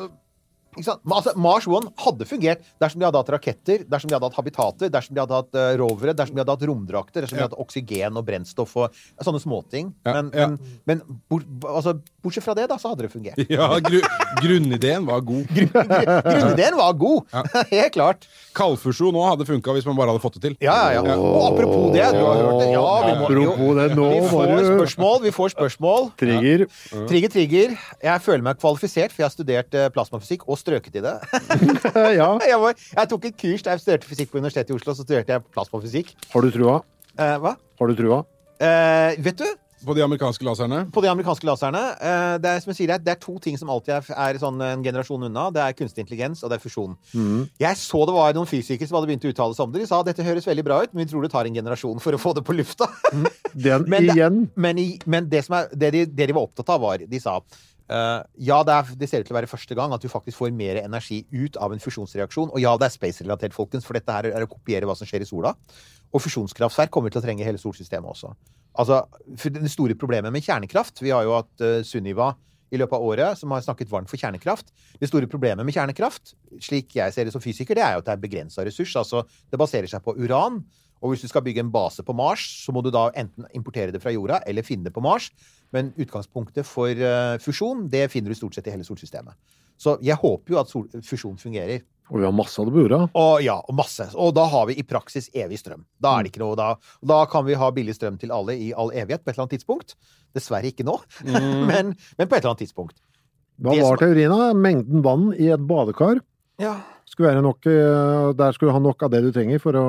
Ikke 0.76 0.86
sant? 0.90 1.02
Altså, 1.08 1.32
Mars 1.40 1.66
One 1.68 1.90
hadde 2.04 2.26
fungert 2.28 2.64
dersom 2.82 3.00
de 3.00 3.06
hadde 3.08 3.20
hatt 3.22 3.32
raketter, 3.32 3.84
dersom 3.88 4.10
de 4.10 4.16
hadde 4.16 4.28
hatt 4.28 4.38
habitater, 4.38 4.90
dersom 4.92 5.16
de 5.16 5.22
hadde 5.24 5.38
hatt 5.40 5.56
uh, 5.56 5.70
rovere, 5.80 6.14
dersom 6.16 6.36
de 6.36 6.42
hadde 6.44 6.56
hatt 6.56 6.66
romdrakter, 6.68 7.24
dersom 7.24 7.38
de 7.38 7.44
hadde 7.44 7.56
hatt 7.56 7.64
oksygen 7.66 8.20
og 8.20 8.26
brennstoff 8.28 8.76
og 8.82 9.00
sånne 9.24 9.40
småting. 9.42 9.92
Ja, 10.06 10.16
Men, 10.18 10.30
ja. 10.36 10.48
men, 10.50 10.58
men 10.88 11.20
bort, 11.30 11.46
altså, 11.70 11.96
bortsett 12.24 12.44
fra 12.44 12.56
det, 12.58 12.68
da, 12.70 12.78
så 12.80 12.92
hadde 12.92 13.06
det 13.06 13.12
fungert. 13.14 13.40
Ja, 13.56 13.70
gru, 13.80 14.00
grunnideen 14.42 15.06
var 15.08 15.22
god. 15.24 15.46
Grunnideen 16.26 16.76
var 16.76 16.92
god! 16.98 17.36
Helt 17.72 17.94
klart. 17.94 18.26
Kaldfusjon 18.56 19.14
nå 19.14 19.22
hadde 19.24 19.46
funka 19.48 19.74
hvis 19.76 19.86
man 19.88 19.96
bare 19.98 20.12
hadde 20.12 20.22
fått 20.24 20.36
det 20.38 20.42
til. 20.44 20.56
Ja, 20.64 20.76
ja, 20.92 21.02
ja. 21.06 21.16
Og 21.16 21.46
apropos 21.50 21.88
det, 21.94 22.04
du 22.16 22.20
har 22.20 22.40
hørt 22.42 22.60
det. 22.60 22.68
Ja, 22.74 22.90
vi 23.06 23.14
må, 23.20 23.30
jo, 23.32 23.70
det, 23.78 23.86
nå 23.96 24.08
vi 24.12 24.20
får 24.28 24.52
spørsmål. 24.66 25.18
Vi 25.24 25.32
får 25.36 25.54
spørsmål. 25.54 26.10
Trigger. 26.20 26.66
Trigger, 27.08 27.32
trigger. 27.32 27.76
Jeg 28.04 28.24
føler 28.26 28.44
meg 28.48 28.60
kvalifisert, 28.60 29.14
for 29.14 29.24
jeg 29.24 29.28
har 29.28 29.34
studert 29.34 29.76
eh, 29.78 29.88
plasmafysikk 29.94 30.46
og 30.48 30.60
strøket 30.66 30.98
i 31.00 31.04
det. 31.06 31.16
Ja. 32.18 32.30
Jeg, 32.50 32.58
var, 32.62 32.74
jeg 32.96 33.08
tok 33.14 33.24
et 33.30 33.36
kurs 33.40 33.62
der 33.66 33.76
jeg 33.78 33.84
studerte 33.86 34.10
fysikk 34.10 34.32
på 34.34 34.40
Universitetet 34.42 34.74
i 34.74 34.78
Oslo, 34.80 34.94
så 34.98 35.06
studerte 35.06 35.32
jeg 35.38 35.46
plasmafysikk. 35.54 36.14
Har 36.34 36.44
du 36.44 36.50
trua? 36.54 36.80
Eh, 37.16 37.36
hva? 37.42 37.54
Har 37.80 37.90
du 37.92 37.94
trua? 37.98 38.24
Eh, 38.60 39.14
vet 39.24 39.38
du, 39.40 39.46
På 39.86 39.92
de 39.94 40.00
amerikanske 40.02 40.42
laserne. 40.46 40.78
på 40.90 41.02
de 41.04 41.08
amerikanske 41.10 41.44
laserne 41.46 41.80
eh, 42.00 42.38
det, 42.42 42.48
er, 42.56 42.60
som 42.64 42.70
jeg 42.72 42.78
sier, 42.78 42.92
det 42.98 43.12
er- 43.12 43.20
to 43.20 43.34
ting 43.44 43.58
som 43.60 43.68
alltid 43.70 43.92
er, 43.98 44.06
er 44.24 44.38
sånn 44.40 44.60
en 44.64 44.82
generasjon 44.82 45.26
unna. 45.28 45.44
Det 45.52 45.60
er 45.62 45.76
kunstig 45.76 46.02
intelligens, 46.06 46.40
og 46.42 46.50
det 46.50 46.56
er 46.58 46.64
fusjon. 46.64 46.96
Jeg 47.60 47.76
så 47.80 48.00
det 48.08 48.14
var 48.16 48.32
noen 48.38 48.48
fysikere 48.50 48.88
som 48.88 48.96
hadde 48.98 49.10
begynt 49.12 49.28
å 49.28 49.32
uttale 49.34 49.54
seg 49.58 49.66
om 49.68 49.74
det. 49.76 49.84
De 49.84 49.90
sa 49.92 50.00
dette 50.08 50.24
høres 50.26 50.48
veldig 50.48 50.64
bra 50.66 50.80
ut, 50.82 50.94
men 50.96 51.04
vi 51.04 51.10
tror 51.12 51.22
det 51.26 51.32
tar 51.36 51.46
en 51.50 51.54
generasjon 51.60 52.00
for 52.02 52.16
å 52.16 52.22
få 52.22 52.32
det 52.40 52.44
på 52.48 52.56
lufta. 52.56 52.88
Den 53.54 53.84
Men 53.92 54.08
det- 54.08 54.16
igjen. 54.16 54.42
Men, 54.56 54.80
i, 54.80 54.88
men 55.06 55.28
det, 55.32 55.44
som 55.46 55.58
er, 55.60 55.68
det, 55.76 55.92
de, 55.94 56.04
det 56.08 56.30
de 56.32 56.36
var 56.40 56.48
opptatt 56.48 56.72
av, 56.72 56.80
var 56.88 57.04
De 57.06 57.20
sa 57.22 57.36
ja, 57.86 58.56
det, 58.66 58.74
er, 58.74 58.88
det 58.98 59.08
ser 59.10 59.22
ut 59.22 59.28
til 59.28 59.34
å 59.34 59.38
være 59.38 59.50
første 59.50 59.76
gang 59.78 59.92
at 59.94 60.02
du 60.02 60.08
faktisk 60.10 60.40
får 60.40 60.54
mer 60.56 60.80
energi 60.80 61.20
ut 61.30 61.58
av 61.62 61.74
en 61.74 61.82
fusjonsreaksjon. 61.82 62.50
Og 62.50 62.62
ja, 62.62 62.72
det 62.80 62.88
er 62.88 62.94
space-relatert, 62.96 63.54
folkens, 63.54 63.86
for 63.86 63.98
dette 63.98 64.12
her 64.12 64.30
er 64.32 64.46
å 64.46 64.50
kopiere 64.50 64.88
hva 64.88 64.96
som 64.98 65.06
skjer 65.06 65.22
i 65.22 65.28
sola. 65.28 65.54
Og 66.10 66.22
fusjonskraftverk 66.24 66.90
kommer 66.94 67.14
til 67.14 67.22
å 67.22 67.26
trenge 67.26 67.46
hele 67.46 67.60
solsystemet 67.62 68.10
også. 68.10 68.32
Altså, 68.76 69.04
Det 69.26 69.70
store 69.72 69.96
problemet 69.96 70.32
med 70.34 70.44
kjernekraft 70.44 71.00
Vi 71.00 71.08
har 71.14 71.24
jo 71.24 71.38
hatt 71.38 71.64
uh, 71.64 71.80
Sunniva 71.86 72.34
i 72.74 72.78
løpet 72.80 72.96
av 72.98 73.04
året 73.06 73.38
som 73.38 73.52
har 73.54 73.62
snakket 73.62 73.90
varmt 73.92 74.10
for 74.10 74.18
kjernekraft. 74.18 74.72
Det 74.98 75.06
store 75.06 75.28
problemet 75.30 75.62
med 75.62 75.74
kjernekraft, 75.74 76.34
slik 76.58 76.96
jeg 76.98 77.14
ser 77.14 77.28
det 77.28 77.34
som 77.34 77.42
fysiker, 77.42 77.78
det 77.78 77.84
er 77.86 77.94
jo 77.94 78.02
at 78.02 78.08
det 78.08 78.16
er 78.16 78.24
begrensa 78.24 78.64
ressurs. 78.66 78.94
Altså, 78.98 79.22
det 79.52 79.60
baserer 79.60 79.86
seg 79.90 80.02
på 80.02 80.16
uran. 80.18 80.64
Og 81.06 81.12
hvis 81.12 81.22
du 81.22 81.30
skal 81.30 81.44
bygge 81.46 81.62
en 81.62 81.70
base 81.70 82.02
på 82.02 82.14
Mars, 82.18 82.42
så 82.64 82.74
må 82.74 82.82
du 82.82 82.90
da 82.90 83.06
enten 83.14 83.46
importere 83.54 83.94
det 83.94 84.02
fra 84.02 84.10
jorda 84.10 84.40
eller 84.50 84.66
finne 84.66 84.88
det 84.88 84.94
på 84.96 85.04
Mars. 85.04 85.30
Men 85.74 85.92
utgangspunktet 85.94 86.66
for 86.66 86.90
eh, 86.90 87.36
fusjon, 87.42 87.86
det 87.92 88.08
finner 88.10 88.34
du 88.34 88.38
stort 88.38 88.58
sett 88.58 88.66
i 88.66 88.74
hele 88.74 88.86
solsystemet. 88.86 89.38
Så 89.78 89.94
jeg 90.02 90.18
håper 90.18 90.54
jo 90.54 90.58
at 90.58 90.72
fusjon 91.06 91.38
fungerer. 91.38 91.84
Og 92.10 92.20
vi 92.20 92.26
har 92.26 92.34
masse 92.34 92.58
av 92.62 92.68
det 92.68 92.74
på 92.74 92.84
jorda. 92.84 93.00
Og 93.18 93.40
ja, 93.42 93.56
og 93.58 93.74
masse. 93.76 94.06
Og 94.14 94.30
da 94.36 94.44
har 94.50 94.68
vi 94.68 94.76
i 94.78 94.84
praksis 94.86 95.26
evig 95.34 95.58
strøm. 95.58 95.82
Da 96.02 96.14
er 96.16 96.24
det 96.24 96.32
ikke 96.32 96.42
noe 96.44 96.58
da. 96.58 96.68
Da 97.06 97.24
kan 97.30 97.46
vi 97.46 97.58
ha 97.58 97.70
billig 97.74 97.96
strøm 97.98 98.18
til 98.22 98.34
alle 98.34 98.54
i 98.62 98.70
all 98.74 98.92
evighet 98.94 99.24
på 99.24 99.30
et 99.30 99.34
eller 99.34 99.46
annet 99.46 99.56
tidspunkt. 99.58 99.96
Dessverre 100.36 100.70
ikke 100.70 100.86
nå, 100.86 100.98
men, 101.70 101.94
men 101.94 102.26
på 102.26 102.36
et 102.36 102.40
eller 102.40 102.52
annet 102.54 102.66
tidspunkt. 102.66 102.98
Hva 103.62 103.72
var 103.80 104.00
teorien, 104.00 104.32
da? 104.32 104.52
Mengden 104.56 105.02
vann 105.04 105.30
i 105.34 105.48
et 105.54 105.62
badekar 105.68 106.20
Ja. 106.62 106.76
Skulle 107.12 107.30
være 107.30 107.44
nok 107.44 107.68
eh, 107.70 108.32
Der 108.38 108.54
skulle 108.54 108.72
du 108.72 108.76
ha 108.76 108.82
nok 108.82 109.06
av 109.06 109.12
det 109.14 109.22
du 109.24 109.30
trenger 109.34 109.62
for 109.62 109.78
å 109.78 109.86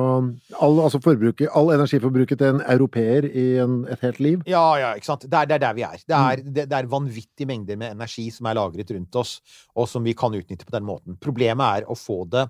All, 0.62 0.80
altså 0.84 1.00
all 1.02 1.72
energiforbruket 1.74 2.40
til 2.40 2.54
en 2.54 2.62
europeer 2.62 3.28
i 3.28 3.46
en, 3.62 3.80
et 3.90 4.00
helt 4.06 4.20
liv. 4.22 4.46
Ja, 4.48 4.64
ja, 4.80 4.94
ikke 4.96 5.10
sant. 5.10 5.26
Det 5.26 5.34
er, 5.34 5.50
det 5.50 5.58
er 5.58 5.64
der 5.66 5.76
vi 5.76 5.84
er. 5.86 6.00
Det 6.02 6.16
er, 6.16 6.42
det, 6.44 6.64
det 6.70 6.78
er 6.78 6.90
vanvittige 6.90 7.48
mengder 7.50 7.78
med 7.80 7.94
energi 7.96 8.28
som 8.34 8.48
er 8.48 8.58
lagret 8.58 8.90
rundt 8.94 9.20
oss, 9.20 9.38
og 9.76 9.88
som 9.90 10.06
vi 10.06 10.16
kan 10.18 10.34
utnytte 10.34 10.66
på 10.66 10.74
den 10.74 10.86
måten. 10.88 11.18
Problemet 11.20 11.82
er 11.82 11.90
å 11.90 11.96
få 11.98 12.24
det 12.30 12.46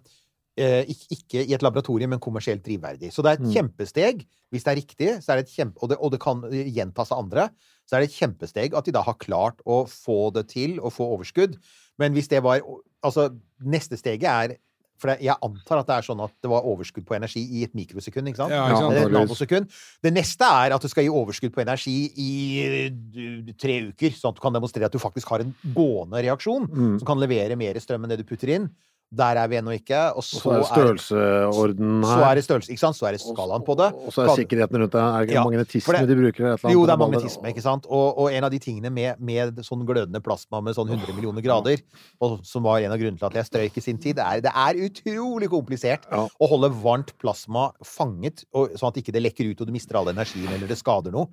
eh, 0.58 0.88
ikke, 0.88 1.44
i 1.44 1.54
et 1.56 1.64
laboratorium, 1.64 2.14
men 2.14 2.22
kommersielt 2.22 2.64
drivverdig. 2.66 3.12
Så 3.14 3.24
det 3.24 3.34
er 3.34 3.40
et 3.40 3.56
kjempesteg, 3.56 4.24
hvis 4.52 4.64
det 4.64 4.72
er 4.72 4.80
riktig, 4.80 5.10
så 5.24 5.32
er 5.32 5.40
det 5.40 5.48
et 5.48 5.56
kjempe, 5.58 5.82
og, 5.82 5.92
det, 5.92 5.98
og 6.00 6.14
det 6.14 6.22
kan 6.22 6.44
gjentas 6.52 7.12
av 7.12 7.24
andre, 7.24 7.48
så 7.88 7.96
er 7.96 8.04
det 8.04 8.10
et 8.10 8.20
kjempesteg 8.20 8.76
at 8.76 8.88
de 8.88 8.94
da 8.96 9.04
har 9.06 9.18
klart 9.20 9.62
å 9.64 9.82
få 9.90 10.28
det 10.36 10.48
til, 10.52 10.78
og 10.80 10.94
få 10.96 11.08
overskudd. 11.16 11.56
Men 11.98 12.12
hvis 12.14 12.28
det 12.28 12.42
var 12.42 12.60
Altså, 13.04 13.28
neste 13.62 13.94
steget 13.96 14.24
er 14.26 14.56
For 14.98 15.12
jeg 15.22 15.36
antar 15.46 15.78
at 15.78 15.86
det 15.86 15.94
er 15.94 16.02
sånn 16.08 16.18
at 16.24 16.32
det 16.42 16.50
var 16.50 16.64
overskudd 16.66 17.04
på 17.06 17.14
energi 17.14 17.38
i 17.54 17.62
et 17.62 17.72
mikrosekund. 17.78 18.26
ikke 18.26 18.40
sant? 18.40 18.50
Ja, 18.50 18.64
ikke 18.66 18.80
sant? 18.80 18.94
Eller 18.96 19.06
et 19.06 19.14
nanosekund. 19.14 19.68
Det 20.02 20.10
neste 20.12 20.42
er 20.42 20.74
at 20.74 20.82
du 20.82 20.88
skal 20.90 21.04
gi 21.06 21.12
overskudd 21.14 21.52
på 21.54 21.62
energi 21.62 21.94
i 22.18 23.52
tre 23.58 23.76
uker, 23.92 24.10
sånn 24.18 24.32
at 24.34 24.40
du 24.40 24.42
kan 24.42 24.56
demonstrere 24.56 24.88
at 24.90 24.92
du 24.94 24.98
faktisk 24.98 25.30
har 25.30 25.44
en 25.44 25.54
gående 25.74 26.18
reaksjon 26.26 26.66
Mm. 26.68 26.98
som 26.98 27.06
kan 27.06 27.20
levere 27.22 27.54
mer 27.56 27.74
strøm 27.78 28.02
enn 28.04 28.10
det 28.10 28.18
du 28.18 28.24
putter 28.26 28.48
inn. 28.56 28.68
Der 29.10 29.38
er 29.40 29.48
vi 29.48 29.56
ennå 29.56 29.72
ikke. 29.72 29.96
Og 30.16 30.22
så, 30.22 30.36
så 30.42 30.50
er 30.52 30.58
det 30.58 30.66
størrelsesorden 30.68 32.02
så 32.04 32.10
her. 32.12 32.24
er 32.28 32.34
det 32.36 32.42
størrelse, 32.44 32.68
ikke 32.74 32.82
sant? 32.82 32.96
Så 32.98 33.06
er 33.08 33.14
det 33.16 33.20
skalaen 33.22 33.64
på 33.64 33.76
det. 33.78 33.86
Og 34.04 34.12
så 34.12 34.24
er 34.26 34.34
sikkerheten 34.36 34.82
rundt 34.82 34.92
det. 34.92 35.00
Er 35.00 35.24
det 35.26 35.34
Ja, 35.34 35.44
magnetisme 35.46 35.94
det- 35.98 36.08
de 36.10 36.16
bruker? 36.18 36.44
eller 36.44 36.72
Jo, 36.74 36.82
det 36.84 36.92
er 36.92 37.00
magnetisme, 37.00 37.48
ikke 37.48 37.62
sant? 37.64 37.86
Og, 37.88 38.18
og 38.18 38.32
en 38.32 38.44
av 38.44 38.50
de 38.52 38.58
tingene 38.58 38.90
med, 38.92 39.16
med 39.20 39.56
sånn 39.64 39.86
glødende 39.88 40.20
plasma 40.20 40.60
med 40.62 40.74
sånn 40.76 40.88
100 40.92 41.14
millioner 41.16 41.40
grader, 41.40 41.80
og 42.20 42.40
som 42.44 42.62
var 42.62 42.80
en 42.84 42.92
av 42.92 42.98
grunnene 43.00 43.18
til 43.18 43.26
at 43.30 43.34
jeg 43.40 43.48
strøyk 43.48 43.76
i 43.80 43.80
sin 43.80 43.98
tid, 43.98 44.18
er, 44.18 44.40
det 44.44 44.52
er 44.54 44.74
utrolig 44.90 45.48
komplisert 45.48 46.04
Ja. 46.12 46.26
å 46.28 46.48
holde 46.48 46.68
varmt 46.82 47.16
plasma 47.18 47.72
fanget, 47.84 48.44
og, 48.52 48.76
sånn 48.76 48.88
at 48.92 48.96
ikke 49.00 49.12
det 49.12 49.22
lekker 49.24 49.50
ut 49.52 49.60
og 49.62 49.66
du 49.66 49.72
mister 49.72 49.96
all 49.96 50.08
energien 50.12 50.52
eller 50.52 50.66
det 50.68 50.76
skader 50.76 51.10
noe. 51.12 51.28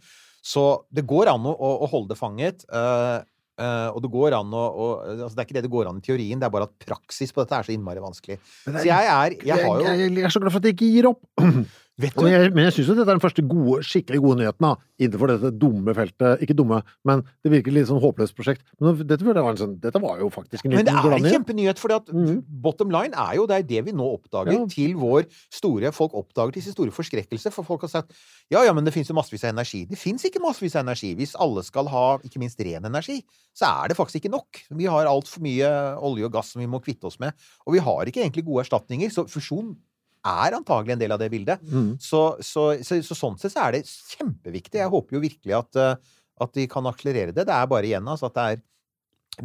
Så 0.45 0.83
det 0.93 1.05
går 1.07 1.27
an 1.27 1.41
å, 1.43 1.55
å, 1.57 1.87
holde 1.89 2.09
det 2.13 2.17
fanget. 2.19 2.65
eh, 2.71 3.23
eh, 3.59 3.87
og 3.93 4.01
det 4.03 4.11
går 4.11 4.35
an 4.39 4.51
å, 4.53 4.63
å 4.75 4.87
altså 5.15 5.35
Det 5.35 5.41
er 5.43 5.47
ikke 5.49 5.57
det 5.59 5.63
det 5.67 5.71
går 5.75 5.87
an 5.91 5.97
i 6.01 6.05
teorien, 6.05 6.39
det 6.41 6.47
er 6.49 6.53
bare 6.55 6.67
at 6.69 6.75
praksis 6.85 7.31
på 7.35 7.43
dette 7.45 7.55
er 7.59 7.63
så 7.69 7.73
innmari 7.75 8.03
vanskelig. 8.03 8.37
Er, 8.39 8.71
Så 8.71 8.77
er- 8.81 8.85
jeg 8.89 9.09
er 9.15 9.37
Jeg 9.45 9.65
har 9.65 9.79
jo 9.79 9.85
jeg, 9.87 10.11
jeg 10.15 10.23
er 10.25 10.33
så 10.35 10.41
glad 10.43 10.51
for 10.55 10.59
at 10.63 10.69
jeg 10.69 10.75
ikke 10.77 10.91
gir 10.97 11.09
opp. 11.13 11.21
Vet 11.95 12.11
du 12.19 12.25
jeg, 12.27 12.49
men 12.51 12.65
jeg 12.65 12.73
syns 12.75 12.89
jo 12.89 12.93
dette 12.97 13.07
er 13.07 13.15
den 13.15 13.23
første 13.23 13.43
gode, 13.47 13.77
skikkelig 13.87 14.19
gode 14.19 14.41
nyheten 14.41 14.65
da, 14.65 14.71
innenfor 14.99 15.31
dette 15.31 15.51
dumme 15.55 15.93
feltet. 15.95 16.41
Ikke 16.43 16.55
dumme, 16.57 16.81
men 17.07 17.21
det 17.39 17.51
virker 17.53 17.71
litt 17.71 17.87
sånn 17.87 18.01
håpløst 18.03 18.35
prosjekt. 18.35 18.65
Men 18.83 18.97
dette, 19.07 19.23
var 19.23 19.39
en 19.53 19.59
sånn, 19.61 19.77
dette 19.79 20.01
var 20.03 20.19
jo 20.19 20.27
faktisk 20.33 20.67
en 20.67 20.75
Men 20.75 20.83
det 20.89 20.91
er 20.91 21.15
en 21.15 21.29
kjempenyhet, 21.31 21.79
for 21.79 21.95
Mhm. 21.95 22.41
bottom 22.61 22.91
line 22.91 23.13
er 23.15 23.35
jo 23.35 23.45
det 23.47 23.55
er 23.55 23.63
det 23.63 23.85
vi 23.85 23.91
nå 23.93 24.03
oppdager 24.19 24.51
Ja. 24.51 24.65
til 24.67 24.93
vår 24.95 25.25
store 25.49 25.93
Folk 25.95 26.11
oppdager 26.13 26.51
til 26.53 26.63
sin 26.63 26.73
store 26.73 26.91
forskrekkelse, 26.91 27.51
for 27.53 27.63
folk 27.63 27.81
har 27.81 27.89
sagt 27.89 28.11
ja, 28.51 28.61
ja, 28.63 28.73
men 28.73 28.83
det 28.83 28.93
fins 28.93 29.07
jo 29.07 29.15
massevis 29.15 29.45
av 29.45 29.55
energi. 29.55 29.85
Det 29.87 29.97
fins 29.97 30.21
ikke 30.25 30.41
massevis 30.41 30.75
av 30.75 30.83
energi. 30.85 31.15
Hvis 31.15 31.35
alle 31.39 31.63
skal 31.63 31.87
ha 31.87 32.17
ikke 32.17 32.39
minst 32.39 32.59
ren 32.59 32.83
energi, 32.83 33.23
så 33.55 33.85
er 33.85 33.87
det 33.87 33.97
faktisk 33.97 34.19
ikke 34.21 34.31
nok. 34.31 34.63
Vi 34.71 34.83
har 34.85 35.05
altfor 35.05 35.39
mye 35.39 35.97
olje 36.01 36.25
og 36.25 36.31
gass 36.33 36.51
som 36.51 36.59
vi 36.59 36.67
må 36.67 36.83
kvitte 36.83 37.05
oss 37.05 37.19
med, 37.19 37.33
og 37.65 37.73
vi 37.73 37.79
har 37.79 38.03
ikke 38.05 38.21
egentlig 38.21 38.43
gode 38.45 38.65
erstatninger. 38.67 39.09
Så 39.09 39.25
fusjon 39.29 39.77
er 40.25 40.55
antagelig 40.57 40.95
en 40.95 41.01
del 41.03 41.13
av 41.15 41.19
det 41.21 41.29
bildet. 41.33 41.61
Mm. 41.69 41.93
Så, 42.01 42.21
så, 42.43 42.65
så, 42.83 42.97
så 43.05 43.17
sånn 43.17 43.37
sett 43.41 43.53
så 43.53 43.67
er 43.67 43.77
det 43.77 43.83
kjempeviktig. 43.87 44.81
Jeg 44.81 44.91
håper 44.93 45.17
jo 45.17 45.23
virkelig 45.23 45.55
at, 45.59 45.79
eh, 45.81 46.19
at 46.45 46.53
de 46.57 46.67
kan 46.71 46.87
akselerere 46.89 47.33
det. 47.35 47.45
Det 47.47 47.53
er 47.55 47.69
bare 47.71 47.87
igjen 47.89 48.07
altså 48.11 48.29
at 48.31 48.37
det 48.39 48.45
er 48.55 48.61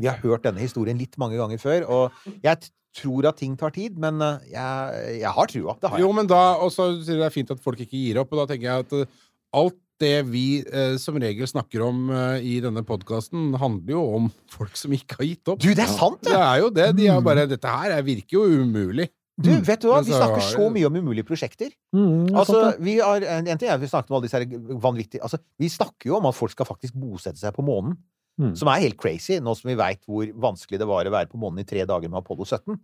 Vi 0.01 0.07
har 0.07 0.21
hørt 0.23 0.45
denne 0.47 0.63
historien 0.63 0.99
litt 1.01 1.17
mange 1.19 1.35
ganger 1.41 1.59
før, 1.59 1.85
og 1.91 2.29
jeg 2.45 2.71
tror 2.95 3.27
at 3.31 3.37
ting 3.39 3.57
tar 3.59 3.71
tid, 3.75 3.97
men 3.99 4.21
eh, 4.23 4.49
jeg, 4.55 5.19
jeg 5.21 5.33
har 5.37 5.51
trua. 5.51 5.77
Det 5.83 5.91
har 5.91 5.99
jeg. 5.99 6.05
Jo, 6.07 6.13
men 6.15 6.27
da 6.31 6.41
Og 6.63 6.71
så 6.75 6.89
sier 7.03 7.19
du 7.19 7.23
det 7.25 7.29
er 7.31 7.35
fint 7.35 7.51
at 7.55 7.63
folk 7.63 7.79
ikke 7.83 7.99
gir 7.99 8.21
opp, 8.23 8.33
og 8.35 8.43
da 8.45 8.49
tenker 8.53 8.69
jeg 8.71 8.87
at 8.87 8.97
eh, 9.01 9.23
alt 9.61 9.79
det 10.01 10.23
vi 10.31 10.63
eh, 10.65 10.95
som 10.97 11.19
regel 11.21 11.45
snakker 11.51 11.83
om 11.85 12.07
eh, 12.09 12.39
i 12.41 12.55
denne 12.65 12.81
podkasten, 12.89 13.51
handler 13.61 13.93
jo 13.99 14.05
om 14.17 14.29
folk 14.49 14.79
som 14.81 14.95
ikke 14.97 15.19
har 15.19 15.27
gitt 15.29 15.51
opp. 15.53 15.61
Du, 15.61 15.69
det 15.77 15.85
er 15.85 15.91
sant, 15.93 16.23
Det 16.25 16.33
det! 16.33 16.39
er 16.41 16.63
jo 16.63 16.71
det. 16.79 16.87
De 16.97 17.09
er 17.13 17.21
bare 17.27 17.45
Dette 17.51 17.69
her 17.75 17.93
er- 17.99 18.07
virker 18.07 18.39
jo 18.39 18.47
umulig. 18.63 19.11
Du, 19.41 19.51
vet 19.65 19.83
du 19.83 19.89
hva? 19.89 20.03
Vi 20.05 20.13
snakker 20.15 20.45
så 20.45 20.69
mye 20.73 20.89
om 20.89 20.97
umulige 21.01 21.27
prosjekter. 21.29 21.73
Er 21.97 22.39
Altså, 22.43 22.61
vi 22.83 22.99
har, 23.01 23.25
en, 23.39 23.51
ting 23.51 23.71
er 23.73 23.81
vi 23.81 23.91
snakket 23.91 24.13
om 24.13 24.19
alle 24.19 24.29
disse 24.29 24.61
vanvittige 24.85 25.25
altså, 25.27 25.41
Vi 25.61 25.71
snakker 25.73 26.11
jo 26.11 26.19
om 26.19 26.29
at 26.31 26.37
folk 26.37 26.53
skal 26.55 26.69
faktisk 26.69 26.97
bosette 27.01 27.41
seg 27.41 27.55
på 27.57 27.65
månen. 27.67 27.97
Mm. 28.41 28.55
Som 28.57 28.71
er 28.73 28.85
helt 28.87 28.97
crazy, 29.01 29.37
nå 29.43 29.53
som 29.59 29.69
vi 29.69 29.77
veit 29.77 30.01
hvor 30.09 30.29
vanskelig 30.41 30.81
det 30.81 30.89
var 30.89 31.09
å 31.09 31.13
være 31.13 31.29
på 31.33 31.41
månen 31.41 31.61
i 31.61 31.69
tre 31.69 31.85
dager 31.89 32.09
med 32.09 32.23
Apollo 32.23 32.47
17. 32.47 32.79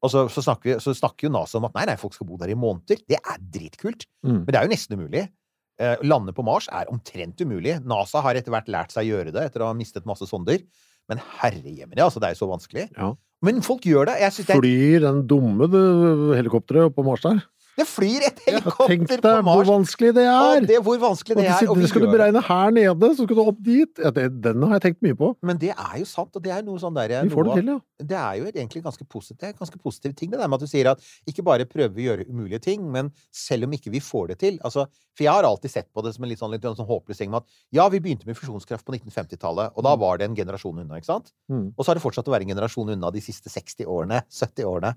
Og 0.00 0.12
så, 0.12 0.24
så, 0.32 0.42
snakker, 0.44 0.74
vi, 0.74 0.76
så 0.80 0.94
snakker 0.96 1.28
jo 1.28 1.34
NASA 1.34 1.60
om 1.60 1.68
at 1.68 1.76
nei, 1.76 1.86
nei, 1.90 1.98
folk 2.00 2.16
skal 2.16 2.28
bo 2.28 2.38
der 2.40 2.52
i 2.52 2.58
måneder. 2.58 3.00
Det 3.08 3.20
er 3.20 3.40
dritkult. 3.40 4.06
Mm. 4.24 4.42
Men 4.42 4.48
det 4.48 4.60
er 4.60 4.68
jo 4.68 4.72
nesten 4.72 5.00
umulig. 5.00 5.24
Eh, 5.80 6.04
lande 6.04 6.34
på 6.36 6.44
Mars 6.44 6.68
er 6.72 6.88
omtrent 6.92 7.40
umulig. 7.40 7.78
NASA 7.88 8.20
har 8.24 8.36
etter 8.36 8.52
hvert 8.52 8.68
lært 8.72 8.92
seg 8.92 9.06
å 9.06 9.12
gjøre 9.14 9.34
det 9.36 9.46
etter 9.48 9.64
å 9.64 9.70
ha 9.70 9.76
mistet 9.76 10.08
masse 10.08 10.28
sonder. 10.28 10.60
Men 11.08 11.20
herrejemene, 11.40 12.00
altså, 12.04 12.20
det 12.20 12.30
er 12.30 12.36
jo 12.36 12.42
så 12.42 12.50
vanskelig. 12.50 12.86
Ja. 12.96 13.12
Men 13.46 13.62
folk 13.64 13.86
gjør 13.88 14.10
det. 14.10 14.18
Jeg 14.20 14.34
det, 14.36 14.50
er, 14.50 14.60
Flyr 14.60 15.06
den 15.06 15.22
dumme 15.28 15.68
helikopteret 16.36 16.90
opp 16.90 16.98
på 16.98 17.06
Mars 17.06 17.24
der? 17.24 17.40
Det 17.78 17.86
flyr 17.88 18.24
et 18.26 18.40
helikopter 18.46 19.20
deg 19.20 19.22
på 19.22 19.32
hvor 19.46 19.46
Mars! 19.46 19.68
vanskelig 19.70 20.12
det 20.16 20.24
er! 20.26 20.64
det, 20.66 20.78
hvor 20.84 20.98
vanskelig 21.00 21.36
det 21.38 21.46
er. 21.48 21.68
Og 21.70 21.82
skal 21.88 22.04
du 22.04 22.08
beregne 22.10 22.42
her 22.44 22.74
nede, 22.74 23.10
så 23.14 23.26
skal 23.26 23.38
du 23.38 23.42
opp 23.44 23.60
dit. 23.64 24.02
Ja, 24.02 24.12
det, 24.14 24.26
den 24.44 24.64
har 24.66 24.78
jeg 24.78 24.84
tenkt 24.88 25.04
mye 25.06 25.16
på. 25.18 25.30
Men 25.46 25.60
det 25.60 25.72
er 25.74 25.94
jo 26.00 26.08
sant, 26.08 26.34
og 26.36 26.44
det 26.44 26.52
er 26.54 26.64
noe 26.66 26.80
sånn 26.82 26.96
der, 26.96 27.14
Vi 27.26 27.32
får 27.32 27.46
noe 27.46 27.56
det 27.56 27.64
til, 27.64 27.72
ja. 27.72 28.06
det 28.12 28.18
er 28.20 28.40
jo 28.40 28.48
egentlig 28.50 28.84
ganske 28.86 29.06
er 29.06 29.52
en 29.52 29.60
ganske 29.60 29.80
positiv 29.82 30.14
ting, 30.18 30.32
det 30.32 30.40
der 30.40 30.48
med 30.50 30.60
at 30.60 30.66
du 30.66 30.70
sier 30.70 30.90
at 30.92 31.04
ikke 31.28 31.44
bare 31.46 31.68
prøver 31.68 31.94
vi 31.94 32.06
å 32.06 32.10
gjøre 32.10 32.28
umulige 32.30 32.60
ting, 32.66 32.84
men 32.92 33.12
selv 33.34 33.68
om 33.68 33.76
ikke 33.76 33.92
vi 33.92 34.02
får 34.04 34.32
det 34.32 34.38
til 34.42 34.58
altså, 34.66 34.86
For 35.16 35.26
jeg 35.26 35.32
har 35.32 35.46
alltid 35.46 35.72
sett 35.72 35.88
på 35.92 36.04
det 36.04 36.14
som 36.16 36.24
en 36.24 36.30
litt 36.32 36.40
sånn, 36.40 36.52
litt 36.54 36.64
sånn 36.64 36.88
håpløs 36.88 37.20
ting 37.20 37.32
med 37.32 37.42
at 37.44 37.60
ja, 37.76 37.86
vi 37.92 38.02
begynte 38.02 38.28
med 38.28 38.38
fusjonskraft 38.38 38.86
på 38.86 38.96
1950-tallet, 38.96 39.76
og 39.76 39.86
da 39.86 39.94
var 40.00 40.20
det 40.20 40.28
en 40.28 40.36
generasjon 40.36 40.82
unna, 40.84 41.00
ikke 41.00 41.12
sant? 41.12 41.32
Mm. 41.52 41.70
Og 41.76 41.84
så 41.84 41.90
har 41.90 42.00
det 42.00 42.04
fortsatt 42.04 42.28
å 42.28 42.34
være 42.34 42.48
en 42.48 42.54
generasjon 42.54 42.94
unna 42.96 43.12
de 43.14 43.22
siste 43.24 43.52
60 43.52 43.88
årene, 43.90 44.22
70 44.30 44.68
årene. 44.68 44.94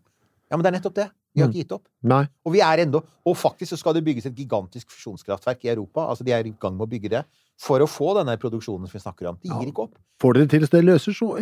Ja, 0.51 0.57
men 0.57 0.63
det 0.63 0.73
er 0.73 0.79
nettopp 0.79 0.93
det. 0.95 1.09
Vi 1.33 1.41
har 1.41 1.47
Mm. 1.47 1.53
ikke 1.53 1.63
gitt 1.63 1.71
opp. 1.73 1.87
Nei. 2.03 2.27
Og 2.45 2.51
vi 2.53 2.59
er 2.61 2.77
enda, 2.83 3.01
Og 3.25 3.35
faktisk 3.35 3.73
så 3.73 3.77
skal 3.79 3.93
det 3.93 4.03
bygges 4.05 4.25
et 4.27 4.35
gigantisk 4.35 4.87
fusjonskraftverk 4.91 5.63
i 5.65 5.69
Europa. 5.69 6.01
Altså, 6.09 6.23
de 6.23 6.31
er 6.31 6.45
i 6.45 6.53
gang 6.59 6.77
med 6.77 6.87
å 6.87 6.91
bygge 6.91 7.09
det. 7.09 7.25
For 7.57 7.79
å 7.79 7.87
få 7.87 8.13
denne 8.15 8.37
produksjonen 8.37 8.87
som 8.87 8.93
vi 8.93 8.99
snakker 8.99 9.29
om. 9.29 9.37
De 9.41 9.49
Ja. 9.49 9.59
gir 9.59 9.71
ikke 9.71 9.83
opp. 9.87 9.95
Får 10.19 10.33
dere 10.33 10.45
det 10.45 10.49
til, 10.51 10.61
så 10.67 10.69
det 10.71 10.85
løser 10.85 11.13
så 11.13 11.37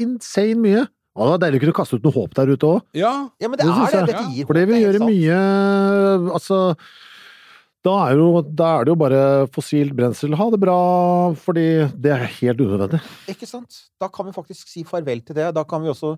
insane 0.00 0.54
mye. 0.56 0.88
Ja, 1.16 1.22
det 1.28 1.30
var 1.30 1.38
deilig 1.50 1.60
å 1.60 1.64
kunne 1.64 1.72
kaste 1.78 1.94
ut 1.94 2.02
noe 2.02 2.12
håp 2.12 2.34
der 2.34 2.46
ute 2.46 2.66
òg. 2.66 2.82
Ja. 2.94 3.28
Ja, 3.40 3.48
men 3.48 3.58
det, 3.58 3.66
Det 3.66 3.94
er 3.94 4.06
det. 4.06 4.14
Dette 4.14 4.34
gir 4.34 4.46
For 4.46 4.54
det 4.54 4.66
vil 4.68 4.82
gjøre 4.82 5.00
mye 5.06 6.32
Altså 6.32 6.76
da 7.84 8.08
er, 8.08 8.14
jo, 8.16 8.40
da 8.40 8.80
er 8.80 8.84
det 8.86 8.92
jo 8.94 8.96
bare 8.96 9.46
fossilt 9.52 9.92
brensel. 9.94 10.32
Ha 10.34 10.46
det 10.54 10.58
bra, 10.58 11.34
fordi 11.36 11.84
det 12.00 12.12
er 12.14 12.24
helt 12.40 12.56
unødvendig. 12.64 13.00
Ikke 13.28 13.46
sant? 13.46 13.90
Da 14.00 14.08
kan 14.08 14.24
vi 14.24 14.32
faktisk 14.32 14.66
si 14.72 14.82
farvel 14.88 15.20
til 15.22 15.36
det. 15.36 15.52
Da 15.54 15.64
kan 15.64 15.82
vi 15.82 15.88
også 15.92 16.14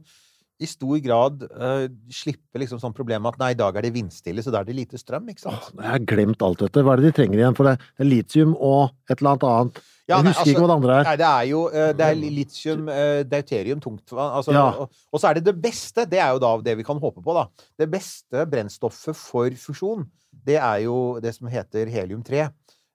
i 0.62 0.66
stor 0.68 0.96
grad 1.04 1.42
uh, 1.52 1.84
slippe 2.12 2.60
liksom 2.62 2.80
sånn 2.80 2.94
problem 2.96 3.26
at 3.28 3.36
nei, 3.40 3.50
i 3.52 3.58
dag 3.58 3.76
er 3.76 3.84
det 3.84 3.92
vindstille, 3.92 4.40
så 4.44 4.52
da 4.54 4.62
er 4.62 4.68
det 4.70 4.76
lite 4.78 5.00
strøm, 5.00 5.26
ikke 5.32 5.44
sant? 5.44 5.66
Jeg 5.76 5.90
har 5.90 6.04
glemt 6.08 6.44
alt 6.46 6.62
dette. 6.64 6.84
Hva 6.84 6.94
er 6.94 7.02
det 7.02 7.10
de 7.10 7.16
trenger 7.18 7.42
igjen? 7.42 7.56
For 7.58 7.68
det 7.68 7.74
er 7.76 8.08
litium 8.08 8.54
og 8.56 8.94
et 9.10 9.18
eller 9.18 9.34
annet 9.34 9.46
annet. 9.50 9.80
Ja, 10.06 10.16
Jeg 10.20 10.24
nei, 10.24 10.30
husker 10.30 10.40
altså- 10.40 10.52
ikke 10.54 10.62
hva 10.62 10.70
det 10.70 10.76
andre 10.78 10.96
er. 10.96 11.04
Nei, 11.10 11.16
det 11.20 11.28
er 11.28 11.46
jo 11.50 11.62
uh, 11.66 11.92
det 11.98 12.06
er 12.06 12.20
litium, 12.22 12.88
uh, 12.88 13.22
deuterium, 13.26 13.80
tungtvann 13.84 14.36
altså, 14.38 14.54
Ja. 14.56 14.66
og, 14.70 15.00
og 15.12 15.20
så 15.20 15.28
er 15.30 15.34
det 15.40 15.44
det 15.50 15.56
beste, 15.60 16.06
det 16.08 16.20
er 16.22 16.30
jo 16.36 16.42
da 16.46 16.52
det 16.62 16.76
vi 16.78 16.86
kan 16.86 17.00
håpe 17.02 17.24
på, 17.24 17.34
da. 17.36 17.48
Det 17.76 17.90
beste 17.90 18.46
brennstoffet 18.48 19.18
for 19.18 19.50
fusjon, 19.60 20.06
det 20.46 20.56
er 20.60 20.84
jo 20.86 21.18
det 21.20 21.34
som 21.34 21.48
heter 21.50 21.90
helium-3. 21.90 22.46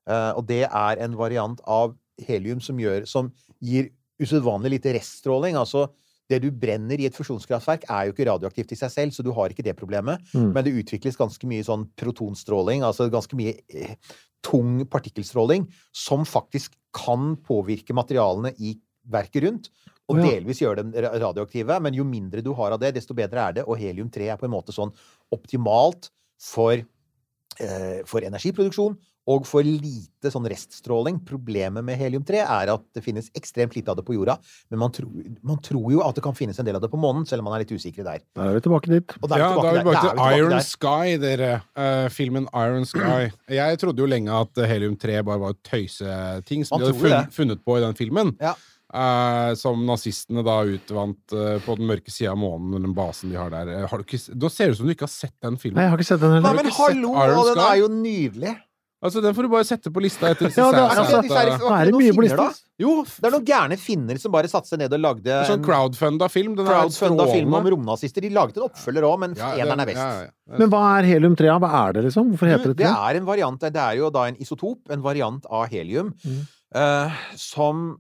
Eh, 0.10 0.32
og 0.34 0.46
det 0.50 0.64
er 0.66 1.02
en 1.04 1.16
variant 1.18 1.60
av 1.70 1.94
helium 2.26 2.62
som, 2.64 2.80
gjør, 2.82 3.06
som 3.10 3.30
gir 3.62 3.92
usedvanlig 4.22 4.76
lite 4.78 4.94
reststråling. 4.98 5.58
Altså, 5.60 5.88
det 6.32 6.42
du 6.44 6.50
brenner 6.56 7.02
i 7.02 7.08
et 7.10 7.16
fusjonskraftverk, 7.18 7.86
er 7.92 8.08
jo 8.08 8.16
ikke 8.16 8.28
radioaktivt 8.30 8.74
i 8.76 8.80
seg 8.80 8.94
selv, 8.94 9.16
så 9.16 9.26
du 9.26 9.32
har 9.36 9.54
ikke 9.54 9.66
det 9.66 9.78
problemet. 9.80 10.24
Mm. 10.34 10.52
Men 10.56 10.66
det 10.66 10.76
utvikles 10.80 11.20
ganske 11.20 11.50
mye 11.50 11.66
sånn 11.68 11.88
protonstråling, 12.00 12.86
altså 12.88 13.10
ganske 13.12 13.38
mye 13.40 13.58
eh, 13.68 13.98
tung 14.46 14.82
partikkelstråling, 14.90 15.68
som 15.96 16.26
faktisk 16.28 16.78
kan 16.96 17.36
påvirke 17.46 17.96
materialene 17.98 18.54
i 18.60 18.76
verket 19.12 19.46
rundt. 19.46 19.70
Og 20.12 20.20
ja. 20.20 20.32
delvis 20.34 20.60
gjøre 20.60 20.82
dem 20.82 20.96
radioaktive. 20.96 21.78
Men 21.84 21.96
jo 21.96 22.04
mindre 22.08 22.44
du 22.44 22.52
har 22.58 22.74
av 22.76 22.82
det, 22.82 22.96
desto 22.98 23.16
bedre 23.18 23.46
er 23.46 23.60
det. 23.60 23.68
Og 23.68 23.80
helium-3 23.80 24.28
er 24.34 24.40
på 24.40 24.48
en 24.48 24.56
måte 24.56 24.76
sånn 24.76 24.92
optimalt 25.32 26.10
for, 26.42 26.76
eh, 26.76 28.02
for 28.10 28.26
energiproduksjon 28.28 28.98
og 29.32 29.48
for 29.48 29.66
lite 29.66 30.32
sånn 30.34 30.48
reststråling. 30.52 31.22
Problemet 31.28 31.86
med 31.86 32.00
helium-3 32.00 32.42
er 32.44 32.72
at 32.74 32.84
det 32.96 33.04
finnes 33.06 33.30
ekstremt 33.38 33.76
lite 33.78 33.94
av 33.94 34.00
det 34.00 34.06
på 34.08 34.16
jorda. 34.18 34.38
Men 34.72 34.84
man 34.84 34.94
tror, 34.96 35.12
man 35.48 35.62
tror 35.64 35.88
jo 35.96 36.02
at 36.06 36.18
det 36.18 36.26
kan 36.26 36.38
finnes 36.38 36.60
en 36.62 36.68
del 36.68 36.78
av 36.78 36.84
det 36.84 36.92
på 36.92 37.00
månen, 37.02 37.26
selv 37.30 37.44
om 37.44 37.50
man 37.50 37.58
er 37.58 37.66
litt 37.66 37.76
usikre 37.76 38.06
der. 38.08 38.24
Da 38.38 38.50
er 38.50 38.58
vi 38.58 38.66
tilbake 38.68 38.92
dit. 38.92 39.16
Og 39.22 39.30
da 39.30 39.38
er 39.38 39.44
Ja, 39.44 39.52
da 39.56 39.68
er 39.68 39.78
vi 39.78 39.84
tilbake 39.84 40.04
til 40.08 40.24
Iron 40.40 40.56
der. 40.56 40.66
Sky, 40.68 41.16
dere. 41.22 41.54
Uh, 41.78 42.08
filmen 42.14 42.50
Iron 42.52 42.90
Sky. 42.90 43.32
Jeg 43.62 43.82
trodde 43.82 44.04
jo 44.04 44.10
lenge 44.10 44.42
at 44.42 44.66
helium-3 44.74 45.22
bare 45.28 45.46
var 45.46 45.56
et 45.56 45.64
tøyseting 45.68 46.68
som 46.68 46.82
de 46.82 46.92
hadde 46.92 47.00
tror 47.00 47.34
funnet 47.36 47.64
på 47.66 47.80
i 47.80 47.86
den 47.86 47.98
filmen. 47.98 48.36
Ja. 48.42 48.56
Uh, 48.92 49.54
som 49.56 49.86
nazistene 49.88 50.42
da 50.44 50.58
utvant 50.68 51.32
uh, 51.32 51.56
på 51.64 51.78
den 51.80 51.88
mørke 51.88 52.12
sida 52.12 52.34
av 52.34 52.42
månen, 52.42 52.74
den 52.76 52.96
basen 52.96 53.32
de 53.32 53.38
har 53.40 53.54
der. 53.54 53.70
Har 53.88 54.02
du 54.02 54.04
ikke, 54.04 54.20
da 54.36 54.50
ser 54.52 54.68
det 54.68 54.76
ut 54.76 54.82
som 54.82 54.90
du 54.90 54.92
ikke 54.92 55.08
har 55.08 55.14
sett 55.14 55.38
den 55.40 55.56
filmen. 55.62 55.80
Nei, 55.80 55.86
jeg 55.88 55.94
har 55.94 56.04
ikke 56.04 56.10
sett 56.10 56.26
den 56.26 56.36
Nei, 56.44 56.52
men 56.58 56.74
hallo! 56.76 57.14
Den 57.54 57.64
er 57.64 57.78
jo 57.80 57.88
nydelig! 57.94 58.58
Altså, 59.02 59.22
Den 59.24 59.34
får 59.34 59.48
du 59.48 59.50
bare 59.50 59.66
sette 59.66 59.90
på 59.90 60.02
lista 60.04 60.30
etter 60.30 60.46
disse 60.46 60.62
Ja, 60.62 60.70
det 60.72 60.78
er- 60.78 61.00
altså, 61.02 61.22
disse 61.26 61.38
er, 61.42 61.58
Nå 61.58 61.70
er 61.74 61.86
det 61.90 61.94
mye 61.98 62.14
på 62.14 62.22
lista. 62.22 62.46
Jo, 62.78 63.04
Det 63.04 63.26
er 63.26 63.32
noen 63.32 63.46
gærne 63.46 63.78
finner 63.82 64.20
som 64.22 64.32
bare 64.32 64.48
satte 64.48 64.68
seg 64.70 64.78
ned 64.80 64.94
og 64.94 65.00
lagde 65.02 65.26
en 65.28 65.46
sånn 65.50 65.58
en 65.58 65.64
crowdfunda 65.66 66.30
film. 66.30 66.56
Den 66.56 66.66
crowdfunda 66.68 67.26
film 67.32 67.54
om 67.58 67.66
romnazister. 67.66 68.22
De 68.22 68.30
laget 68.30 68.58
en 68.58 68.64
oppfølger 68.70 69.02
òg, 69.10 69.18
men 69.20 69.34
Ja, 69.36 69.54
eneren 69.58 69.78
den- 69.78 69.80
er 69.80 69.86
best. 69.86 69.98
ja, 69.98 70.22
ja. 70.22 70.58
Men 70.58 70.70
hva 70.70 70.84
er 71.00 71.04
helium-3? 71.10 71.50
Hva 71.60 71.72
er 71.90 71.94
det, 71.94 72.04
liksom? 72.06 72.30
Hvorfor 72.32 72.48
heter 72.52 72.64
Du, 72.64 72.74
det 72.74 72.78
det 72.78 72.94
er 72.94 73.16
en 73.18 73.26
variant 73.26 73.60
Det 73.60 73.76
er 73.76 73.96
jo 73.98 74.10
da 74.12 74.24
en 74.26 74.36
isotop, 74.36 74.80
en 74.90 75.02
variant 75.02 75.46
av 75.50 75.68
helium, 75.70 76.14
Mm. 76.26 76.48
uh, 76.76 77.12
som 77.36 77.98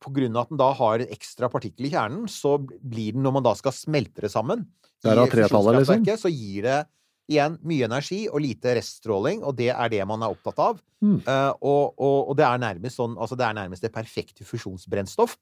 på 0.00 0.12
grunn 0.12 0.36
av 0.36 0.42
at 0.42 0.48
den 0.50 0.58
da 0.58 0.72
har 0.74 0.94
en 1.00 1.06
ekstra 1.08 1.48
partikkel 1.50 1.86
i 1.86 1.90
kjernen, 1.90 2.24
så 2.28 2.58
blir 2.60 3.12
den, 3.14 3.22
når 3.22 3.32
man 3.32 3.42
da 3.42 3.54
skal 3.54 3.72
smelte 3.72 4.20
det 4.20 4.30
sammen 4.30 4.66
Det 5.02 5.10
er 5.12 5.16
i 5.16 5.18
av 5.24 5.28
tretallet, 5.30 5.80
liksom? 5.80 6.04
så 6.04 6.30
gir 6.30 6.62
det 6.62 6.86
igjen 7.30 7.56
mye 7.64 7.86
energi 7.88 8.24
og 8.28 8.42
lite 8.44 8.74
reststråling, 8.78 9.42
og 9.46 9.56
det 9.58 9.70
er 9.72 9.92
det 9.92 10.02
man 10.08 10.24
er 10.24 10.34
opptatt 10.34 10.60
av. 10.60 10.82
Mm. 11.04 11.18
Uh, 11.26 11.52
og, 11.60 11.94
og, 11.96 12.18
og 12.30 12.36
det 12.38 12.46
er 12.48 12.62
nærmest 12.62 13.00
sånn, 13.00 13.16
altså 13.20 13.38
det 13.38 13.46
er 13.48 13.58
nærmest 13.58 13.84
det 13.84 13.92
perfekte 13.94 14.46
fusjonsbrennstoff. 14.48 15.38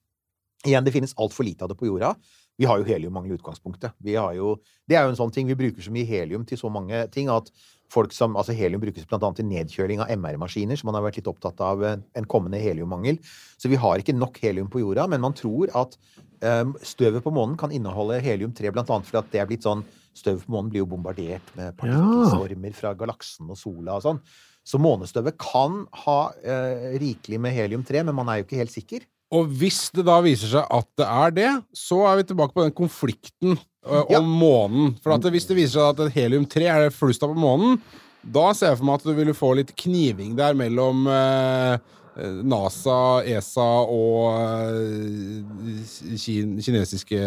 Igjen, 0.63 0.87
det 0.87 0.95
finnes 0.95 1.17
altfor 1.19 1.47
lite 1.47 1.67
av 1.67 1.73
det 1.73 1.79
på 1.81 1.89
jorda. 1.89 2.13
Vi 2.61 2.69
har 2.69 2.79
jo 2.79 2.87
heliummangel 2.87 3.33
i 3.33 3.39
utgangspunktet. 3.39 3.97
Vi 4.05 4.15
har 4.15 4.35
jo, 4.37 4.55
det 4.87 4.99
er 4.99 5.07
jo 5.07 5.15
en 5.15 5.19
sånn 5.19 5.33
ting, 5.35 5.49
vi 5.51 5.59
bruker 5.59 5.83
så 5.83 5.91
mye 5.95 6.07
helium 6.07 6.45
til 6.47 6.61
så 6.61 6.71
mange 6.71 7.01
ting 7.15 7.31
at 7.33 7.49
folk 7.93 8.15
som, 8.17 8.37
altså 8.41 8.55
Helium 8.57 8.81
brukes 8.83 9.07
blant 9.09 9.25
annet 9.27 9.41
til 9.43 9.49
nedkjøling 9.51 10.03
av 10.03 10.13
MR-maskiner, 10.15 10.79
så 10.79 10.89
man 10.89 10.97
har 10.97 11.05
vært 11.05 11.19
litt 11.21 11.31
opptatt 11.31 11.61
av 11.65 11.83
eh, 11.85 11.99
en 12.19 12.29
kommende 12.31 12.61
heliummangel. 12.63 13.19
Så 13.61 13.71
vi 13.73 13.81
har 13.81 14.01
ikke 14.01 14.17
nok 14.17 14.39
helium 14.43 14.71
på 14.73 14.83
jorda, 14.83 15.09
men 15.11 15.23
man 15.25 15.37
tror 15.37 15.73
at 15.79 15.99
um, 16.41 16.77
støvet 16.87 17.25
på 17.25 17.35
månen 17.35 17.59
kan 17.61 17.75
inneholde 17.75 18.21
helium-3, 18.25 18.73
blant 18.73 18.91
annet 18.93 19.11
fordi 19.11 19.21
at 19.21 19.35
det 19.35 19.43
er 19.43 19.51
blitt 19.51 19.67
sånn 19.67 19.85
Støvet 20.15 20.45
på 20.47 20.53
månen 20.53 20.71
blir 20.73 20.83
jo 20.83 20.91
bombardert 20.91 21.53
med 21.57 21.73
partikkelstormer 21.81 22.75
fra 22.77 22.93
galaksen 22.99 23.49
og 23.51 23.57
sola 23.57 23.97
og 23.99 24.05
sånn. 24.05 24.19
Så 24.63 24.79
månestøvet 24.79 25.39
kan 25.43 25.81
ha 26.05 26.19
eh, 26.45 26.93
rikelig 27.03 27.41
med 27.43 27.55
helium-3, 27.57 28.05
men 28.07 28.15
man 28.15 28.29
er 28.31 28.41
jo 28.41 28.45
ikke 28.47 28.61
helt 28.61 28.75
sikker. 28.75 29.07
Og 29.33 29.49
hvis 29.59 29.87
det 29.97 30.05
da 30.07 30.19
viser 30.23 30.51
seg 30.53 30.67
at 30.77 30.89
det 31.01 31.07
er 31.09 31.33
det, 31.39 31.51
så 31.75 32.03
er 32.11 32.19
vi 32.21 32.27
tilbake 32.29 32.53
på 32.55 32.67
den 32.67 32.75
konflikten 32.77 33.57
Ja. 33.83 34.05
om 34.21 34.29
månen. 34.39 34.93
For 35.03 35.11
at 35.17 35.25
det, 35.25 35.33
hvis 35.35 35.49
det 35.49 35.57
viser 35.59 35.81
seg 35.81 35.99
at 36.05 36.13
helium-3 36.15 36.69
er 36.71 36.85
det 36.85 36.93
flust 36.95 37.25
av 37.27 37.33
på 37.33 37.41
månen, 37.43 37.81
da 38.23 38.53
ser 38.55 38.69
jeg 38.71 38.79
for 38.79 38.87
meg 38.87 39.01
at 39.01 39.09
du 39.09 39.17
ville 39.17 39.35
få 39.35 39.49
litt 39.59 39.73
kniving 39.83 40.37
der 40.39 40.55
mellom 40.55 41.09
eh, 41.11 41.79
NASA, 42.21 42.97
ESA 43.25 43.69
og 43.89 44.27
eh, 44.37 46.17
kin 46.21 46.59
kinesiske 46.61 47.21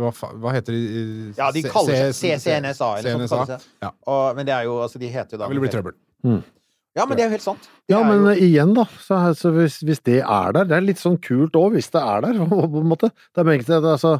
hva, 0.00 0.12
hva 0.40 0.54
heter 0.56 0.72
de? 0.72 0.84
Ja, 1.36 1.50
de 1.52 1.64
kaller 1.66 2.08
seg 2.08 2.38
CCNSA. 2.40 2.88
eller 3.00 3.12
sånn 3.12 3.26
CNSA. 3.26 3.42
kaller. 3.42 3.66
Ja. 3.84 3.90
Og, 4.08 4.22
men 4.38 4.48
det 4.48 4.56
er 4.56 4.64
jo, 4.70 4.78
altså, 4.86 5.02
de 5.02 5.12
heter 5.12 5.36
jo 5.36 5.42
da 5.42 5.50
Det 5.50 5.58
vil 5.58 5.64
bli 5.66 5.72
trøbbel. 5.74 5.98
Ja, 6.96 7.04
men 7.06 7.14
det 7.14 7.22
er 7.22 7.28
jo 7.28 7.36
helt 7.36 7.44
sant. 7.44 7.68
Det 7.68 7.92
Ja, 7.92 8.00
men 8.06 8.24
jo, 8.24 8.32
igjen, 8.48 8.72
da. 8.74 8.86
Så, 9.04 9.20
altså, 9.30 9.52
hvis, 9.54 9.78
hvis 9.86 10.00
det 10.08 10.22
er 10.24 10.56
der 10.56 10.66
Det 10.72 10.78
er 10.78 10.88
litt 10.88 11.02
sånn 11.02 11.20
kult 11.22 11.54
òg, 11.60 11.76
hvis 11.76 11.92
det 11.92 12.00
er 12.00 12.24
der, 12.24 12.40
på 12.50 12.82
en 12.82 12.90
måte. 12.90 13.12
Det 13.36 13.44
er, 13.44 13.52
det, 13.68 13.78
altså, 13.84 14.16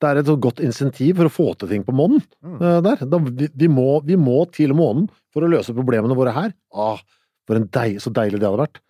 det 0.00 0.08
er 0.08 0.22
et 0.22 0.32
så 0.32 0.40
godt 0.40 0.64
insentiv 0.64 1.20
for 1.20 1.28
å 1.28 1.36
få 1.36 1.52
til 1.60 1.76
ting 1.76 1.84
på 1.86 1.94
månen. 1.94 2.24
Mm. 2.40 2.58
der. 2.88 3.04
Da, 3.04 3.22
vi, 3.28 3.52
vi, 3.52 3.70
må, 3.70 4.00
vi 4.08 4.16
må 4.16 4.40
til 4.56 4.74
månen 4.78 5.06
for 5.34 5.44
å 5.44 5.52
løse 5.52 5.76
problemene 5.76 6.16
våre 6.16 6.34
her. 6.34 6.56
Ah, 6.72 7.04
for 7.48 7.60
en 7.60 7.68
deil, 7.76 8.00
så 8.02 8.10
deilig 8.14 8.40
det 8.40 8.48
hadde 8.48 8.64
vært. 8.64 8.82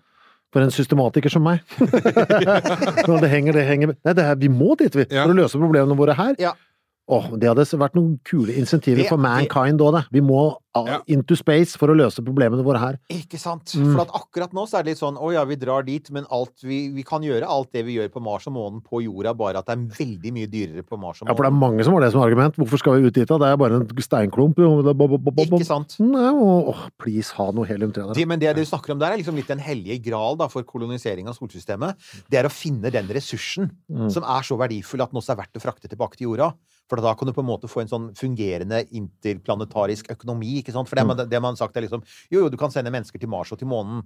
For 0.54 0.64
en 0.64 0.70
systematiker 0.72 1.28
som 1.32 1.42
meg. 1.44 1.60
Når 3.08 3.20
det 3.20 3.28
henger, 3.32 3.52
det 3.58 3.64
henger 3.68 3.90
Nei, 3.92 4.14
det 4.16 4.24
er, 4.24 4.38
vi 4.40 4.48
må 4.48 4.74
dit, 4.80 4.94
vi, 4.96 5.04
Ja. 5.12 5.26
for 5.26 5.34
å 5.34 5.36
løse 5.36 5.60
problemene 5.60 5.96
våre 5.98 6.14
her. 6.16 6.38
Ja. 6.40 6.54
Åh, 7.08 7.30
det 7.40 7.48
hadde 7.48 7.64
vært 7.80 7.94
noen 7.96 8.18
kule 8.22 8.52
insentiver 8.52 9.02
Det- 9.02 9.08
for 9.08 9.16
mankind 9.16 9.80
òg, 9.80 9.94
det. 9.96 10.06
Vi 10.12 10.20
må 10.20 10.56
Ja. 10.78 11.00
into 11.08 11.34
space 11.34 11.74
for 11.76 11.88
å 11.88 11.94
løse 11.96 12.20
problemene 12.22 12.62
våre 12.62 12.78
her. 12.78 12.98
ikke 13.10 13.38
sant? 13.38 13.64
Mm. 13.74 13.94
For 13.94 14.02
at 14.02 14.08
akkurat 14.14 14.52
nå 14.52 14.62
så 14.68 14.78
er 14.78 14.82
det 14.84 14.90
litt 14.92 14.98
sånn 15.00 15.16
Å 15.18 15.32
ja, 15.32 15.44
vi 15.44 15.56
drar 15.56 15.82
dit, 15.84 16.08
men 16.12 16.24
alt 16.30 16.52
vi, 16.62 16.88
vi 16.92 17.02
kan 17.02 17.20
gjøre 17.22 17.42
alt 17.48 17.72
det 17.72 17.84
vi 17.84 17.96
gjør 17.96 18.10
på 18.10 18.22
Mars 18.22 18.46
og 18.46 18.52
månen 18.52 18.80
på 18.84 19.02
jorda, 19.02 19.34
bare 19.36 19.56
at 19.58 19.66
det 19.66 19.74
er 19.78 20.04
veldig 20.04 20.32
mye 20.32 20.46
dyrere 20.46 20.82
på 20.84 20.96
Mars 21.00 21.20
og 21.22 21.26
månen. 21.26 21.30
Ja, 21.30 21.34
for 21.34 21.42
det 21.42 21.52
er 21.52 21.58
mange 21.58 21.82
som 21.84 21.94
har 21.94 22.00
det 22.02 22.12
som 22.12 22.20
argument. 22.22 22.54
Hvorfor 22.54 22.78
skal 22.78 23.00
vi 23.00 23.08
ut 23.08 23.14
dit, 23.14 23.26
da? 23.26 23.38
Det 23.38 23.46
er 23.48 23.56
bare 23.56 23.74
en 23.80 23.86
steinklump. 23.88 24.54
Ikke 24.58 25.64
sant? 25.66 25.96
Nei, 26.00 26.30
og, 26.30 26.68
åh, 26.74 26.88
please, 27.00 27.32
ha 27.32 27.50
noe 27.50 27.66
helium-3 27.66 28.14
der. 28.14 28.26
Men 28.28 28.38
det 28.38 28.54
du 28.56 28.62
snakker 28.64 28.90
om 28.92 28.98
der, 29.00 29.12
er 29.12 29.18
liksom 29.18 29.34
litt 29.34 29.48
den 29.48 29.58
hellige 29.58 29.98
gral 30.04 30.36
da, 30.36 30.46
for 30.48 30.62
kolonisering 30.62 31.26
av 31.28 31.34
solsystemet. 31.38 31.96
Det 32.30 32.38
er 32.38 32.48
å 32.48 32.52
finne 32.52 32.90
den 32.92 33.08
ressursen 33.08 33.70
Mm. 33.90 34.10
som 34.12 34.22
er 34.22 34.42
så 34.42 34.56
verdifull 34.58 35.02
at 35.02 35.10
den 35.12 35.20
også 35.20 35.30
er 35.32 35.36
verdt 35.42 35.56
å 35.56 35.62
frakte 35.62 35.88
tilbake 35.88 36.16
til 36.16 36.28
jorda. 36.28 36.52
For 36.88 36.96
da 37.04 37.14
kan 37.14 37.28
du 37.28 37.34
på 37.36 37.42
en 37.44 37.50
måte 37.50 37.68
få 37.68 37.82
en 37.82 37.90
sånn 37.90 38.06
fungerende 38.16 38.82
interplanetarisk 38.96 40.10
økonomi. 40.14 40.58
ikke 40.62 40.72
sant? 40.72 40.88
For 40.88 40.96
det, 40.96 41.04
Mm. 41.04 41.08
man, 41.16 41.28
det 41.28 41.42
man 41.42 41.52
har 41.54 41.56
sagt 41.56 41.76
er 41.76 41.82
liksom 41.82 42.02
Jo, 42.30 42.40
jo, 42.44 42.48
du 42.48 42.56
kan 42.56 42.70
sende 42.70 42.90
mennesker 42.90 43.18
til 43.20 43.28
Mars 43.28 43.52
og 43.52 43.58
til 43.58 43.68
månen. 43.68 44.04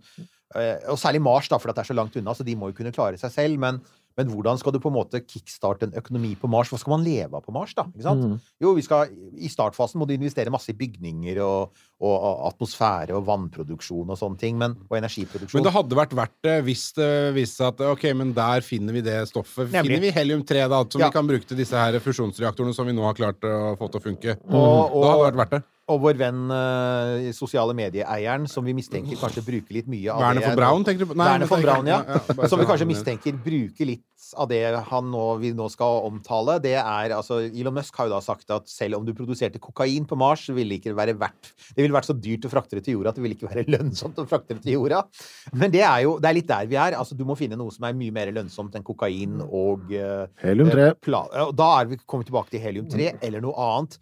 Eh, 0.55 0.79
og 0.89 0.99
særlig 0.99 1.23
Mars, 1.23 1.49
da, 1.49 1.59
for 1.59 1.73
det 1.73 1.79
er 1.79 1.95
så 1.95 1.95
langt 1.95 2.17
unna, 2.17 2.33
så 2.35 2.45
de 2.45 2.55
må 2.57 2.69
jo 2.69 2.75
kunne 2.83 2.93
klare 2.93 3.17
seg 3.19 3.31
selv. 3.31 3.59
Men, 3.59 3.81
men 4.19 4.29
hvordan 4.33 4.59
skal 4.61 4.75
du 4.75 4.79
på 4.83 4.91
en 4.93 4.97
måte 4.97 5.21
kickstarte 5.25 5.89
en 5.89 5.97
økonomi 5.99 6.35
på 6.41 6.51
Mars? 6.51 6.71
Hva 6.73 6.79
skal 6.81 6.95
man 6.97 7.07
leve 7.07 7.39
av 7.39 7.45
på 7.47 7.55
Mars, 7.55 7.75
da? 7.79 7.85
Mm. 7.89 8.37
Jo, 8.63 8.75
vi 8.77 8.85
skal, 8.85 9.13
I 9.39 9.51
startfasen 9.53 10.01
må 10.01 10.09
du 10.09 10.15
investere 10.15 10.53
masse 10.53 10.73
i 10.73 10.77
bygninger 10.79 11.41
og, 11.45 11.73
og, 12.03 12.15
og 12.17 12.47
atmosfære 12.53 13.17
og 13.17 13.27
vannproduksjon 13.29 14.13
og 14.13 14.19
sånne 14.21 14.41
ting, 14.43 14.59
men, 14.61 14.77
og 14.89 14.99
energiproduksjon. 15.01 15.59
Men 15.61 15.69
det 15.69 15.75
hadde 15.77 16.01
vært 16.03 16.17
verdt 16.19 16.39
det 16.49 16.57
hvis 16.69 16.87
det 16.99 17.11
viste 17.39 17.63
seg 17.63 17.73
at 17.73 17.85
ok, 17.93 18.09
men 18.19 18.33
der 18.37 18.65
finner 18.67 18.97
vi 18.97 19.05
det 19.07 19.19
stoffet. 19.31 19.71
Nemlig. 19.73 19.99
Finner 19.99 20.07
vi 20.07 20.15
helium-3 20.19 20.67
da, 20.73 20.83
som 20.89 21.01
Ja. 21.01 21.09
vi 21.11 21.19
kan 21.19 21.29
bruke 21.29 21.49
til 21.49 21.61
disse 21.61 21.77
her 21.79 21.99
fusjonsreaktorene 22.03 22.75
som 22.77 22.89
vi 22.89 22.97
nå 22.97 23.05
har 23.07 23.19
klart 23.19 23.41
å 23.47 23.77
få 23.81 23.91
til 23.91 24.01
å 24.01 24.07
funke? 24.11 24.37
Og- 24.49 24.93
og- 24.93 25.03
da 25.03 25.13
hadde 25.13 25.23
det 25.23 25.29
vært 25.33 25.43
verdt 25.43 25.57
det. 25.59 25.63
Og 25.93 26.01
vår 26.03 26.19
venn 26.21 26.47
uh, 26.53 27.33
sosiale 27.37 27.75
medieeieren, 27.77 28.49
som 28.51 28.65
vi 28.65 28.75
mistenker 28.77 29.19
kanskje 29.21 29.45
bruker 29.47 29.79
litt 29.79 29.91
mye 29.93 30.13
av 30.13 30.23
Werner 30.25 30.41
det 30.41 30.49
von 30.49 30.59
Braun, 30.61 30.87
tenker 30.89 31.05
du 31.05 31.13
på? 31.13 31.19
Werner 31.21 31.51
von 31.51 31.65
Braun, 31.65 31.91
ja. 31.91 32.01
ja, 32.07 32.49
som 32.49 32.61
vi 32.61 32.69
kanskje 32.69 32.89
mistenker 32.89 33.37
bruker 33.45 33.89
litt 33.89 34.07
av 34.39 34.49
det 34.49 34.61
han 34.89 35.11
nå, 35.13 35.25
vi 35.43 35.51
nå 35.57 35.67
skal 35.73 36.07
omtale. 36.09 36.57
Det 36.65 36.75
er 36.79 37.15
altså 37.17 37.41
Elon 37.45 37.77
Musk 37.77 37.97
har 37.99 38.09
jo 38.09 38.15
da 38.15 38.21
sagt 38.25 38.53
at 38.55 38.71
selv 38.71 38.99
om 38.99 39.07
du 39.07 39.13
produserte 39.17 39.61
kokain 39.63 40.07
på 40.09 40.19
Mars, 40.19 40.47
ville 40.49 40.73
det 40.73 40.81
ikke 40.83 40.97
være 40.97 41.17
verdt 41.21 41.53
Det 41.75 41.83
ville 41.83 41.95
vært 41.95 42.09
så 42.09 42.17
dyrt 42.17 42.47
å 42.49 42.53
frakte 42.53 42.79
det 42.79 42.87
til 42.87 42.97
jorda 42.97 43.13
at 43.13 43.19
det 43.19 43.25
ville 43.27 43.37
ikke 43.37 43.51
være 43.51 43.67
lønnsomt 43.77 44.21
å 44.23 44.27
frakte 44.29 44.57
det 44.57 44.65
til 44.67 44.79
jorda. 44.79 45.03
Men 45.53 45.75
det 45.75 45.85
er 45.85 46.05
jo 46.07 46.17
det 46.23 46.31
er 46.31 46.39
litt 46.39 46.51
der 46.51 46.69
vi 46.71 46.79
er. 46.81 46.99
Altså, 46.99 47.19
du 47.19 47.25
må 47.29 47.37
finne 47.39 47.59
noe 47.61 47.75
som 47.75 47.89
er 47.89 47.97
mye 47.99 48.15
mer 48.15 48.33
lønnsomt 48.35 48.77
enn 48.79 48.87
kokain 48.87 49.41
og 49.45 49.93
uh, 49.93 50.29
Helium-3. 50.43 50.89
eh, 50.89 50.99
pla 51.03 51.25
Da 51.57 51.73
er 51.81 51.91
vi 51.93 52.01
kommet 52.07 52.31
tilbake 52.31 52.55
til 52.55 52.63
helium-3 52.63 53.17
eller 53.21 53.45
noe 53.45 53.69
annet. 53.69 53.99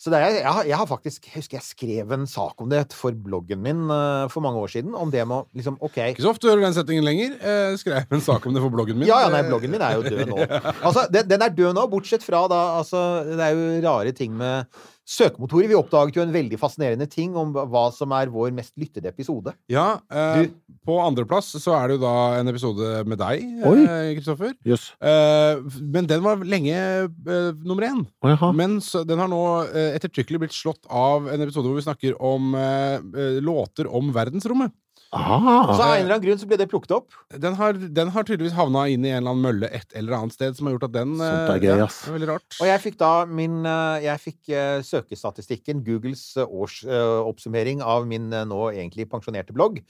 Så 0.00 0.08
er, 0.16 0.38
jeg, 0.38 0.68
jeg 0.70 0.76
har 0.80 0.86
faktisk 0.88 1.26
Jeg 1.28 1.34
husker 1.34 1.58
jeg 1.58 1.66
skrev 1.66 2.12
en 2.16 2.22
sak 2.30 2.62
om 2.64 2.70
det 2.72 2.86
for 2.96 3.12
bloggen 3.12 3.60
min 3.60 3.82
eh, 3.92 4.28
for 4.32 4.40
mange 4.44 4.62
år 4.62 4.72
siden. 4.72 4.94
Om 4.96 5.12
det 5.12 5.26
med 5.28 5.42
å 5.42 5.58
liksom 5.58 5.76
OK. 5.84 5.98
Ikke 6.06 6.24
så 6.24 6.32
ofte 6.32 6.48
hører 6.48 6.62
du 6.62 6.66
den 6.70 6.76
setningen 6.78 7.04
lenger. 7.04 7.34
Eh, 7.36 7.74
skrev 7.80 8.16
en 8.16 8.24
sak 8.24 8.48
om 8.48 8.56
det 8.56 8.62
for 8.64 8.72
bloggen 8.72 8.96
min. 8.96 9.10
Ja, 9.10 9.20
ja, 9.26 9.32
nei, 9.34 9.42
bloggen 9.44 9.74
min 9.74 9.84
er 9.84 9.98
jo 9.98 10.06
død 10.06 10.32
nå. 10.32 10.40
Altså, 10.88 11.04
den, 11.12 11.28
den 11.28 11.44
er 11.44 11.52
død 11.52 11.76
nå, 11.76 11.84
bortsett 11.92 12.24
fra 12.24 12.46
da 12.48 12.60
altså, 12.78 13.02
Det 13.28 13.44
er 13.44 13.52
jo 13.58 13.68
rare 13.84 14.14
ting 14.16 14.32
med 14.40 14.72
søkemotorer. 15.10 15.68
Vi 15.70 15.76
oppdaget 15.78 16.16
jo 16.18 16.22
en 16.22 16.34
veldig 16.34 16.58
fascinerende 16.60 17.08
ting 17.10 17.34
om 17.38 17.50
hva 17.54 17.88
som 17.94 18.12
er 18.14 18.30
vår 18.30 18.52
mest 18.54 18.76
lyttede 18.78 19.10
episode. 19.10 19.52
Ja, 19.72 19.98
eh, 20.10 20.44
på 20.86 20.98
andreplass 21.02 21.50
så 21.60 21.74
er 21.76 21.90
det 21.90 21.96
jo 21.98 22.04
da 22.04 22.14
en 22.38 22.50
episode 22.52 22.92
med 23.10 23.18
deg, 23.20 23.42
Kristoffer. 23.64 23.82
eh, 23.90 24.12
Kristoffer. 24.14 24.54
Eh, 25.02 25.80
men 25.82 26.06
den 26.10 26.22
var 26.24 26.44
lenge 26.46 26.76
eh, 26.76 27.50
nummer 27.66 27.88
én. 27.88 28.04
Å. 28.22 28.52
Men 28.56 28.78
så, 28.84 29.02
den 29.06 29.18
har 29.20 29.30
nå 29.30 29.42
eh, 29.68 29.96
ettertrykkelig 29.98 30.44
blitt 30.46 30.56
slått 30.56 30.86
av 30.86 31.26
en 31.28 31.42
episode 31.42 31.66
hvor 31.68 31.80
vi 31.80 31.86
snakker 31.88 32.16
om 32.22 32.54
eh, 32.54 33.40
låter 33.42 33.90
om 33.90 34.12
verdensrommet. 34.14 34.72
Så 35.10 35.18
Ah, 35.18 35.64
av 35.66 35.80
en 35.80 36.04
eller 36.04 36.12
annen 36.14 36.22
grunn 36.22 36.38
så 36.38 36.46
ble 36.46 36.56
det 36.60 36.68
plukket 36.70 36.92
opp. 36.94 37.14
Den 37.42 37.56
har, 37.58 37.74
den 37.74 38.12
har 38.14 38.26
tydeligvis 38.26 38.54
havna 38.54 38.84
inn 38.92 39.02
i 39.02 39.10
en 39.10 39.16
eller 39.18 39.32
annen 39.32 39.42
mølle 39.42 39.70
et 39.74 39.96
eller 39.98 40.14
annet 40.14 40.36
sted, 40.36 40.54
som 40.54 40.68
har 40.68 40.76
gjort 40.76 40.84
at 40.86 40.92
den 40.94 41.16
Sånt 41.18 41.24
er 41.26 41.56
eh, 41.56 41.64
gøy, 41.64 41.78
ja, 41.80 41.86
ass. 41.88 41.96
det 42.04 42.12
er 42.12 42.14
veldig 42.14 42.28
rart. 42.30 42.58
Og 42.60 42.68
jeg 42.68 42.82
fikk 42.84 42.98
da 43.00 43.08
min 43.26 43.56
eh, 43.66 43.96
Jeg 44.04 44.22
fikk 44.22 44.52
eh, 44.54 44.76
søkestatistikken, 44.86 45.80
Googles 45.86 46.22
årsoppsummering 46.44 47.82
av 47.82 48.06
min 48.06 48.28
nå 48.30 48.60
egentlig 48.70 49.08
pensjonerte 49.10 49.56
blogg. 49.56 49.80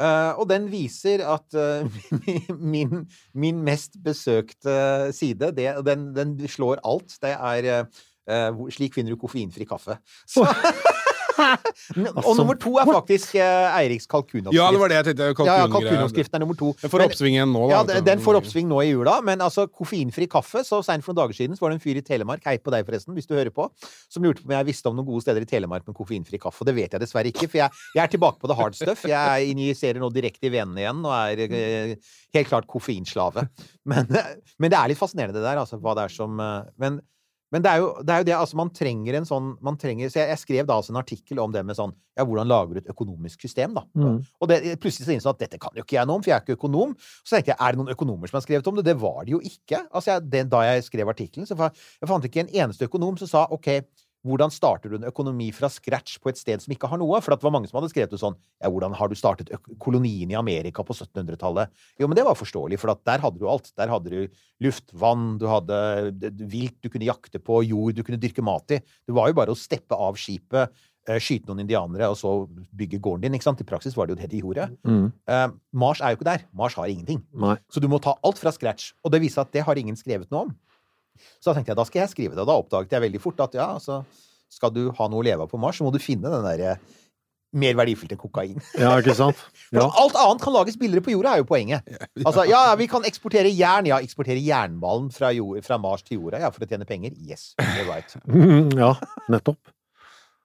Eh, 0.00 0.40
og 0.40 0.48
den 0.48 0.70
viser 0.72 1.20
at 1.34 1.52
min, 2.72 3.04
min 3.36 3.60
mest 3.68 4.00
besøkte 4.00 5.12
side, 5.12 5.52
det, 5.58 5.68
den, 5.84 6.14
den 6.16 6.38
slår 6.48 6.80
alt. 6.80 7.18
Det 7.20 7.36
er 7.36 7.84
Slik 8.72 8.94
finner 8.94 9.12
du 9.12 9.18
koffeinfri 9.18 9.66
kaffe. 9.66 9.96
Så, 10.30 10.46
og 12.26 12.32
nummer 12.38 12.56
to 12.60 12.74
er 12.80 12.88
faktisk 12.88 13.36
uh, 13.36 13.76
Eiriks 13.78 14.08
kalkunoppskrift. 14.10 14.56
Ja, 14.58 14.68
det 14.72 14.80
var 14.82 14.92
det 14.92 14.98
jeg 14.98 15.06
tenkte. 15.10 15.28
Ja, 15.46 15.56
ja, 15.62 15.68
kalkunoppskriften 15.72 16.38
er 16.38 16.42
nummer 16.44 16.58
to. 16.58 16.72
Den 16.80 16.92
får 16.92 17.04
oppsving 17.06 17.36
igjen 17.36 17.52
nå, 17.54 17.64
da. 17.66 17.74
ja, 17.74 17.82
den, 17.88 18.06
den 18.06 18.22
får 18.24 18.38
oppsving 18.40 18.68
nå 18.70 18.80
i 18.84 18.90
jula, 18.90 19.18
men 19.26 19.44
altså 19.44 19.66
koffeinfri 19.68 20.28
kaffe 20.32 20.64
Så 20.66 20.80
seint 20.86 21.04
for 21.04 21.12
noen 21.12 21.22
dager 21.22 21.38
siden 21.38 21.58
så 21.58 21.64
var 21.66 21.72
det 21.72 21.80
en 21.80 21.84
fyr 21.84 22.00
i 22.00 22.04
Telemark, 22.06 22.44
hei 22.48 22.56
på 22.62 22.74
deg 22.74 22.86
forresten, 22.88 23.16
hvis 23.16 23.28
du 23.30 23.36
hører 23.36 23.52
på, 23.54 23.68
som 24.12 24.24
lurte 24.26 24.44
på 24.44 24.50
om 24.50 24.56
jeg 24.56 24.68
visste 24.70 24.90
om 24.90 24.98
noen 24.98 25.08
gode 25.08 25.26
steder 25.26 25.44
i 25.44 25.48
Telemark 25.48 25.86
med 25.88 25.96
koffeinfri 25.98 26.40
kaffe. 26.42 26.64
Og 26.64 26.70
det 26.70 26.76
vet 26.78 26.96
jeg 26.96 27.04
dessverre 27.04 27.32
ikke, 27.32 27.48
for 27.48 27.62
jeg, 27.62 27.84
jeg 27.96 28.04
er 28.04 28.12
tilbake 28.12 28.42
på 28.42 28.50
the 28.50 28.58
hard 28.58 28.78
stuff. 28.78 29.06
Jeg 29.08 29.54
injiserer 29.54 30.02
nå 30.02 30.10
direkte 30.14 30.48
i 30.48 30.54
venene 30.54 30.84
igjen 30.84 31.04
og 31.06 31.14
er 31.16 31.46
uh, 31.52 32.12
helt 32.38 32.52
klart 32.52 32.68
koffeinslave. 32.70 33.48
Men, 33.88 34.06
men 34.62 34.70
det 34.70 34.78
er 34.78 34.92
litt 34.92 35.00
fascinerende 35.00 35.40
det 35.40 35.46
der, 35.46 35.58
altså, 35.58 35.80
hva 35.82 35.96
det 35.98 36.04
er 36.06 36.12
som 36.14 36.36
Men 36.78 37.00
men 37.52 37.64
det 37.64 37.70
er, 37.70 37.82
jo, 37.82 37.88
det 38.00 38.12
er 38.14 38.22
jo 38.22 38.26
det, 38.26 38.34
altså 38.36 38.58
man 38.58 38.70
trenger 38.72 39.18
en 39.18 39.26
sånn 39.28 39.50
man 39.64 39.76
trenger, 39.80 40.08
Så 40.12 40.22
jeg, 40.22 40.30
jeg 40.32 40.40
skrev 40.40 40.68
da 40.68 40.78
altså 40.80 40.94
en 40.94 41.00
artikkel 41.02 41.40
om 41.42 41.52
det 41.52 41.62
med 41.68 41.76
sånn 41.76 41.92
Ja, 42.16 42.24
hvordan 42.28 42.48
lager 42.48 42.76
du 42.76 42.80
et 42.80 42.90
økonomisk 42.92 43.44
system, 43.44 43.76
da? 43.76 43.84
Mm. 43.96 44.18
Og 44.40 44.50
det, 44.50 44.58
plutselig 44.80 45.08
så 45.08 45.14
innså 45.14 45.30
jeg 45.30 45.36
at 45.36 45.44
dette 45.46 45.60
kan 45.62 45.76
jo 45.76 45.84
ikke 45.84 45.96
jeg 45.98 46.08
noe 46.08 46.20
om, 46.20 46.24
for 46.24 46.32
jeg 46.32 46.36
er 46.36 46.44
ikke 46.44 46.58
økonom. 46.58 46.92
Så 47.22 47.36
tenkte 47.36 47.54
jeg, 47.54 47.56
er 47.56 47.72
det 47.72 47.80
noen 47.80 47.92
økonomer 47.94 48.28
som 48.28 48.36
har 48.36 48.44
skrevet 48.44 48.68
om 48.68 48.76
det? 48.76 48.84
Det 48.84 48.96
var 49.00 49.22
det 49.24 49.32
jo 49.32 49.40
ikke. 49.48 49.80
Altså, 49.88 50.10
jeg, 50.10 50.26
det, 50.34 50.42
da 50.52 50.60
jeg 50.66 50.84
skrev 50.84 51.12
artikkelen, 51.12 51.48
så 51.48 51.56
jeg, 51.56 51.84
jeg 52.02 52.10
fant 52.10 52.28
ikke 52.28 52.44
en 52.44 52.52
eneste 52.52 52.88
økonom 52.90 53.16
som 53.20 53.30
sa 53.30 53.46
OK, 53.56 53.70
hvordan 54.22 54.52
starter 54.54 54.92
du 54.92 54.96
en 54.98 55.08
økonomi 55.08 55.48
fra 55.54 55.68
scratch 55.72 56.20
på 56.22 56.30
et 56.30 56.38
sted 56.38 56.62
som 56.62 56.72
ikke 56.74 56.88
har 56.90 57.00
noe? 57.00 57.18
For 57.22 57.34
det 57.34 57.42
var 57.42 57.54
mange 57.54 57.70
som 57.70 57.80
hadde 57.80 57.90
skrevet 57.90 58.12
det 58.14 58.20
sånn 58.22 58.36
Ja, 58.62 58.70
hvordan 58.70 58.94
har 58.98 59.10
du 59.10 59.16
startet 59.18 59.50
kolonien 59.82 60.30
i 60.30 60.38
Amerika 60.38 60.84
på 60.86 60.94
1700-tallet? 60.94 61.72
Jo, 61.98 62.06
men 62.06 62.18
det 62.18 62.26
var 62.26 62.38
forståelig, 62.38 62.78
for 62.78 62.94
at 62.94 63.02
der 63.08 63.24
hadde 63.24 63.42
du 63.42 63.48
alt. 63.50 63.72
Der 63.78 63.90
hadde 63.90 64.12
du 64.12 64.40
luft, 64.62 64.94
vann, 64.94 65.36
du 65.42 65.48
hadde 65.50 65.76
vilt 66.38 66.78
du 66.84 66.90
kunne 66.92 67.08
jakte 67.08 67.42
på, 67.42 67.64
jord 67.66 67.98
du 67.98 68.04
kunne 68.06 68.20
dyrke 68.22 68.44
mat 68.46 68.78
i. 68.78 68.80
Det 68.82 69.16
var 69.16 69.30
jo 69.30 69.38
bare 69.42 69.54
å 69.54 69.58
steppe 69.58 69.98
av 69.98 70.18
skipet, 70.20 70.70
eh, 71.08 71.18
skyte 71.18 71.50
noen 71.50 71.64
indianere, 71.66 72.12
og 72.12 72.18
så 72.20 72.36
bygge 72.78 73.02
gården 73.02 73.26
din. 73.26 73.34
ikke 73.34 73.50
sant? 73.50 73.60
I 73.60 73.66
praksis 73.68 73.98
var 73.98 74.06
det 74.06 74.14
jo 74.14 74.22
det 74.22 74.30
de 74.30 74.42
gjorde. 74.44 74.70
Mm. 74.86 75.06
Eh, 75.26 75.48
Mars 75.74 76.00
er 76.00 76.14
jo 76.14 76.20
ikke 76.20 76.30
der. 76.30 76.46
Mars 76.54 76.78
har 76.78 76.86
ingenting. 76.86 77.24
Nei. 77.34 77.56
Så 77.72 77.82
du 77.82 77.90
må 77.90 77.98
ta 78.00 78.14
alt 78.22 78.38
fra 78.38 78.54
scratch. 78.54 78.92
Og 79.02 79.10
det 79.10 79.22
viser 79.24 79.42
at 79.42 79.50
det 79.50 79.66
har 79.66 79.74
ingen 79.74 79.98
skrevet 79.98 80.30
noe 80.30 80.46
om. 80.46 80.54
Så 81.40 81.50
da 81.50 81.54
tenkte 81.58 81.72
jeg 81.74 81.78
da 81.80 81.84
skal 81.88 82.00
jeg 82.04 82.12
skrive 82.14 82.34
det. 82.36 82.42
Og 82.44 82.48
da 82.50 82.58
oppdaget 82.60 82.92
jeg 82.96 83.04
veldig 83.08 83.20
fort 83.22 83.40
at 83.44 83.54
ja, 83.58 83.68
altså, 83.76 84.02
skal 84.52 84.72
du 84.74 84.90
ha 84.98 85.08
noe 85.08 85.22
å 85.22 85.26
leve 85.26 85.44
av 85.46 85.50
på 85.52 85.60
Mars, 85.60 85.78
så 85.80 85.86
må 85.86 85.92
du 85.94 86.00
finne 86.02 86.30
den 86.32 86.44
derre 86.46 86.76
mer 87.52 87.74
verdifullt 87.76 88.14
enn 88.14 88.20
kokain. 88.20 88.62
Ja, 88.80 88.94
ikke 88.96 89.12
sant? 89.16 89.36
For 89.68 89.76
Ja. 89.76 89.88
alt 90.00 90.14
annet 90.16 90.40
kan 90.40 90.54
lages 90.54 90.78
billigere 90.80 91.04
på 91.04 91.12
jorda, 91.12 91.34
er 91.34 91.42
jo 91.42 91.48
poenget. 91.50 91.84
Altså, 92.24 92.46
ja, 92.48 92.62
ja, 92.70 92.76
vi 92.80 92.86
kan 92.88 93.04
eksportere 93.04 93.50
jern. 93.52 93.84
Ja, 93.90 93.98
eksportere 94.00 94.40
jernmalm 94.40 95.10
fra, 95.12 95.28
jord, 95.36 95.60
fra 95.66 95.76
Mars 95.82 96.00
til 96.06 96.16
jorda, 96.22 96.40
ja, 96.40 96.48
for 96.54 96.64
å 96.64 96.68
tjene 96.70 96.88
penger. 96.88 97.12
Yes, 97.20 97.50
you're 97.60 97.84
right. 97.90 98.16
ja, 98.82 98.94
nettopp. 99.28 99.60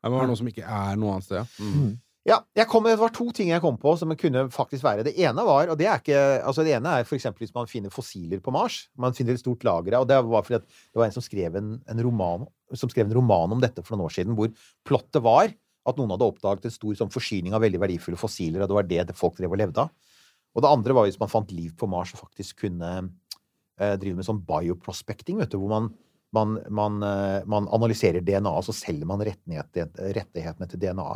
Det 0.03 0.11
må 0.11 0.19
være 0.19 0.29
noe 0.33 0.39
som 0.39 0.51
ikke 0.51 0.67
er 0.67 0.99
noe 0.99 1.15
annet 1.15 1.27
sted. 1.29 1.39
ja. 1.39 1.63
Mm. 1.63 1.95
Ja, 2.27 2.41
kom, 2.67 2.83
det 2.83 2.97
var 2.99 3.13
to 3.15 3.29
ting 3.31 3.53
jeg 3.53 3.63
kom 3.63 3.77
på 3.79 3.93
som 3.95 4.11
kunne 4.19 4.47
faktisk 4.51 4.83
være. 4.83 5.05
Det 5.07 5.13
ene 5.23 5.45
var, 5.47 5.69
og 5.71 5.77
det 5.79 5.85
er 5.87 6.01
ikke 6.01 6.23
Altså, 6.41 6.65
det 6.67 6.73
ene 6.75 6.97
er 6.97 7.07
for 7.07 7.15
eksempel 7.15 7.45
hvis 7.45 7.55
man 7.55 7.69
finner 7.71 7.93
fossiler 7.93 8.41
på 8.43 8.51
Mars. 8.51 8.81
Man 8.99 9.15
finner 9.15 9.37
et 9.37 9.43
stort 9.43 9.63
lager 9.63 9.95
av 9.95 10.03
Og 10.03 10.09
det 10.09 10.17
var 10.27 10.43
fordi 10.43 10.59
det 10.59 10.99
var 10.99 11.07
en 11.07 11.15
som 11.15 11.23
skrev 11.23 11.55
en, 11.55 11.77
en 11.87 12.03
roman 12.03 12.43
som 12.75 12.91
skrev 12.91 13.07
en 13.07 13.15
roman 13.15 13.55
om 13.55 13.61
dette 13.63 13.79
for 13.79 13.95
noen 13.95 14.09
år 14.09 14.15
siden, 14.17 14.35
hvor 14.35 14.51
plottet 14.83 15.23
var 15.23 15.53
at 15.87 15.99
noen 15.99 16.11
hadde 16.11 16.27
oppdaget 16.27 16.65
en 16.67 16.73
stor 16.73 16.97
sånn, 16.99 17.13
forsyning 17.13 17.53
av 17.55 17.63
veldig 17.63 17.79
verdifulle 17.79 18.19
fossiler, 18.19 18.59
og 18.59 18.67
det 18.67 18.75
var 18.75 18.89
det 18.89 19.15
folk 19.15 19.37
drev 19.37 19.55
og 19.55 19.61
levde 19.61 19.85
av. 19.85 20.17
Og 20.51 20.65
det 20.65 20.71
andre 20.73 20.97
var 20.97 21.07
hvis 21.07 21.19
man 21.21 21.31
fant 21.31 21.53
liv 21.55 21.71
på 21.79 21.87
Mars 21.87 22.11
og 22.11 22.25
faktisk 22.25 22.65
kunne 22.65 22.89
eh, 22.99 23.95
drive 23.95 24.17
med 24.19 24.27
sånn 24.27 24.43
bioprospecting, 24.43 25.39
vet 25.39 25.53
du, 25.53 25.61
hvor 25.61 25.71
man 25.77 25.89
man, 26.35 26.57
man, 26.75 26.99
eh, 27.07 27.45
man 27.47 27.69
analyserer 27.71 28.19
DNA, 28.19 28.51
og 28.51 28.65
så 28.67 28.75
selger 28.75 29.07
man 29.07 29.23
rettighetene 29.23 30.67
til 30.67 30.81
DNA. 30.81 31.07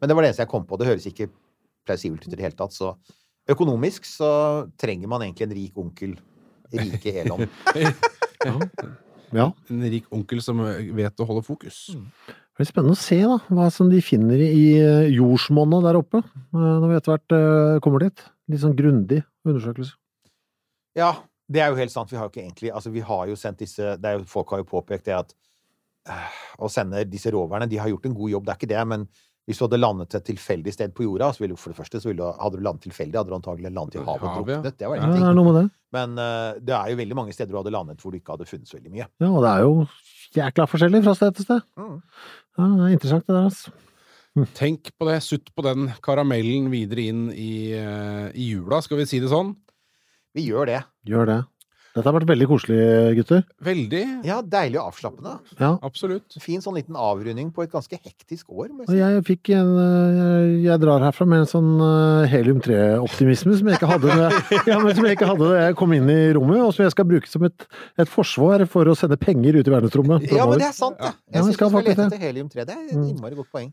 Men 0.00 0.08
det 0.08 0.16
var 0.16 0.24
det 0.24 0.30
eneste 0.32 0.44
jeg 0.44 0.52
kom 0.52 0.66
på. 0.68 0.78
Det 0.80 0.88
høres 0.88 1.08
ikke 1.08 1.30
plausibelt 1.86 2.26
ut 2.26 2.32
i 2.32 2.36
det 2.36 2.46
hele 2.46 2.58
tatt. 2.58 2.74
Så 2.76 2.92
økonomisk 3.50 4.08
så 4.08 4.30
trenger 4.80 5.10
man 5.10 5.24
egentlig 5.24 5.48
en 5.48 5.56
rik 5.56 5.82
onkel. 5.82 6.16
Rike 6.74 7.18
Elon. 7.22 7.46
Ja. 9.34 9.48
En 9.72 9.82
rik 9.90 10.04
onkel 10.14 10.38
som 10.44 10.60
vet 10.96 11.22
å 11.22 11.26
holde 11.26 11.42
fokus. 11.46 11.80
Det 11.90 12.60
blir 12.60 12.68
spennende 12.68 12.94
å 12.94 13.00
se 13.00 13.18
da, 13.20 13.38
hva 13.52 13.66
som 13.74 13.90
de 13.90 13.98
finner 14.04 14.40
i 14.40 14.78
eh, 14.78 15.08
jordsmonnet 15.12 15.84
der 15.84 15.98
oppe, 15.98 16.22
eh, 16.22 16.54
når 16.54 16.86
vi 16.88 16.98
etter 16.98 17.12
hvert 17.12 17.34
eh, 17.36 17.78
kommer 17.84 18.06
dit. 18.06 18.22
Litt 18.52 18.62
sånn 18.62 18.76
grundig 18.78 19.18
undersøkelse. 19.44 19.96
Ja, 20.96 21.10
det 21.52 21.60
er 21.60 21.72
jo 21.72 21.80
helt 21.80 21.92
sant. 21.92 22.12
Vi 22.12 22.18
har 22.18 22.28
jo 22.28 22.32
ikke 22.32 22.44
egentlig 22.44 22.70
Altså, 22.72 22.90
vi 22.94 23.02
har 23.04 23.26
jo 23.28 23.36
sendt 23.38 23.60
disse 23.60 23.96
det 24.00 24.08
er 24.08 24.16
jo, 24.16 24.24
Folk 24.30 24.54
har 24.54 24.62
jo 24.62 24.68
påpekt 24.70 25.06
det 25.10 25.14
at 25.18 25.34
øh, 26.10 26.38
å 26.64 26.70
sende 26.72 27.04
disse 27.06 27.30
roverne 27.34 27.68
De 27.70 27.78
har 27.78 27.90
gjort 27.92 28.08
en 28.08 28.16
god 28.16 28.32
jobb, 28.32 28.46
det 28.46 28.54
er 28.54 28.60
ikke 28.60 28.70
det, 28.72 28.84
men 28.94 29.04
hvis 29.46 29.60
du 29.60 29.64
hadde 29.66 29.78
landet 29.78 30.14
et 30.18 30.24
tilfeldig 30.26 30.72
sted 30.74 30.94
på 30.96 31.04
jorda, 31.06 31.28
så 31.32 31.44
ville 31.44 31.54
du 31.54 31.60
for 31.60 31.70
det 31.70 31.78
første 31.78 32.00
så 32.02 32.08
ville 32.10 32.18
du, 32.18 32.40
hadde 32.42 32.58
du 32.58 32.64
landet 32.66 32.82
tilfeldig, 32.88 33.14
hadde 33.20 33.30
du 33.30 33.36
antagelig 33.36 33.70
landet 33.70 33.94
i 34.00 34.02
havet 34.02 34.26
og 34.26 34.40
druknet. 34.40 34.78
Det 34.80 34.88
var 34.90 34.98
Ja, 34.98 35.06
det 35.06 35.14
ting. 35.20 35.26
er 35.28 35.36
noe 35.38 35.46
med 35.52 35.58
det. 35.60 35.64
Men 35.94 36.16
uh, 36.18 36.58
det 36.58 36.74
er 36.74 36.90
jo 36.90 36.98
veldig 36.98 37.18
mange 37.20 37.32
steder 37.36 37.52
du 37.54 37.58
hadde 37.60 37.72
landet 37.74 38.02
hvor 38.02 38.10
du 38.10 38.18
ikke 38.18 38.34
hadde 38.34 38.48
funnet 38.50 38.66
så 38.66 38.76
veldig 38.80 38.90
mye. 38.96 39.06
Ja, 39.22 39.28
og 39.30 39.38
det 39.46 39.52
er 39.52 39.62
jo 39.62 39.86
jækla 40.34 40.66
forskjellig 40.72 41.02
fra 41.06 41.14
sted 41.14 41.36
til 41.38 41.46
sted. 41.46 41.62
Mm. 41.78 42.00
Ja, 42.58 42.66
det 42.72 42.88
er 42.88 42.96
interessant 42.98 43.26
det 43.28 43.36
der, 43.36 43.46
altså. 43.52 43.76
Tenk 44.58 44.90
på 44.98 45.06
det. 45.08 45.20
Sutt 45.24 45.54
på 45.56 45.62
den 45.64 45.86
karamellen 46.04 46.66
videre 46.74 47.06
inn 47.08 47.28
i, 47.32 47.72
uh, 47.78 48.26
i 48.34 48.50
jula, 48.50 48.82
skal 48.84 48.98
vi 48.98 49.06
si 49.08 49.22
det 49.22 49.30
sånn. 49.30 49.54
Vi 50.36 50.42
gjør 50.50 50.68
det. 50.74 50.82
Gjør 51.08 51.30
det. 51.30 51.38
Dette 51.96 52.04
har 52.10 52.14
vært 52.18 52.28
veldig 52.28 52.46
koselig, 52.50 52.78
gutter. 53.16 53.42
Veldig. 53.64 54.02
Ja, 54.28 54.42
deilig 54.44 54.76
og 54.82 54.90
avslappende. 54.92 55.32
Ja. 55.58 55.70
Absolutt. 55.86 56.36
Fin 56.44 56.60
sånn 56.60 56.76
liten 56.76 56.98
avrunding 57.00 57.48
på 57.56 57.64
et 57.64 57.72
ganske 57.72 57.96
hektisk 57.96 58.50
år. 58.52 58.68
må 58.68 58.84
jeg 58.84 58.90
si. 58.92 58.98
jeg 59.00 59.24
fikk 59.30 59.50
en 59.56 59.70
eh, 59.80 60.16
Jeg, 60.16 60.50
jeg 60.66 60.82
drar 60.84 61.00
herfra 61.06 61.26
med 61.30 61.44
en 61.46 61.48
sånn 61.50 61.70
eh, 61.80 62.28
helium-3-optimisme 62.34 63.56
som 63.58 63.70
jeg 63.72 63.78
ikke 63.80 63.90
hadde 63.90 64.12
da 64.12 64.28
jeg, 64.28 64.60
ja, 64.70 64.78
jeg 64.92 65.62
jeg 65.66 65.78
kom 65.80 65.92
inn 65.96 66.10
i 66.12 66.18
rommet, 66.36 66.60
og 66.66 66.74
som 66.76 66.84
jeg 66.84 66.92
skal 66.94 67.08
bruke 67.08 67.30
som 67.30 67.46
et, 67.48 67.66
et 67.98 68.10
forsvar 68.12 68.66
for 68.70 68.88
å 68.92 68.96
sende 68.98 69.16
penger 69.20 69.56
ut 69.60 69.66
i 69.66 69.72
verdensrommet. 69.72 70.28
Ja, 70.30 70.44
men 70.50 70.60
det 70.60 70.68
er 70.68 70.76
sant, 70.76 71.00
det. 71.00 71.14
Ja, 71.14 71.38
Jeg 71.38 71.42
syns 71.46 71.48
vi 71.54 71.56
skal 71.58 71.72
skal 71.72 71.86
lete 71.88 71.96
det. 71.96 72.06
etter 72.12 72.26
helium-3. 72.28 72.66
Det 72.68 72.76
er 72.76 72.84
et 72.84 72.94
Mm. 72.96 73.08
innmari 73.12 73.34
godt 73.36 73.50
poeng. 73.52 73.72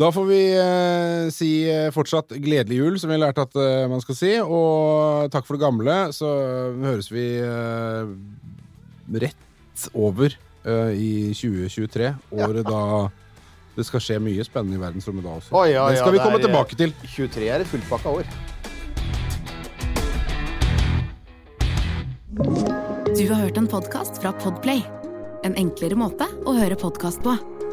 Da 0.00 0.08
får 0.12 0.24
vi 0.24 0.40
eh, 0.56 1.28
si 1.28 1.50
eh, 1.68 1.90
fortsatt 1.92 2.32
gledelig 2.40 2.76
jul, 2.78 2.94
som 3.00 3.10
vi 3.10 3.18
har 3.18 3.26
lært 3.26 3.40
at 3.42 3.56
eh, 3.60 3.84
man 3.90 4.00
skal 4.00 4.16
si. 4.16 4.30
Og 4.40 5.28
takk 5.28 5.44
for 5.44 5.58
det 5.58 5.64
gamle. 5.66 5.96
Så 6.16 6.30
høres 6.80 7.10
vi 7.12 7.24
eh, 7.44 8.14
rett 9.26 9.84
over 9.92 10.32
eh, 10.32 10.94
i 10.96 11.10
2023. 11.36 12.14
Året 12.32 12.64
da 12.64 12.80
det 13.76 13.84
skal 13.86 14.02
skje 14.06 14.16
mye 14.24 14.44
spennende 14.48 14.80
i 14.80 14.80
verdensrommet 14.80 15.26
da 15.26 15.36
også. 15.36 15.52
Oh, 15.52 15.68
ja, 15.68 15.84
det 15.92 16.00
ja, 16.00 16.08
vi 16.08 16.24
komme 16.24 16.40
er, 16.40 16.40
eh, 16.40 16.48
tilbake 16.48 16.80
til. 16.80 16.96
23 17.04 17.52
er 17.52 17.66
et 17.66 17.68
fullpakka 17.68 18.16
år. 18.16 18.34
Du 23.10 23.24
har 23.28 23.36
hørt 23.44 23.60
en 23.60 23.68
podcast 23.68 24.16
fra 24.24 24.32
Podplay. 24.40 24.80
En 25.44 25.60
enklere 25.60 25.96
måte 26.08 26.24
å 26.48 26.56
høre 26.56 26.80
podcast 26.80 27.20
på. 27.20 27.36